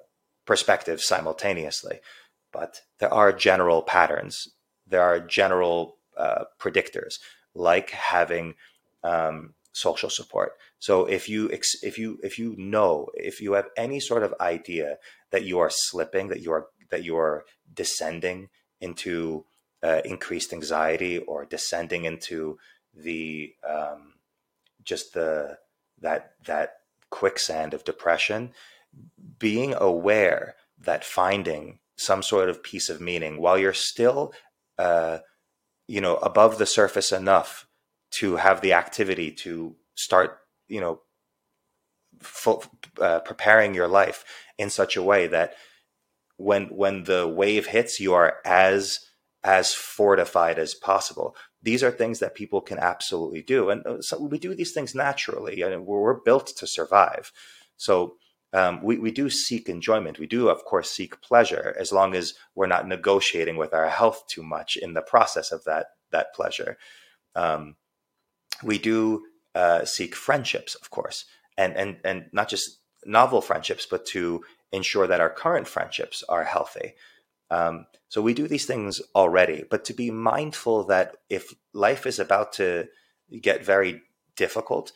perspectives 0.45 1.05
simultaneously. 1.05 1.99
But 2.51 2.81
there 2.99 3.13
are 3.13 3.31
general 3.31 3.81
patterns. 3.81 4.49
There 4.85 5.01
are 5.01 5.19
general 5.19 5.97
uh, 6.17 6.45
predictors, 6.59 7.19
like 7.53 7.91
having 7.91 8.55
um, 9.03 9.53
social 9.77 10.09
support. 10.09 10.53
So 10.79 11.05
if 11.05 11.29
you 11.29 11.49
if 11.49 11.97
you 11.97 12.19
if 12.23 12.39
you 12.39 12.55
know 12.57 13.07
if 13.13 13.39
you 13.41 13.53
have 13.53 13.69
any 13.77 13.99
sort 13.99 14.23
of 14.23 14.33
idea 14.41 14.97
that 15.31 15.43
you 15.43 15.59
are 15.59 15.69
slipping, 15.71 16.29
that 16.29 16.41
you 16.41 16.51
are 16.51 16.67
that 16.89 17.03
you 17.03 17.17
are 17.17 17.45
descending 17.73 18.49
into 18.81 19.45
uh, 19.83 20.01
increased 20.03 20.51
anxiety 20.51 21.19
or 21.19 21.45
descending 21.45 22.05
into 22.05 22.57
the 22.95 23.53
um, 23.67 24.13
just 24.83 25.13
the 25.13 25.57
that 26.01 26.33
that 26.45 26.77
quicksand 27.09 27.73
of 27.73 27.83
depression, 27.83 28.51
being 29.37 29.75
aware 29.75 30.55
that 30.79 31.05
finding 31.05 31.79
some 31.95 32.23
sort 32.23 32.49
of 32.49 32.63
piece 32.63 32.89
of 32.89 33.01
meaning 33.01 33.39
while 33.39 33.57
you're 33.57 33.73
still 33.73 34.33
uh, 34.79 35.19
you 35.87 36.01
know 36.01 36.15
above 36.17 36.57
the 36.57 36.65
surface 36.65 37.11
enough 37.11 37.66
to 38.11 38.37
have 38.37 38.61
the 38.61 38.73
activity 38.73 39.31
to 39.31 39.75
start 39.95 40.39
you 40.67 40.81
know 40.81 41.01
full, 42.19 42.63
uh, 43.01 43.19
preparing 43.19 43.73
your 43.73 43.87
life 43.87 44.25
in 44.57 44.69
such 44.69 44.95
a 44.95 45.03
way 45.03 45.27
that 45.27 45.55
when 46.37 46.65
when 46.65 47.03
the 47.03 47.27
wave 47.27 47.67
hits 47.67 47.99
you 47.99 48.13
are 48.13 48.37
as 48.45 48.99
as 49.43 49.73
fortified 49.73 50.59
as 50.59 50.73
possible 50.73 51.35
these 51.67 51.83
are 51.83 51.91
things 51.91 52.19
that 52.19 52.33
people 52.33 52.61
can 52.61 52.77
absolutely 52.77 53.41
do. 53.41 53.69
And 53.69 53.85
uh, 53.85 54.01
so 54.01 54.21
we 54.21 54.39
do 54.39 54.55
these 54.55 54.71
things 54.71 54.95
naturally, 54.95 55.61
and 55.61 55.85
we're, 55.85 56.13
built 56.13 56.47
to 56.57 56.65
survive. 56.65 57.31
So 57.75 58.15
um, 58.53 58.81
we, 58.81 58.97
we 58.97 59.11
do 59.11 59.29
seek 59.29 59.67
enjoyment. 59.67 60.17
We 60.19 60.27
do, 60.27 60.49
of 60.49 60.63
course, 60.63 60.89
seek 60.89 61.21
pleasure 61.21 61.75
as 61.77 61.91
long 61.91 62.15
as 62.15 62.35
we're 62.55 62.67
not 62.67 62.87
negotiating 62.87 63.57
with 63.57 63.73
our 63.73 63.89
health 63.89 64.23
too 64.27 64.43
much 64.43 64.77
in 64.77 64.93
the 64.93 65.01
process 65.01 65.51
of 65.51 65.63
that, 65.65 65.87
that 66.11 66.33
pleasure. 66.33 66.77
Um, 67.35 67.75
we 68.63 68.77
do 68.77 69.25
uh, 69.55 69.85
seek 69.85 70.15
friendships, 70.15 70.75
of 70.75 70.89
course, 70.89 71.25
and, 71.57 71.75
and, 71.75 71.97
and 72.03 72.25
not 72.31 72.49
just 72.49 72.79
novel 73.05 73.41
friendships, 73.41 73.87
but 73.89 74.05
to 74.07 74.43
ensure 74.71 75.07
that 75.07 75.21
our 75.21 75.29
current 75.29 75.67
friendships 75.67 76.23
are 76.27 76.43
healthy. 76.43 76.93
Um, 77.49 77.85
so 78.09 78.21
we 78.21 78.33
do 78.33 78.47
these 78.47 78.65
things 78.65 79.01
already, 79.15 79.63
but 79.69 79.85
to 79.85 79.93
be 79.93 80.11
mindful 80.11 80.83
that 80.85 81.15
if 81.29 81.53
life 81.73 82.05
is 82.05 82.19
about 82.19 82.53
to 82.53 82.87
get 83.41 83.65
very 83.65 84.01
difficult, 84.35 84.91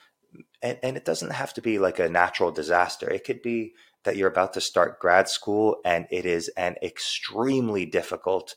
and, 0.62 0.78
and, 0.84 0.98
it 0.98 1.06
doesn't 1.06 1.32
have 1.32 1.54
to 1.56 1.62
be 1.62 1.80
like 1.80 2.00
a 2.00 2.10
natural 2.10 2.52
disaster, 2.52 3.10
it 3.10 3.26
could 3.26 3.42
be 3.42 3.74
that 4.04 4.16
you're 4.16 4.30
about 4.30 4.54
to 4.54 4.62
start 4.62 5.00
grad 5.00 5.28
school 5.28 5.78
and 5.84 6.08
it 6.10 6.26
is 6.26 6.50
an 6.50 6.76
extremely 6.82 7.86
difficult, 7.86 8.56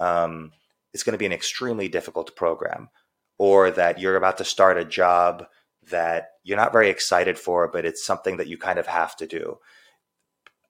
um, 0.00 0.52
it's 0.92 1.02
going 1.02 1.12
to 1.12 1.18
be 1.18 1.26
an 1.26 1.32
extremely 1.32 1.88
difficult 1.88 2.34
program, 2.36 2.88
or 3.38 3.70
that 3.70 3.98
you're 3.98 4.16
about 4.16 4.38
to 4.38 4.44
start 4.44 4.78
a 4.78 4.84
job 4.84 5.46
that 5.90 6.30
you're 6.42 6.56
not 6.56 6.72
very 6.72 6.88
excited 6.88 7.38
for, 7.38 7.68
but 7.68 7.84
it's 7.84 8.04
something 8.04 8.36
that 8.36 8.46
you 8.46 8.56
kind 8.56 8.78
of 8.78 8.86
have 8.86 9.16
to 9.16 9.26
do 9.26 9.58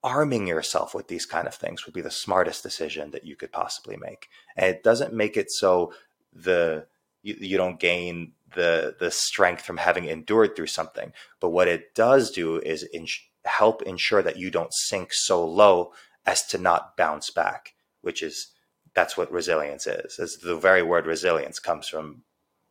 arming 0.04 0.46
yourself 0.46 0.94
with 0.94 1.08
these 1.08 1.24
kind 1.24 1.48
of 1.48 1.54
things 1.54 1.86
would 1.86 1.94
be 1.94 2.02
the 2.02 2.10
smartest 2.10 2.62
decision 2.62 3.10
that 3.10 3.24
you 3.24 3.34
could 3.34 3.50
possibly 3.50 3.96
make. 3.96 4.28
And 4.54 4.66
it 4.66 4.82
doesn't 4.84 5.14
make 5.14 5.36
it 5.38 5.50
so 5.50 5.94
the 6.30 6.86
you, 7.22 7.36
you 7.40 7.56
don't 7.56 7.80
gain 7.80 8.32
the 8.54 8.94
the 9.00 9.10
strength 9.10 9.62
from 9.62 9.78
having 9.78 10.04
endured 10.04 10.54
through 10.54 10.66
something. 10.66 11.12
But 11.40 11.48
what 11.48 11.68
it 11.68 11.94
does 11.94 12.30
do 12.30 12.58
is 12.58 12.82
in, 12.82 13.06
help 13.46 13.82
ensure 13.82 14.22
that 14.22 14.36
you 14.36 14.50
don't 14.50 14.72
sink 14.74 15.08
so 15.12 15.44
low 15.44 15.92
as 16.26 16.46
to 16.48 16.58
not 16.58 16.96
bounce 16.98 17.30
back, 17.30 17.74
which 18.02 18.22
is 18.22 18.52
that's 18.94 19.16
what 19.16 19.32
resilience 19.32 19.86
is. 19.86 20.18
As 20.18 20.36
the 20.36 20.54
very 20.56 20.82
word 20.82 21.06
resilience 21.06 21.58
comes 21.58 21.88
from 21.88 22.24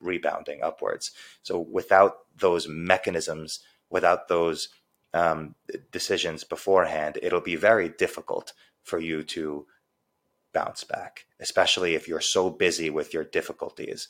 rebounding 0.04 0.62
upwards. 0.62 1.12
So 1.42 1.60
without 1.60 2.18
those 2.38 2.68
mechanisms, 2.68 3.60
without 3.90 4.28
those 4.28 4.70
um, 5.14 5.56
decisions 5.92 6.44
beforehand, 6.44 7.18
it'll 7.22 7.42
be 7.42 7.56
very 7.56 7.90
difficult 7.90 8.54
for 8.82 9.00
you 9.00 9.24
to 9.24 9.66
bounce 10.54 10.84
back, 10.84 11.26
especially 11.40 11.96
if 11.96 12.08
you're 12.08 12.22
so 12.22 12.50
busy 12.50 12.90
with 12.90 13.14
your 13.14 13.24
difficulties 13.24 14.08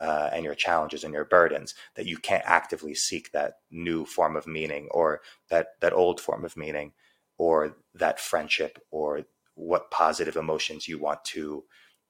uh, 0.00 0.30
and 0.32 0.44
your 0.44 0.54
challenges 0.54 1.04
and 1.04 1.14
your 1.14 1.24
burdens 1.24 1.74
that 1.94 2.06
you 2.06 2.18
can't 2.18 2.44
actively 2.44 2.94
seek 2.94 3.32
that 3.32 3.54
new 3.70 4.04
form 4.04 4.36
of 4.36 4.46
meaning 4.46 4.88
or 4.90 5.20
that 5.48 5.68
that 5.80 5.92
old 5.92 6.20
form 6.20 6.44
of 6.44 6.56
meaning 6.56 6.92
or 7.38 7.76
that 7.94 8.20
friendship 8.20 8.78
or 8.90 9.22
what 9.54 9.90
positive 9.90 10.36
emotions 10.36 10.86
you 10.86 10.98
want 10.98 11.24
to 11.24 11.64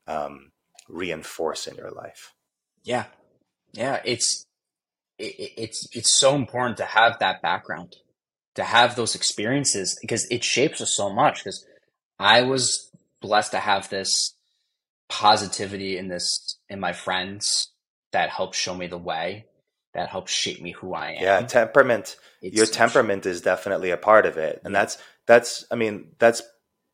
um, 0.07 0.51
reinforce 0.89 1.67
in 1.67 1.77
your 1.77 1.91
life. 1.91 2.35
Yeah, 2.83 3.05
yeah, 3.77 4.01
it's 4.05 4.47
it, 5.19 5.53
it's 5.57 5.89
it's 5.93 6.19
so 6.19 6.35
important 6.35 6.77
to 6.79 6.85
have 6.85 7.19
that 7.21 7.43
background 7.43 7.97
to 8.55 8.65
have 8.65 8.97
those 8.97 9.15
experiences 9.15 9.99
because 10.01 10.27
it 10.31 10.43
shapes 10.43 10.81
us 10.81 10.95
so 10.97 11.13
much. 11.13 11.45
Because 11.45 11.65
I 12.19 12.43
was 12.43 12.91
blessed 13.21 13.53
to 13.53 13.59
have 13.59 13.89
this 13.89 14.35
positivity 15.09 15.97
in 15.97 16.09
this 16.09 16.59
in 16.69 16.81
my 16.81 16.93
friends 16.93 17.69
that 18.13 18.31
helped 18.31 18.57
show 18.57 18.75
me 18.75 18.87
the 18.87 18.99
way, 18.99 19.47
that 19.95 20.09
helps 20.09 20.33
shape 20.33 20.61
me 20.61 20.73
who 20.73 20.95
I 20.95 21.13
am. 21.13 21.23
Yeah, 21.23 21.41
temperament. 21.43 22.17
It's- 22.43 22.57
your 22.57 22.67
temperament 22.67 23.27
is 23.27 23.41
definitely 23.41 23.91
a 23.91 23.97
part 23.97 24.27
of 24.27 24.37
it, 24.37 24.61
and 24.65 24.75
that's 24.75 24.99
that's. 25.27 25.65
I 25.71 25.75
mean, 25.75 26.13
that's 26.19 26.43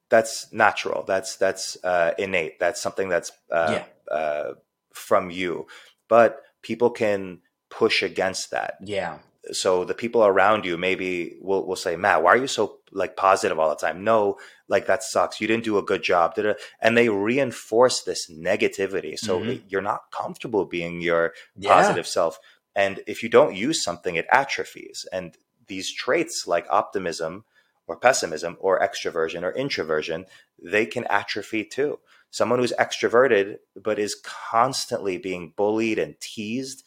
that's 0.08 0.52
natural. 0.52 1.04
That's 1.04 1.36
that's 1.36 1.76
uh, 1.84 2.12
innate. 2.18 2.58
That's 2.58 2.80
something 2.80 3.08
that's 3.08 3.32
uh, 3.50 3.82
uh, 4.10 4.52
from 4.92 5.30
you. 5.30 5.66
But 6.08 6.42
people 6.62 6.90
can 6.90 7.40
push 7.70 8.02
against 8.02 8.50
that. 8.50 8.74
Yeah. 8.80 9.18
So 9.50 9.84
the 9.84 9.94
people 9.94 10.24
around 10.24 10.64
you 10.64 10.78
maybe 10.78 11.36
will 11.40 11.66
will 11.66 11.76
say, 11.76 11.96
"Matt, 11.96 12.22
why 12.22 12.32
are 12.34 12.36
you 12.36 12.46
so 12.46 12.78
like 12.92 13.16
positive 13.16 13.58
all 13.58 13.70
the 13.70 13.74
time?" 13.76 14.04
No, 14.04 14.38
like 14.68 14.86
that 14.86 15.02
sucks. 15.02 15.40
You 15.40 15.48
didn't 15.48 15.64
do 15.64 15.78
a 15.78 15.82
good 15.82 16.02
job. 16.02 16.38
And 16.80 16.96
they 16.96 17.08
reinforce 17.08 18.02
this 18.02 18.30
negativity. 18.30 19.18
So 19.18 19.40
Mhm. 19.40 19.62
you're 19.68 19.82
not 19.82 20.12
comfortable 20.12 20.64
being 20.64 21.00
your 21.00 21.34
Yeah. 21.56 21.74
positive 21.74 22.06
self. 22.06 22.38
And 22.74 23.02
if 23.06 23.22
you 23.22 23.28
don't 23.28 23.56
use 23.56 23.82
something, 23.82 24.14
it 24.16 24.26
atrophies. 24.30 25.06
And 25.12 25.36
these 25.66 25.92
traits 25.92 26.46
like 26.46 26.66
optimism 26.70 27.44
or 27.88 27.96
pessimism 27.96 28.56
or 28.60 28.78
extroversion 28.78 29.42
or 29.42 29.52
introversion, 29.52 30.26
they 30.62 30.86
can 30.86 31.04
atrophy 31.06 31.64
too. 31.64 31.98
Someone 32.32 32.58
who's 32.58 32.72
extroverted 32.72 33.58
but 33.76 33.98
is 34.00 34.16
constantly 34.24 35.18
being 35.18 35.52
bullied 35.56 35.98
and 36.00 36.18
teased, 36.20 36.82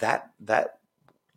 that 0.00 0.30
that 0.40 0.78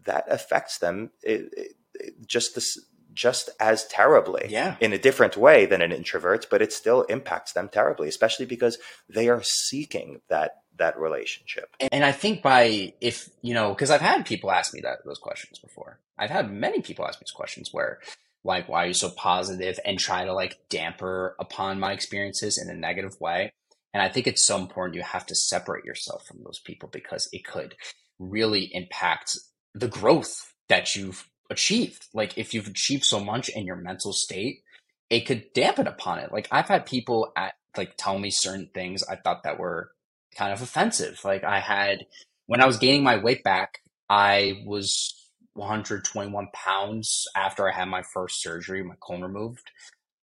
that 0.06 0.26
affects 0.28 0.80
them 0.80 1.12
it, 1.22 1.42
it- 1.56 1.76
it- 1.94 2.14
just 2.26 2.56
this 2.56 2.80
just 3.14 3.50
as 3.60 3.86
terribly 3.88 4.46
Yeah. 4.50 4.78
in 4.80 4.94
a 4.94 4.98
different 4.98 5.36
way 5.36 5.66
than 5.66 5.82
an 5.82 5.92
introvert, 5.92 6.48
but 6.50 6.62
it 6.62 6.72
still 6.72 7.02
impacts 7.04 7.52
them 7.54 7.68
terribly, 7.68 8.08
especially 8.08 8.46
because 8.46 8.78
they 9.10 9.28
are 9.30 9.42
seeking 9.44 10.22
that 10.30 10.62
that 10.78 10.98
relationship. 10.98 11.76
And- 11.92 12.06
I 12.06 12.14
think 12.14 12.42
by 12.42 12.94
if 13.02 13.30
you 13.42 13.54
know, 13.54 13.70
because 13.74 13.92
I've 13.92 14.00
had 14.12 14.26
people 14.26 14.50
ask 14.52 14.74
me 14.74 14.80
that 14.82 15.00
those 15.06 15.20
questions 15.20 15.60
before. 15.60 16.00
I've 16.18 16.30
had 16.30 16.50
many 16.50 16.82
people 16.82 17.06
ask 17.06 17.20
me 17.20 17.26
those 17.26 17.32
questions 17.42 17.70
where, 17.74 18.00
like, 18.44 18.70
why 18.70 18.86
are 18.86 18.88
you 18.88 18.94
so 18.94 19.10
positive, 19.10 19.80
and 19.86 20.00
try 20.00 20.26
to 20.26 20.34
like 20.34 20.60
damper 20.70 21.36
upon 21.40 21.80
my 21.80 21.92
experiences 21.92 22.58
in 22.58 22.70
a 22.70 22.80
negative 22.80 23.20
way. 23.20 23.52
And 23.94 24.04
I 24.04 24.10
think 24.10 24.28
it's 24.28 24.46
so 24.46 24.58
important 24.58 24.96
you 24.96 25.04
have 25.04 25.26
to 25.28 25.36
separate 25.36 25.86
yourself 25.86 26.26
from 26.26 26.44
those 26.44 26.60
people 26.60 26.90
because 26.92 27.28
it 27.32 27.44
could 27.46 27.76
really 28.20 28.70
impact 28.74 29.38
the 29.74 29.88
growth 29.88 30.54
that 30.68 30.96
you've 30.96 31.28
achieved. 31.50 32.08
Like 32.14 32.38
if 32.38 32.54
you've 32.54 32.68
achieved 32.68 33.06
so 33.06 33.20
much 33.20 33.50
in 33.50 33.66
your 33.66 33.76
mental 33.76 34.14
state, 34.14 34.62
it 35.10 35.22
could 35.22 35.52
dampen 35.54 35.88
upon 35.88 36.20
it. 36.20 36.32
Like 36.32 36.48
I've 36.52 36.68
had 36.68 36.86
people 36.86 37.32
at 37.36 37.54
like 37.76 37.94
tell 37.98 38.20
me 38.20 38.30
certain 38.30 38.70
things 38.74 39.04
I 39.04 39.16
thought 39.16 39.44
that 39.44 39.60
were 39.60 39.92
kind 40.36 40.54
of 40.54 40.62
offensive. 40.62 41.20
Like 41.24 41.44
I 41.44 41.60
had 41.60 42.06
when 42.46 42.62
I 42.62 42.68
was 42.68 42.78
gaining 42.78 43.04
my 43.04 43.18
weight 43.18 43.44
back, 43.44 43.80
I 44.10 44.64
was 44.66 45.19
121 45.60 46.48
pounds 46.54 47.28
after 47.36 47.70
I 47.70 47.76
had 47.76 47.88
my 47.88 48.02
first 48.02 48.42
surgery, 48.42 48.84
my 48.84 48.96
colon 49.00 49.24
removed. 49.24 49.72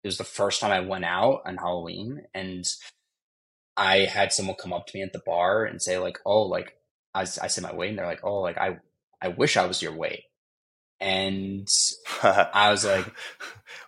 It 0.03 0.07
was 0.07 0.17
the 0.17 0.23
first 0.23 0.61
time 0.61 0.71
I 0.71 0.79
went 0.79 1.05
out 1.05 1.41
on 1.45 1.57
Halloween 1.57 2.23
and 2.33 2.65
I 3.77 3.99
had 4.05 4.31
someone 4.31 4.55
come 4.55 4.73
up 4.73 4.87
to 4.87 4.97
me 4.97 5.03
at 5.03 5.13
the 5.13 5.21
bar 5.25 5.65
and 5.65 5.81
say 5.81 5.97
like, 5.97 6.19
"Oh, 6.25 6.43
like 6.43 6.77
I 7.13 7.25
said 7.25 7.63
my 7.63 7.73
weight," 7.73 7.89
and 7.89 7.97
they're 7.97 8.05
like, 8.05 8.23
"Oh, 8.23 8.39
like 8.39 8.57
I 8.57 8.79
I 9.21 9.29
wish 9.29 9.57
I 9.57 9.65
was 9.65 9.81
your 9.81 9.93
weight," 9.93 10.23
and 10.99 11.67
I 12.23 12.71
was 12.71 12.85
like, 12.85 13.05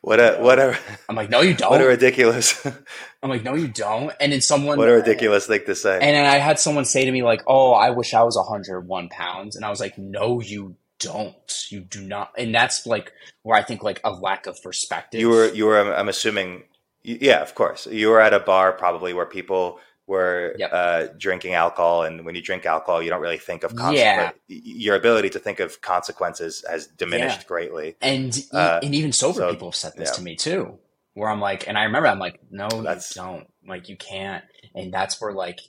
what 0.02 0.20
a 0.20 0.38
what 0.40 0.60
a 0.60 0.78
"I'm 1.08 1.16
like, 1.16 1.30
no, 1.30 1.42
you 1.42 1.54
don't." 1.54 1.72
what 1.72 1.82
a 1.82 1.88
ridiculous 1.88 2.66
I'm 3.24 3.30
like, 3.30 3.44
"No, 3.44 3.56
you 3.56 3.68
don't." 3.68 4.14
And 4.20 4.34
then 4.34 4.42
someone, 4.42 4.78
what 4.78 4.90
a 4.90 4.94
ridiculous 4.94 5.48
thing 5.48 5.62
to 5.66 5.76
say. 5.76 5.94
And 5.94 6.16
then 6.16 6.26
I 6.26 6.38
had 6.38 6.60
someone 6.60 6.86
say 6.86 7.06
to 7.06 7.12
me 7.12 7.24
like, 7.24 7.44
"Oh, 7.48 7.72
I 7.72 7.92
wish 7.92 8.14
I 8.14 8.24
was 8.24 8.36
101 8.36 9.10
pounds," 9.10 9.56
and 9.56 9.64
I 9.64 9.70
was 9.70 9.80
like, 9.80 9.98
"No, 9.98 10.42
you 10.42 10.76
don't. 11.00 11.36
You 11.70 11.82
do 11.82 12.02
not." 12.02 12.32
And 12.38 12.54
that's 12.54 12.86
like 12.86 13.12
where 13.44 13.58
I 13.58 13.64
think 13.64 13.84
like 13.84 14.00
a 14.04 14.12
lack 14.12 14.48
of 14.48 14.62
perspective. 14.64 15.20
you 15.22 15.30
were 15.30 15.48
you 15.54 15.66
were 15.66 15.94
I'm, 15.94 16.10
assuming 16.10 16.64
yeah 17.04 17.42
of 17.42 17.56
course 17.56 17.88
you 17.88 18.10
were 18.10 18.20
at 18.20 18.34
a 18.34 18.40
bar 18.40 18.74
probably 18.74 19.14
where 19.14 19.26
people 19.26 19.80
were 20.08 20.56
Yep. 20.58 20.70
uh, 20.74 21.08
drinking 21.18 21.54
alcohol 21.54 22.04
and 22.04 22.26
when 22.26 22.36
you 22.36 22.42
drink 22.42 22.66
alcohol 22.66 23.02
you 23.02 23.10
don't 23.10 23.22
really 23.22 23.38
think 23.38 23.64
of 23.64 23.76
consequences 23.76 24.40
Yeah. 24.48 24.56
your 24.84 24.96
ability 24.96 25.30
to 25.32 25.40
think 25.40 25.60
of 25.62 25.82
consequences 25.82 26.64
has 26.70 26.88
diminished 26.88 27.42
Yeah. 27.42 27.48
greatly 27.48 27.96
and 28.02 28.38
Uh, 28.52 28.80
and 28.84 28.94
even 28.96 29.12
sober 29.14 29.40
so, 29.40 29.52
people 29.52 29.70
have 29.70 29.76
said 29.76 29.94
this 29.96 30.10
yeah. 30.10 30.16
to 30.16 30.22
me 30.22 30.36
too 30.36 30.80
where 31.14 31.30
i'm 31.30 31.40
like 31.42 31.68
and 31.68 31.78
i 31.78 31.84
remember 31.84 32.08
i'm 32.08 32.20
like 32.20 32.40
no 32.52 32.68
That's- 32.70 33.16
you 33.16 33.22
don't 33.22 33.48
like 33.68 33.88
you 33.90 33.96
can't 33.98 34.44
and 34.76 34.94
that's 34.94 35.20
where 35.22 35.34
like 35.34 35.60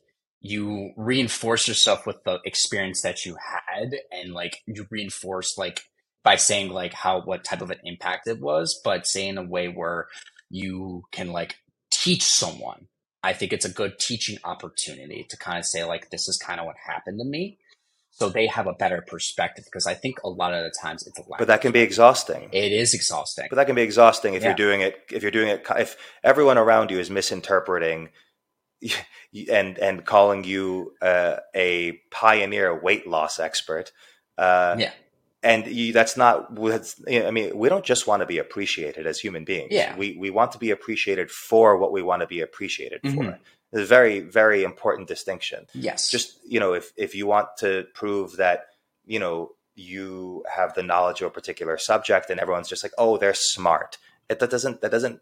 you 0.40 0.92
reinforce 0.96 1.66
yourself 1.66 2.06
with 2.06 2.22
the 2.24 2.38
experience 2.44 3.02
that 3.02 3.24
you 3.24 3.36
had 3.36 3.96
and 4.12 4.32
like 4.32 4.58
you 4.66 4.86
reinforce 4.90 5.58
like 5.58 5.80
by 6.22 6.36
saying 6.36 6.70
like 6.70 6.92
how 6.92 7.20
what 7.22 7.44
type 7.44 7.60
of 7.60 7.70
an 7.70 7.78
impact 7.84 8.28
it 8.28 8.40
was 8.40 8.80
but 8.84 9.06
say 9.06 9.26
in 9.26 9.38
a 9.38 9.42
way 9.42 9.66
where 9.68 10.06
you 10.50 11.02
can 11.10 11.32
like 11.32 11.56
teach 11.90 12.22
someone 12.22 12.86
i 13.22 13.32
think 13.32 13.52
it's 13.52 13.64
a 13.64 13.70
good 13.72 13.98
teaching 13.98 14.38
opportunity 14.44 15.26
to 15.28 15.36
kind 15.36 15.58
of 15.58 15.64
say 15.64 15.84
like 15.84 16.10
this 16.10 16.28
is 16.28 16.36
kind 16.38 16.60
of 16.60 16.66
what 16.66 16.76
happened 16.86 17.18
to 17.18 17.24
me 17.24 17.58
so 18.10 18.28
they 18.28 18.46
have 18.46 18.66
a 18.66 18.72
better 18.72 19.02
perspective 19.06 19.64
because 19.64 19.86
i 19.86 19.94
think 19.94 20.16
a 20.22 20.28
lot 20.28 20.54
of 20.54 20.62
the 20.62 20.72
times 20.80 21.04
it's 21.06 21.18
a 21.18 21.22
lack 21.28 21.38
but 21.38 21.48
that 21.48 21.60
can 21.60 21.72
be 21.72 21.80
exhausting 21.80 22.48
it 22.52 22.70
is 22.72 22.94
exhausting. 22.94 23.46
but 23.50 23.56
that 23.56 23.66
can 23.66 23.74
be 23.74 23.82
exhausting 23.82 24.34
if 24.34 24.42
Yeah. 24.42 24.48
you're 24.50 24.56
doing 24.56 24.82
it 24.82 25.02
if 25.10 25.22
you're 25.22 25.32
doing 25.32 25.48
it 25.48 25.66
if 25.78 25.96
everyone 26.22 26.58
around 26.58 26.92
you 26.92 27.00
is 27.00 27.10
misinterpreting 27.10 28.10
and 29.50 29.78
and 29.78 30.04
calling 30.04 30.44
you 30.44 30.94
uh, 31.02 31.36
a 31.54 31.92
pioneer 32.10 32.78
weight 32.78 33.06
loss 33.06 33.38
expert 33.38 33.92
uh, 34.36 34.76
Yeah. 34.78 34.92
and 35.42 35.66
you, 35.66 35.92
that's 35.92 36.16
not 36.16 36.52
what's 36.52 37.00
i 37.08 37.30
mean 37.30 37.56
we 37.56 37.68
don't 37.68 37.84
just 37.84 38.06
want 38.06 38.20
to 38.20 38.26
be 38.26 38.38
appreciated 38.38 39.06
as 39.06 39.18
human 39.18 39.44
beings 39.44 39.68
Yeah. 39.72 39.96
we 39.96 40.16
we 40.18 40.30
want 40.30 40.52
to 40.52 40.58
be 40.58 40.70
appreciated 40.70 41.30
for 41.30 41.76
what 41.76 41.92
we 41.92 42.02
want 42.02 42.20
to 42.22 42.26
be 42.28 42.40
appreciated 42.40 43.00
for 43.02 43.24
Mhm. 43.24 43.38
it's 43.72 43.82
a 43.82 43.84
very 43.84 44.20
very 44.20 44.62
important 44.64 45.08
distinction 45.08 45.66
Yes. 45.74 46.10
just 46.10 46.38
you 46.46 46.60
know 46.60 46.72
if 46.74 46.92
if 46.96 47.14
you 47.14 47.26
want 47.26 47.48
to 47.58 47.86
prove 47.94 48.36
that 48.36 48.66
you 49.06 49.18
know 49.18 49.52
you 49.74 50.44
have 50.52 50.74
the 50.74 50.82
knowledge 50.82 51.20
of 51.20 51.28
a 51.28 51.30
particular 51.30 51.78
subject 51.78 52.30
and 52.30 52.40
everyone's 52.40 52.68
just 52.68 52.82
like 52.82 52.92
oh 52.98 53.16
they're 53.16 53.34
smart 53.34 53.98
it, 54.28 54.38
that 54.40 54.50
doesn't 54.50 54.80
that 54.82 54.90
doesn't 54.90 55.20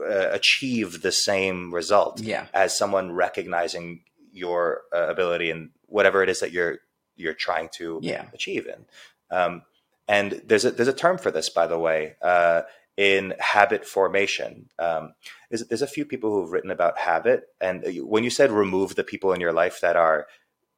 uh, 0.00 0.28
achieve 0.30 1.02
the 1.02 1.12
same 1.12 1.72
result 1.74 2.20
yeah. 2.20 2.46
as 2.52 2.76
someone 2.76 3.12
recognizing 3.12 4.02
your 4.32 4.82
uh, 4.94 5.08
ability 5.08 5.50
and 5.50 5.70
whatever 5.86 6.22
it 6.22 6.28
is 6.28 6.40
that 6.40 6.52
you're 6.52 6.78
you're 7.16 7.34
trying 7.34 7.68
to 7.68 7.98
Yeah. 8.02 8.26
achieve 8.32 8.66
in. 8.66 8.86
Um, 9.30 9.62
and 10.08 10.42
there's 10.46 10.64
a 10.64 10.70
there's 10.70 10.88
a 10.88 10.92
term 10.92 11.18
for 11.18 11.30
this, 11.30 11.48
by 11.50 11.66
the 11.66 11.78
way, 11.78 12.16
uh, 12.22 12.62
in 12.96 13.34
habit 13.38 13.84
formation. 13.84 14.68
Um, 14.78 15.14
there's, 15.48 15.66
there's 15.68 15.82
a 15.82 15.86
few 15.86 16.04
people 16.04 16.30
who've 16.30 16.50
written 16.50 16.70
about 16.70 16.98
habit, 16.98 17.48
and 17.60 17.84
when 18.02 18.24
you 18.24 18.30
said 18.30 18.50
remove 18.50 18.94
the 18.94 19.04
people 19.04 19.32
in 19.32 19.40
your 19.40 19.52
life 19.52 19.80
that 19.80 19.96
are 19.96 20.26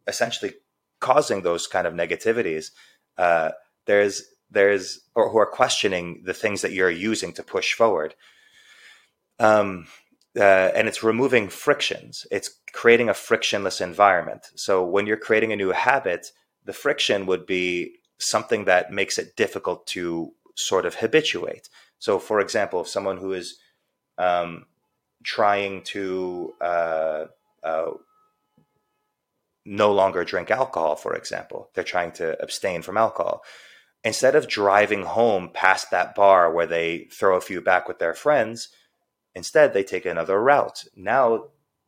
essentially 0.07 0.53
causing 1.01 1.43
those 1.43 1.67
kind 1.67 1.87
of 1.87 1.95
negativities, 1.95 2.71
uh, 3.19 3.51
there's 3.87 4.23
there's 4.51 5.01
or 5.15 5.31
who 5.31 5.39
are 5.39 5.47
questioning 5.47 6.23
the 6.25 6.35
things 6.35 6.61
that 6.63 6.73
you're 6.73 6.91
using 6.91 7.33
to 7.33 7.43
push 7.43 7.73
forward. 7.73 8.15
Um, 9.43 9.87
uh, 10.39 10.71
and 10.75 10.89
it's 10.89 11.03
removing 11.03 11.49
frictions. 11.49 12.27
It's 12.31 12.51
creating 12.73 13.09
a 13.09 13.15
frictionless 13.15 13.81
environment. 13.81 14.47
So 14.55 14.85
when 14.85 15.07
you're 15.07 15.17
creating 15.19 15.53
a 15.53 15.57
new 15.57 15.73
habit, 15.73 16.33
the 16.65 16.73
friction 16.73 17.27
would 17.27 17.45
be 17.45 17.97
something 18.19 18.65
that 18.65 18.93
makes 18.93 19.19
it 19.19 19.37
difficult 19.37 19.87
to 19.89 20.33
sort 20.57 20.87
of 20.87 20.95
habituate. 20.95 21.69
So, 21.99 22.19
for 22.19 22.41
example, 22.41 22.81
if 22.81 22.89
someone 22.89 23.19
who 23.19 23.33
is 23.33 23.59
um, 24.17 24.67
trying 25.23 25.83
to 25.85 26.55
uh, 26.61 27.25
uh, 27.63 27.91
no 29.65 29.93
longer 29.93 30.25
drink 30.25 30.51
alcohol, 30.51 30.97
for 30.97 31.15
example, 31.15 31.71
they're 31.75 31.85
trying 31.85 32.13
to 32.13 32.41
abstain 32.43 32.83
from 32.83 32.97
alcohol. 32.97 33.43
Instead 34.05 34.35
of 34.35 34.49
driving 34.49 35.03
home 35.03 35.51
past 35.53 35.91
that 35.91 36.15
bar 36.15 36.53
where 36.53 36.67
they 36.67 37.07
throw 37.13 37.37
a 37.37 37.41
few 37.41 37.61
back 37.61 37.87
with 37.87 37.99
their 37.99 38.15
friends, 38.15 38.69
Instead, 39.35 39.73
they 39.73 39.83
take 39.83 40.05
another 40.05 40.43
route. 40.43 40.85
Now, 40.95 41.47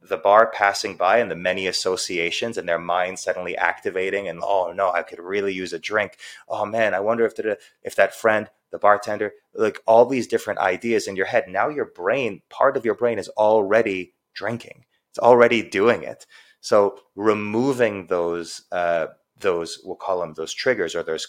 the 0.09 0.17
bar 0.17 0.51
passing 0.51 0.97
by 0.97 1.19
and 1.19 1.31
the 1.31 1.37
many 1.37 1.67
associations 1.67 2.59
and 2.59 2.69
their 2.69 2.79
mind 2.79 3.19
suddenly 3.19 3.57
activating 3.57 4.29
and 4.29 4.41
oh 4.43 4.73
no, 4.73 4.93
I 4.93 5.03
could 5.03 5.19
really 5.19 5.53
use 5.53 5.73
a 5.73 5.79
drink. 5.79 6.19
Oh 6.49 6.67
man, 6.67 6.95
I 6.95 7.01
wonder 7.01 7.25
if 7.25 7.37
the, 7.37 7.59
if 7.83 7.97
that 7.97 8.15
friend, 8.15 8.51
the 8.71 8.79
bartender, 8.79 9.33
like 9.55 9.81
all 9.87 10.05
these 10.05 10.27
different 10.27 10.61
ideas 10.61 11.07
in 11.07 11.17
your 11.17 11.27
head. 11.27 11.45
Now 11.49 11.69
your 11.69 11.87
brain, 11.87 12.43
part 12.51 12.77
of 12.77 12.85
your 12.85 12.95
brain 12.95 13.19
is 13.19 13.29
already 13.31 14.15
drinking. 14.35 14.85
It's 15.11 15.19
already 15.19 15.63
doing 15.63 16.03
it. 16.03 16.27
So 16.61 16.99
removing 17.15 18.07
those 18.09 18.63
uh, 18.73 19.07
those 19.39 19.81
we'll 19.85 19.97
call 19.97 20.21
them 20.21 20.35
those 20.35 20.53
triggers 20.53 20.95
or 20.95 21.03
those 21.03 21.27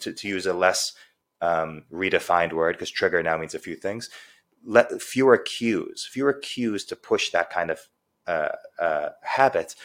to, 0.00 0.12
to 0.12 0.28
use 0.28 0.46
a 0.46 0.52
less 0.52 0.92
um, 1.40 1.84
redefined 1.92 2.52
word 2.52 2.74
because 2.74 2.90
trigger 2.90 3.22
now 3.22 3.38
means 3.38 3.54
a 3.54 3.58
few 3.58 3.76
things 3.76 4.10
let 4.64 5.00
fewer 5.02 5.38
cues, 5.38 6.08
fewer 6.10 6.32
cues 6.32 6.84
to 6.86 6.96
push 6.96 7.30
that 7.30 7.50
kind 7.50 7.70
of 7.70 7.80
uh, 8.26 8.48
uh, 8.78 9.08
habits, 9.22 9.76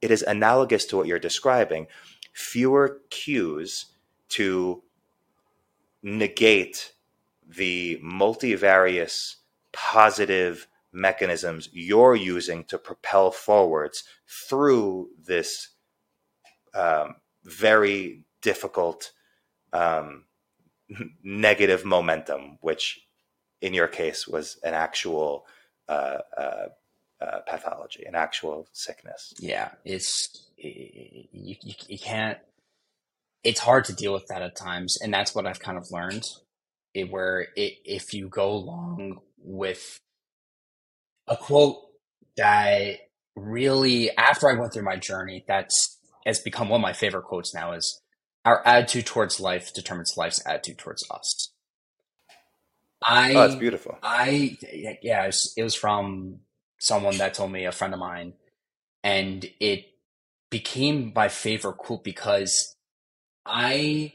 it 0.00 0.10
is 0.10 0.22
analogous 0.22 0.84
to 0.86 0.96
what 0.96 1.06
you're 1.06 1.18
describing. 1.18 1.86
Fewer 2.32 3.00
cues 3.10 3.86
to 4.30 4.82
negate 6.02 6.92
the 7.46 8.00
multivarious 8.02 9.36
positive 9.72 10.68
mechanisms 10.92 11.68
you're 11.72 12.16
using 12.16 12.64
to 12.64 12.78
propel 12.78 13.30
forwards 13.30 14.04
through 14.26 15.08
this 15.22 15.68
um, 16.74 17.16
very 17.44 18.24
difficult 18.42 19.12
um, 19.72 20.24
negative 21.22 21.84
momentum, 21.84 22.58
which 22.60 23.06
in 23.60 23.74
your 23.74 23.88
case 23.88 24.26
was 24.26 24.58
an 24.62 24.74
actual 24.74 25.46
uh, 25.88 26.18
uh, 26.36 26.66
uh, 27.20 27.40
pathology, 27.48 28.04
an 28.04 28.14
actual 28.14 28.68
sickness. 28.72 29.34
Yeah, 29.38 29.70
it's 29.84 30.48
you, 30.56 31.26
you, 31.62 31.74
you 31.88 31.98
can't. 31.98 32.38
It's 33.42 33.60
hard 33.60 33.84
to 33.86 33.94
deal 33.94 34.12
with 34.12 34.26
that 34.28 34.42
at 34.42 34.56
times, 34.56 34.98
and 35.02 35.12
that's 35.12 35.34
what 35.34 35.46
I've 35.46 35.60
kind 35.60 35.78
of 35.78 35.90
learned. 35.90 36.24
It, 36.92 37.10
where 37.10 37.46
it, 37.56 37.74
if 37.84 38.12
you 38.14 38.28
go 38.28 38.50
along 38.50 39.20
with 39.38 40.00
a 41.28 41.36
quote 41.36 41.76
that 42.36 42.96
really, 43.36 44.10
after 44.16 44.50
I 44.50 44.58
went 44.58 44.72
through 44.72 44.84
my 44.84 44.96
journey, 44.96 45.44
that's 45.46 45.98
has 46.26 46.40
become 46.40 46.68
one 46.68 46.80
of 46.80 46.82
my 46.82 46.92
favorite 46.92 47.24
quotes 47.24 47.54
now 47.54 47.72
is 47.72 48.00
our 48.44 48.66
attitude 48.66 49.06
towards 49.06 49.40
life 49.40 49.72
determines 49.74 50.14
life's 50.16 50.44
attitude 50.46 50.78
towards 50.78 51.04
us. 51.10 51.50
I, 53.02 53.34
oh, 53.34 53.42
it's 53.44 53.54
beautiful. 53.54 53.98
I, 54.02 54.58
yeah, 54.72 55.24
it 55.24 55.26
was, 55.26 55.54
it 55.56 55.62
was 55.62 55.74
from 55.74 56.40
someone 56.78 57.18
that 57.18 57.34
told 57.34 57.52
me, 57.52 57.64
a 57.64 57.72
friend 57.72 57.94
of 57.94 58.00
mine, 58.00 58.34
and 59.02 59.48
it 59.60 59.86
became 60.50 61.12
my 61.14 61.28
favorite 61.28 61.78
quote 61.78 62.04
because 62.04 62.74
I 63.46 64.12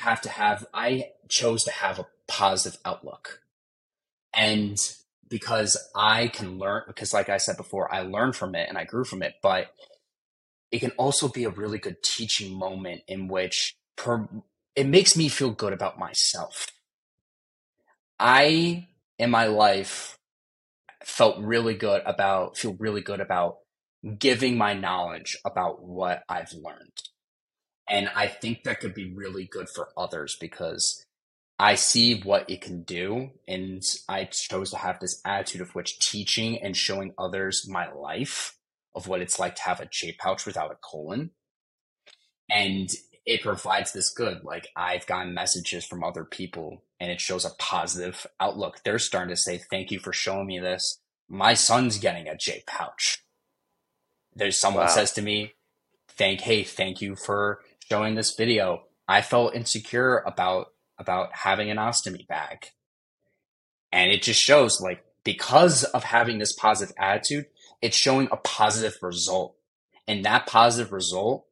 have 0.00 0.20
to 0.22 0.28
have, 0.28 0.66
I 0.74 1.10
chose 1.28 1.64
to 1.64 1.70
have 1.70 1.98
a 1.98 2.06
positive 2.28 2.78
outlook. 2.84 3.40
And 4.34 4.78
because 5.28 5.76
I 5.94 6.28
can 6.28 6.58
learn, 6.58 6.82
because 6.86 7.14
like 7.14 7.28
I 7.28 7.38
said 7.38 7.56
before, 7.56 7.92
I 7.92 8.02
learned 8.02 8.36
from 8.36 8.54
it 8.54 8.68
and 8.68 8.76
I 8.76 8.84
grew 8.84 9.04
from 9.04 9.22
it, 9.22 9.34
but 9.42 9.68
it 10.70 10.80
can 10.80 10.92
also 10.92 11.28
be 11.28 11.44
a 11.44 11.50
really 11.50 11.78
good 11.78 12.02
teaching 12.02 12.52
moment 12.52 13.02
in 13.08 13.28
which 13.28 13.74
per, 13.96 14.28
it 14.74 14.86
makes 14.86 15.16
me 15.16 15.28
feel 15.28 15.50
good 15.50 15.72
about 15.72 15.98
myself. 15.98 16.66
I, 18.18 18.88
in 19.18 19.30
my 19.30 19.46
life, 19.46 20.18
felt 21.04 21.38
really 21.38 21.74
good 21.74 22.02
about, 22.04 22.56
feel 22.56 22.74
really 22.78 23.02
good 23.02 23.20
about 23.20 23.58
giving 24.18 24.56
my 24.56 24.74
knowledge 24.74 25.36
about 25.44 25.82
what 25.82 26.22
I've 26.28 26.52
learned. 26.52 27.02
And 27.88 28.10
I 28.14 28.26
think 28.26 28.64
that 28.64 28.80
could 28.80 28.94
be 28.94 29.12
really 29.12 29.44
good 29.44 29.68
for 29.68 29.88
others 29.96 30.36
because 30.40 31.04
I 31.58 31.76
see 31.76 32.20
what 32.20 32.48
it 32.50 32.60
can 32.60 32.82
do. 32.82 33.30
And 33.46 33.82
I 34.08 34.24
chose 34.24 34.70
to 34.70 34.78
have 34.78 34.98
this 35.00 35.20
attitude 35.24 35.60
of 35.60 35.74
which 35.74 35.98
teaching 35.98 36.58
and 36.62 36.76
showing 36.76 37.14
others 37.18 37.68
my 37.68 37.90
life 37.92 38.56
of 38.94 39.06
what 39.06 39.20
it's 39.20 39.38
like 39.38 39.54
to 39.56 39.62
have 39.62 39.80
a 39.80 39.88
J 39.90 40.16
pouch 40.18 40.46
without 40.46 40.72
a 40.72 40.78
colon. 40.82 41.30
And 42.50 42.88
it 43.26 43.42
provides 43.42 43.92
this 43.92 44.08
good. 44.10 44.44
Like 44.44 44.68
I've 44.76 45.06
gotten 45.06 45.34
messages 45.34 45.84
from 45.84 46.04
other 46.04 46.24
people 46.24 46.84
and 47.00 47.10
it 47.10 47.20
shows 47.20 47.44
a 47.44 47.50
positive 47.58 48.26
outlook. 48.40 48.80
They're 48.84 49.00
starting 49.00 49.34
to 49.34 49.40
say, 49.40 49.58
thank 49.58 49.90
you 49.90 49.98
for 49.98 50.12
showing 50.12 50.46
me 50.46 50.60
this. 50.60 51.00
My 51.28 51.54
son's 51.54 51.98
getting 51.98 52.28
a 52.28 52.36
J 52.36 52.62
pouch. 52.66 53.24
There's 54.34 54.58
someone 54.58 54.84
wow. 54.84 54.90
says 54.90 55.12
to 55.12 55.22
me, 55.22 55.54
thank, 56.08 56.42
hey, 56.42 56.62
thank 56.62 57.00
you 57.00 57.16
for 57.16 57.60
showing 57.90 58.14
this 58.14 58.34
video. 58.34 58.84
I 59.08 59.22
felt 59.22 59.54
insecure 59.54 60.18
about, 60.18 60.68
about 60.98 61.30
having 61.32 61.68
an 61.68 61.78
ostomy 61.78 62.26
bag. 62.26 62.66
And 63.90 64.12
it 64.12 64.22
just 64.22 64.40
shows 64.40 64.80
like 64.80 65.04
because 65.24 65.82
of 65.82 66.04
having 66.04 66.38
this 66.38 66.52
positive 66.52 66.94
attitude, 66.96 67.46
it's 67.82 67.96
showing 67.96 68.28
a 68.30 68.36
positive 68.36 68.96
result. 69.02 69.56
And 70.06 70.24
that 70.24 70.46
positive 70.46 70.92
result 70.92 71.46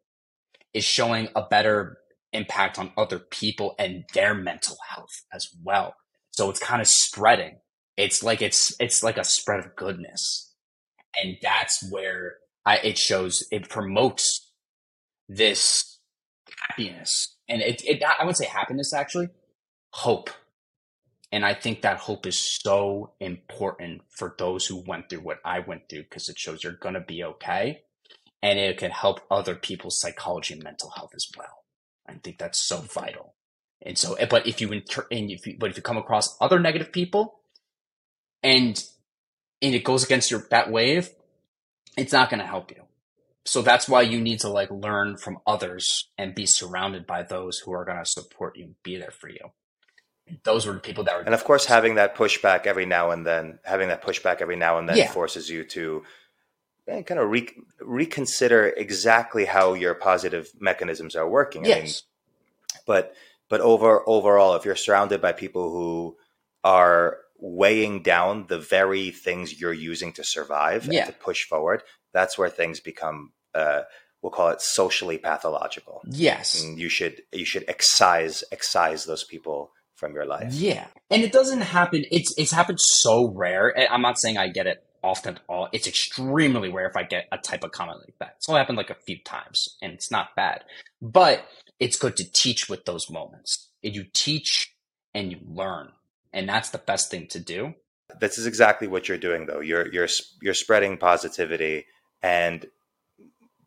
is 0.74 0.84
showing 0.84 1.28
a 1.34 1.42
better 1.42 1.98
impact 2.32 2.78
on 2.78 2.92
other 2.96 3.18
people 3.18 3.74
and 3.78 4.04
their 4.12 4.34
mental 4.34 4.76
health 4.90 5.24
as 5.32 5.48
well. 5.62 5.94
So 6.32 6.50
it's 6.50 6.60
kind 6.60 6.82
of 6.82 6.88
spreading. 6.88 7.58
It's 7.96 8.22
like 8.22 8.42
it's 8.42 8.74
it's 8.80 9.02
like 9.02 9.16
a 9.16 9.24
spread 9.24 9.60
of 9.60 9.76
goodness. 9.76 10.52
And 11.22 11.36
that's 11.40 11.88
where 11.90 12.34
I, 12.66 12.78
it 12.78 12.98
shows 12.98 13.46
it 13.52 13.68
promotes 13.68 14.52
this 15.28 16.00
happiness. 16.68 17.36
And 17.48 17.62
it, 17.62 17.84
it 17.84 18.02
I 18.02 18.24
would 18.24 18.36
say 18.36 18.46
happiness 18.46 18.92
actually, 18.92 19.28
hope 19.90 20.30
and 21.34 21.44
I 21.44 21.52
think 21.52 21.82
that 21.82 21.98
hope 21.98 22.26
is 22.26 22.38
so 22.62 23.14
important 23.18 24.02
for 24.08 24.36
those 24.38 24.66
who 24.66 24.84
went 24.86 25.10
through 25.10 25.22
what 25.22 25.40
I 25.44 25.58
went 25.58 25.88
through 25.88 26.04
because 26.04 26.28
it 26.28 26.38
shows 26.38 26.62
you're 26.62 26.74
going 26.74 26.94
to 26.94 27.00
be 27.00 27.24
okay. 27.24 27.80
And 28.44 28.58
it 28.58 28.78
can 28.78 28.90
help 28.90 29.20
other 29.30 29.54
people's 29.54 29.98
psychology 29.98 30.54
and 30.54 30.62
mental 30.62 30.90
health 30.90 31.12
as 31.14 31.26
well. 31.36 31.64
I 32.06 32.14
think 32.14 32.38
that's 32.38 32.60
so 32.60 32.78
vital. 32.78 33.34
And 33.80 33.96
so, 33.96 34.14
eh, 34.14 34.26
but 34.28 34.46
if 34.46 34.60
you, 34.60 34.70
inter- 34.72 35.06
and 35.10 35.30
if 35.30 35.46
you, 35.46 35.56
but 35.58 35.70
if 35.70 35.76
you 35.76 35.82
come 35.82 35.96
across 35.96 36.36
other 36.40 36.58
negative 36.58 36.92
people 36.92 37.40
and, 38.42 38.82
and 39.62 39.74
it 39.74 39.84
goes 39.84 40.04
against 40.04 40.30
your, 40.30 40.46
that 40.50 40.70
wave, 40.70 41.10
it's 41.96 42.12
not 42.12 42.28
going 42.28 42.40
to 42.40 42.46
help 42.46 42.70
you. 42.70 42.82
So 43.46 43.62
that's 43.62 43.88
why 43.88 44.02
you 44.02 44.20
need 44.20 44.40
to 44.40 44.48
like 44.48 44.70
learn 44.70 45.16
from 45.16 45.38
others 45.46 46.08
and 46.18 46.34
be 46.34 46.46
surrounded 46.46 47.06
by 47.06 47.22
those 47.22 47.58
who 47.58 47.72
are 47.72 47.84
going 47.84 47.98
to 47.98 48.04
support 48.04 48.56
you 48.56 48.64
and 48.64 48.82
be 48.82 48.96
there 48.96 49.10
for 49.10 49.28
you 49.28 49.52
those 50.42 50.66
were 50.66 50.74
the 50.74 50.80
people 50.80 51.04
that 51.04 51.16
were. 51.16 51.22
And 51.22 51.34
of 51.34 51.44
course, 51.44 51.66
having 51.66 51.96
that 51.96 52.16
pushback 52.16 52.66
every 52.66 52.86
now 52.86 53.10
and 53.10 53.26
then, 53.26 53.58
having 53.64 53.88
that 53.88 54.02
pushback 54.02 54.40
every 54.40 54.56
now 54.56 54.78
and 54.78 54.88
then 54.88 54.96
yeah. 54.96 55.10
forces 55.10 55.50
you 55.50 55.64
to 55.64 56.02
eh, 56.88 57.02
kind 57.02 57.20
of 57.20 57.30
re- 57.30 57.56
reconsider 57.80 58.68
exactly 58.76 59.44
how 59.44 59.74
your 59.74 59.94
positive 59.94 60.50
mechanisms 60.58 61.16
are 61.16 61.28
working. 61.28 61.64
Yes. 61.64 61.78
I 61.78 61.82
mean, 61.82 62.82
but 62.86 63.14
but 63.48 63.60
over 63.60 64.02
overall, 64.08 64.54
if 64.54 64.64
you're 64.64 64.76
surrounded 64.76 65.20
by 65.20 65.32
people 65.32 65.70
who 65.70 66.16
are 66.62 67.18
weighing 67.38 68.02
down 68.02 68.46
the 68.48 68.58
very 68.58 69.10
things 69.10 69.60
you're 69.60 69.72
using 69.72 70.12
to 70.14 70.24
survive 70.24 70.86
yeah. 70.86 71.04
and 71.04 71.12
to 71.12 71.18
push 71.18 71.44
forward, 71.44 71.82
that's 72.12 72.38
where 72.38 72.48
things 72.48 72.80
become. 72.80 73.32
Uh, 73.54 73.82
we'll 74.22 74.32
call 74.32 74.48
it 74.48 74.60
socially 74.60 75.18
pathological. 75.18 76.02
Yes, 76.06 76.62
and 76.62 76.78
you 76.78 76.88
should 76.88 77.22
you 77.32 77.44
should 77.44 77.64
excise 77.68 78.42
excise 78.50 79.04
those 79.04 79.24
people 79.24 79.72
from 79.94 80.14
your 80.14 80.26
life. 80.26 80.52
Yeah. 80.52 80.86
And 81.10 81.22
it 81.22 81.32
doesn't 81.32 81.60
happen 81.60 82.04
it's 82.10 82.34
it's 82.36 82.52
happened 82.52 82.80
so 82.80 83.28
rare. 83.28 83.74
I'm 83.90 84.02
not 84.02 84.18
saying 84.18 84.38
I 84.38 84.48
get 84.48 84.66
it 84.66 84.84
often 85.04 85.38
all. 85.48 85.68
It's 85.72 85.86
extremely 85.86 86.70
rare 86.70 86.88
if 86.88 86.96
I 86.96 87.02
get 87.04 87.28
a 87.30 87.38
type 87.38 87.62
of 87.62 87.72
comment 87.72 88.00
like 88.00 88.16
that. 88.18 88.34
It's 88.38 88.48
only 88.48 88.58
happened 88.58 88.78
like 88.78 88.90
a 88.90 88.96
few 89.06 89.18
times 89.24 89.76
and 89.80 89.92
it's 89.92 90.10
not 90.10 90.34
bad. 90.34 90.64
But 91.00 91.46
it's 91.78 91.96
good 91.96 92.16
to 92.16 92.24
teach 92.32 92.68
with 92.68 92.84
those 92.86 93.10
moments. 93.10 93.68
And 93.82 93.94
You 93.94 94.06
teach 94.12 94.74
and 95.14 95.30
you 95.30 95.38
learn. 95.46 95.90
And 96.32 96.48
that's 96.48 96.70
the 96.70 96.78
best 96.78 97.10
thing 97.10 97.28
to 97.28 97.38
do. 97.38 97.74
This 98.20 98.38
is 98.38 98.46
exactly 98.46 98.88
what 98.88 99.08
you're 99.08 99.18
doing 99.18 99.46
though. 99.46 99.60
You're 99.60 99.92
you're 99.92 100.08
you're 100.42 100.54
spreading 100.54 100.98
positivity 100.98 101.86
and 102.22 102.66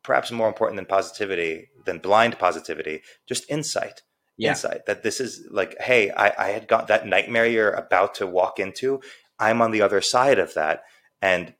perhaps 0.03 0.31
more 0.31 0.47
important 0.47 0.77
than 0.77 0.85
positivity, 0.85 1.69
than 1.85 1.99
blind 1.99 2.39
positivity, 2.39 3.01
just 3.27 3.49
insight 3.49 4.01
yeah. 4.37 4.49
insight 4.49 4.85
that 4.85 5.03
this 5.03 5.19
is 5.19 5.45
like, 5.51 5.75
hey, 5.81 6.11
I, 6.11 6.31
I 6.37 6.47
had 6.49 6.67
got 6.67 6.87
that 6.87 7.05
nightmare 7.05 7.45
you're 7.45 7.71
about 7.71 8.15
to 8.15 8.27
walk 8.27 8.59
into. 8.59 9.01
I'm 9.39 9.61
on 9.61 9.71
the 9.71 9.81
other 9.81 10.01
side 10.01 10.39
of 10.39 10.53
that. 10.53 10.83
And 11.21 11.53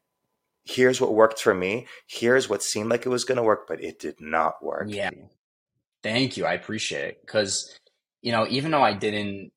here's 0.64 1.02
what 1.02 1.14
worked 1.14 1.40
for 1.40 1.54
me. 1.54 1.88
Here's 2.08 2.50
what 2.50 2.64
seemed 2.64 2.90
like 2.90 3.06
it 3.06 3.10
was 3.10 3.24
going 3.24 3.38
to 3.38 3.44
work, 3.44 3.68
but 3.68 3.84
it 3.84 4.00
did 4.00 4.20
not 4.20 4.64
work. 4.64 4.88
Yeah. 4.90 5.12
Thank 6.04 6.38
you. 6.38 6.46
I 6.46 6.54
appreciate 6.54 7.06
it. 7.06 7.28
Cause, 7.28 7.78
you 8.22 8.32
know, 8.32 8.46
even 8.50 8.72
though 8.72 8.84
I 8.84 8.94
didn't, 8.94 9.52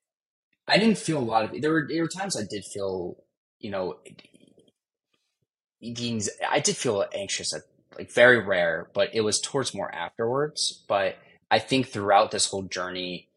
I 0.67 0.79
didn't 0.79 0.99
feel 0.99 1.19
a 1.19 1.21
lot 1.21 1.45
of, 1.45 1.61
there 1.61 1.73
were, 1.73 1.87
there 1.89 2.03
were 2.03 2.09
times 2.09 2.37
I 2.37 2.45
did 2.49 2.65
feel, 2.65 3.17
you 3.59 3.71
know, 3.71 3.99
I 5.83 6.61
did 6.61 6.77
feel 6.77 7.05
anxious 7.13 7.55
at 7.55 7.63
like 7.97 8.13
very 8.13 8.39
rare, 8.39 8.89
but 8.95 9.15
it 9.15 9.23
was 9.23 9.41
towards 9.41 9.75
more 9.75 9.93
afterwards. 9.93 10.85
But 10.89 11.17
I 11.51 11.59
think 11.59 11.89
throughout 11.89 12.31
this 12.31 12.47
whole 12.47 12.63
journey, 12.63 13.29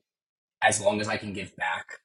as 0.62 0.80
long 0.80 1.02
as 1.02 1.08
I 1.08 1.18
can 1.18 1.34
give 1.34 1.56
back, 1.56 2.00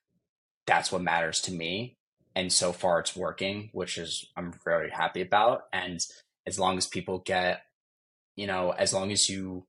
that's 0.67 0.91
what 0.91 1.03
matters 1.03 1.41
to 1.43 1.53
me. 1.53 1.98
And 2.39 2.52
so 2.52 2.73
far 2.73 3.01
it's 3.01 3.16
working, 3.16 3.69
which 3.73 3.98
is 3.98 4.27
I'm 4.36 4.55
very 4.65 4.90
happy 4.90 5.20
about. 5.23 5.62
And 5.73 5.98
as 6.47 6.56
long 6.56 6.78
as 6.78 6.86
people 6.86 7.19
get, 7.19 7.62
you 8.36 8.47
know, 8.47 8.70
as 8.70 8.93
long 8.93 9.10
as 9.10 9.28
you 9.28 9.66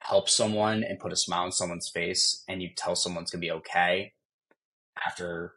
help 0.00 0.28
someone 0.28 0.84
and 0.84 0.98
put 0.98 1.14
a 1.14 1.16
smile 1.16 1.44
on 1.44 1.52
someone's 1.52 1.88
face 1.88 2.44
and 2.46 2.60
you 2.60 2.68
tell 2.76 2.94
someone's 2.94 3.30
gonna 3.30 3.40
be 3.40 3.50
okay 3.50 4.12
after 5.06 5.54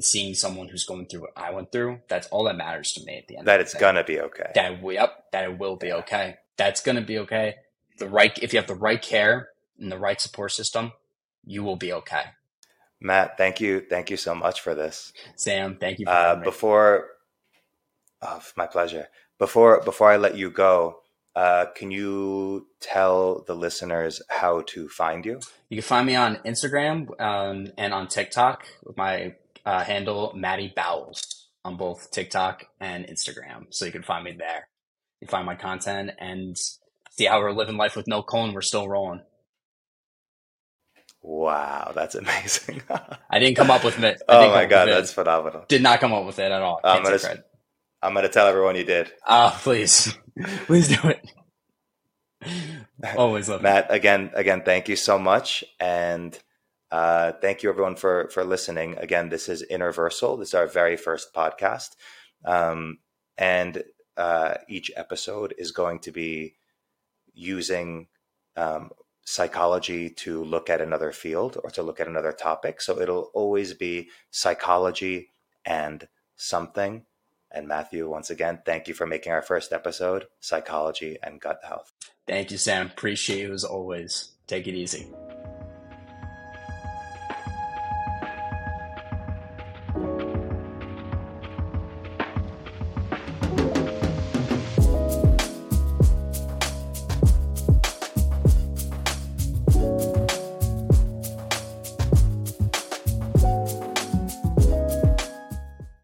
seeing 0.00 0.34
someone 0.34 0.66
who's 0.66 0.84
going 0.84 1.06
through 1.06 1.20
what 1.20 1.32
I 1.36 1.52
went 1.52 1.70
through, 1.70 2.00
that's 2.08 2.26
all 2.26 2.42
that 2.46 2.56
matters 2.56 2.90
to 2.94 3.04
me 3.04 3.18
at 3.18 3.28
the 3.28 3.36
end. 3.36 3.46
That 3.46 3.60
it's 3.60 3.74
day. 3.74 3.78
gonna 3.78 4.02
be 4.02 4.18
okay. 4.20 4.50
That 4.56 4.82
we 4.82 4.94
yep, 4.94 5.26
that 5.30 5.44
it 5.44 5.58
will 5.60 5.76
be 5.76 5.92
okay. 5.92 6.38
That's 6.56 6.80
gonna 6.80 7.02
be 7.02 7.18
okay. 7.20 7.54
The 7.98 8.08
right 8.08 8.36
if 8.42 8.52
you 8.52 8.58
have 8.58 8.66
the 8.66 8.74
right 8.74 9.00
care 9.00 9.50
and 9.78 9.92
the 9.92 9.98
right 9.98 10.20
support 10.20 10.50
system, 10.50 10.90
you 11.44 11.62
will 11.62 11.76
be 11.76 11.92
okay. 11.92 12.24
Matt, 13.04 13.36
thank 13.36 13.60
you, 13.60 13.80
thank 13.80 14.08
you 14.08 14.16
so 14.16 14.34
much 14.34 14.62
for 14.62 14.74
this. 14.74 15.12
Sam, 15.36 15.76
thank 15.78 15.98
you. 15.98 16.06
Uh, 16.06 16.36
before, 16.36 17.10
oh, 18.22 18.40
my 18.56 18.66
pleasure. 18.66 19.08
Before 19.38 19.82
before 19.82 20.10
I 20.10 20.16
let 20.16 20.38
you 20.38 20.50
go, 20.50 21.00
uh, 21.36 21.66
can 21.76 21.90
you 21.90 22.66
tell 22.80 23.44
the 23.46 23.54
listeners 23.54 24.22
how 24.30 24.62
to 24.68 24.88
find 24.88 25.26
you? 25.26 25.40
You 25.68 25.76
can 25.78 25.82
find 25.82 26.06
me 26.06 26.14
on 26.14 26.36
Instagram 26.46 27.20
um, 27.20 27.72
and 27.76 27.92
on 27.92 28.08
TikTok 28.08 28.66
with 28.84 28.96
my 28.96 29.34
uh, 29.66 29.84
handle 29.84 30.32
Matty 30.34 30.72
Bowels 30.74 31.48
on 31.62 31.76
both 31.76 32.10
TikTok 32.10 32.64
and 32.80 33.04
Instagram. 33.06 33.66
So 33.68 33.84
you 33.84 33.92
can 33.92 34.02
find 34.02 34.24
me 34.24 34.32
there. 34.32 34.68
You 35.20 35.26
can 35.26 35.32
find 35.32 35.46
my 35.46 35.56
content 35.56 36.12
and 36.18 36.56
see 37.10 37.26
how 37.26 37.40
we're 37.40 37.52
living 37.52 37.76
life 37.76 37.96
with 37.96 38.06
no 38.06 38.22
cone. 38.22 38.54
We're 38.54 38.62
still 38.62 38.88
rolling. 38.88 39.20
Wow, 41.26 41.92
that's 41.94 42.14
amazing. 42.14 42.82
I 43.30 43.38
didn't 43.38 43.56
come 43.56 43.70
up 43.70 43.82
with 43.82 43.98
it. 43.98 44.20
oh 44.28 44.50
my 44.50 44.66
god, 44.66 44.88
that's 44.88 45.10
phenomenal. 45.10 45.64
Did 45.66 45.82
not 45.82 45.98
come 45.98 46.12
up 46.12 46.26
with 46.26 46.38
it 46.38 46.52
at 46.52 46.60
all. 46.60 46.80
I'm 46.84 47.02
gonna, 47.02 47.18
I'm 48.02 48.12
gonna 48.12 48.28
tell 48.28 48.46
everyone 48.46 48.76
you 48.76 48.84
did. 48.84 49.10
Oh, 49.26 49.58
please, 49.62 50.14
please 50.66 50.88
do 50.88 51.08
it. 51.08 51.26
Always 53.16 53.48
love 53.48 53.62
Matt. 53.62 53.86
It. 53.90 53.94
Again, 53.94 54.32
again, 54.34 54.64
thank 54.66 54.90
you 54.90 54.96
so 54.96 55.18
much, 55.18 55.64
and 55.80 56.38
uh, 56.90 57.32
thank 57.40 57.62
you 57.62 57.70
everyone 57.70 57.96
for 57.96 58.28
for 58.28 58.44
listening. 58.44 58.98
Again, 58.98 59.30
this 59.30 59.48
is 59.48 59.64
Innerversal. 59.70 60.38
This 60.38 60.48
is 60.48 60.54
our 60.54 60.66
very 60.66 60.98
first 60.98 61.32
podcast, 61.32 61.96
um, 62.44 62.98
and 63.38 63.82
uh, 64.18 64.56
each 64.68 64.90
episode 64.94 65.54
is 65.56 65.72
going 65.72 66.00
to 66.00 66.12
be 66.12 66.56
using 67.32 68.08
um, 68.56 68.90
psychology 69.24 70.10
to 70.10 70.44
look 70.44 70.70
at 70.70 70.80
another 70.80 71.10
field 71.10 71.58
or 71.64 71.70
to 71.70 71.82
look 71.82 72.00
at 72.00 72.08
another 72.08 72.32
topic. 72.32 72.80
So 72.80 73.00
it'll 73.00 73.30
always 73.34 73.74
be 73.74 74.10
psychology 74.30 75.30
and 75.64 76.06
something. 76.36 77.06
And 77.50 77.68
Matthew, 77.68 78.08
once 78.08 78.30
again, 78.30 78.60
thank 78.66 78.88
you 78.88 78.94
for 78.94 79.06
making 79.06 79.32
our 79.32 79.42
first 79.42 79.72
episode, 79.72 80.26
Psychology 80.40 81.18
and 81.22 81.40
Gut 81.40 81.60
Health. 81.66 81.92
Thank 82.26 82.50
you, 82.50 82.58
Sam. 82.58 82.86
Appreciate 82.86 83.40
you 83.40 83.52
as 83.52 83.64
always. 83.64 84.32
Take 84.46 84.66
it 84.66 84.74
easy. 84.74 85.06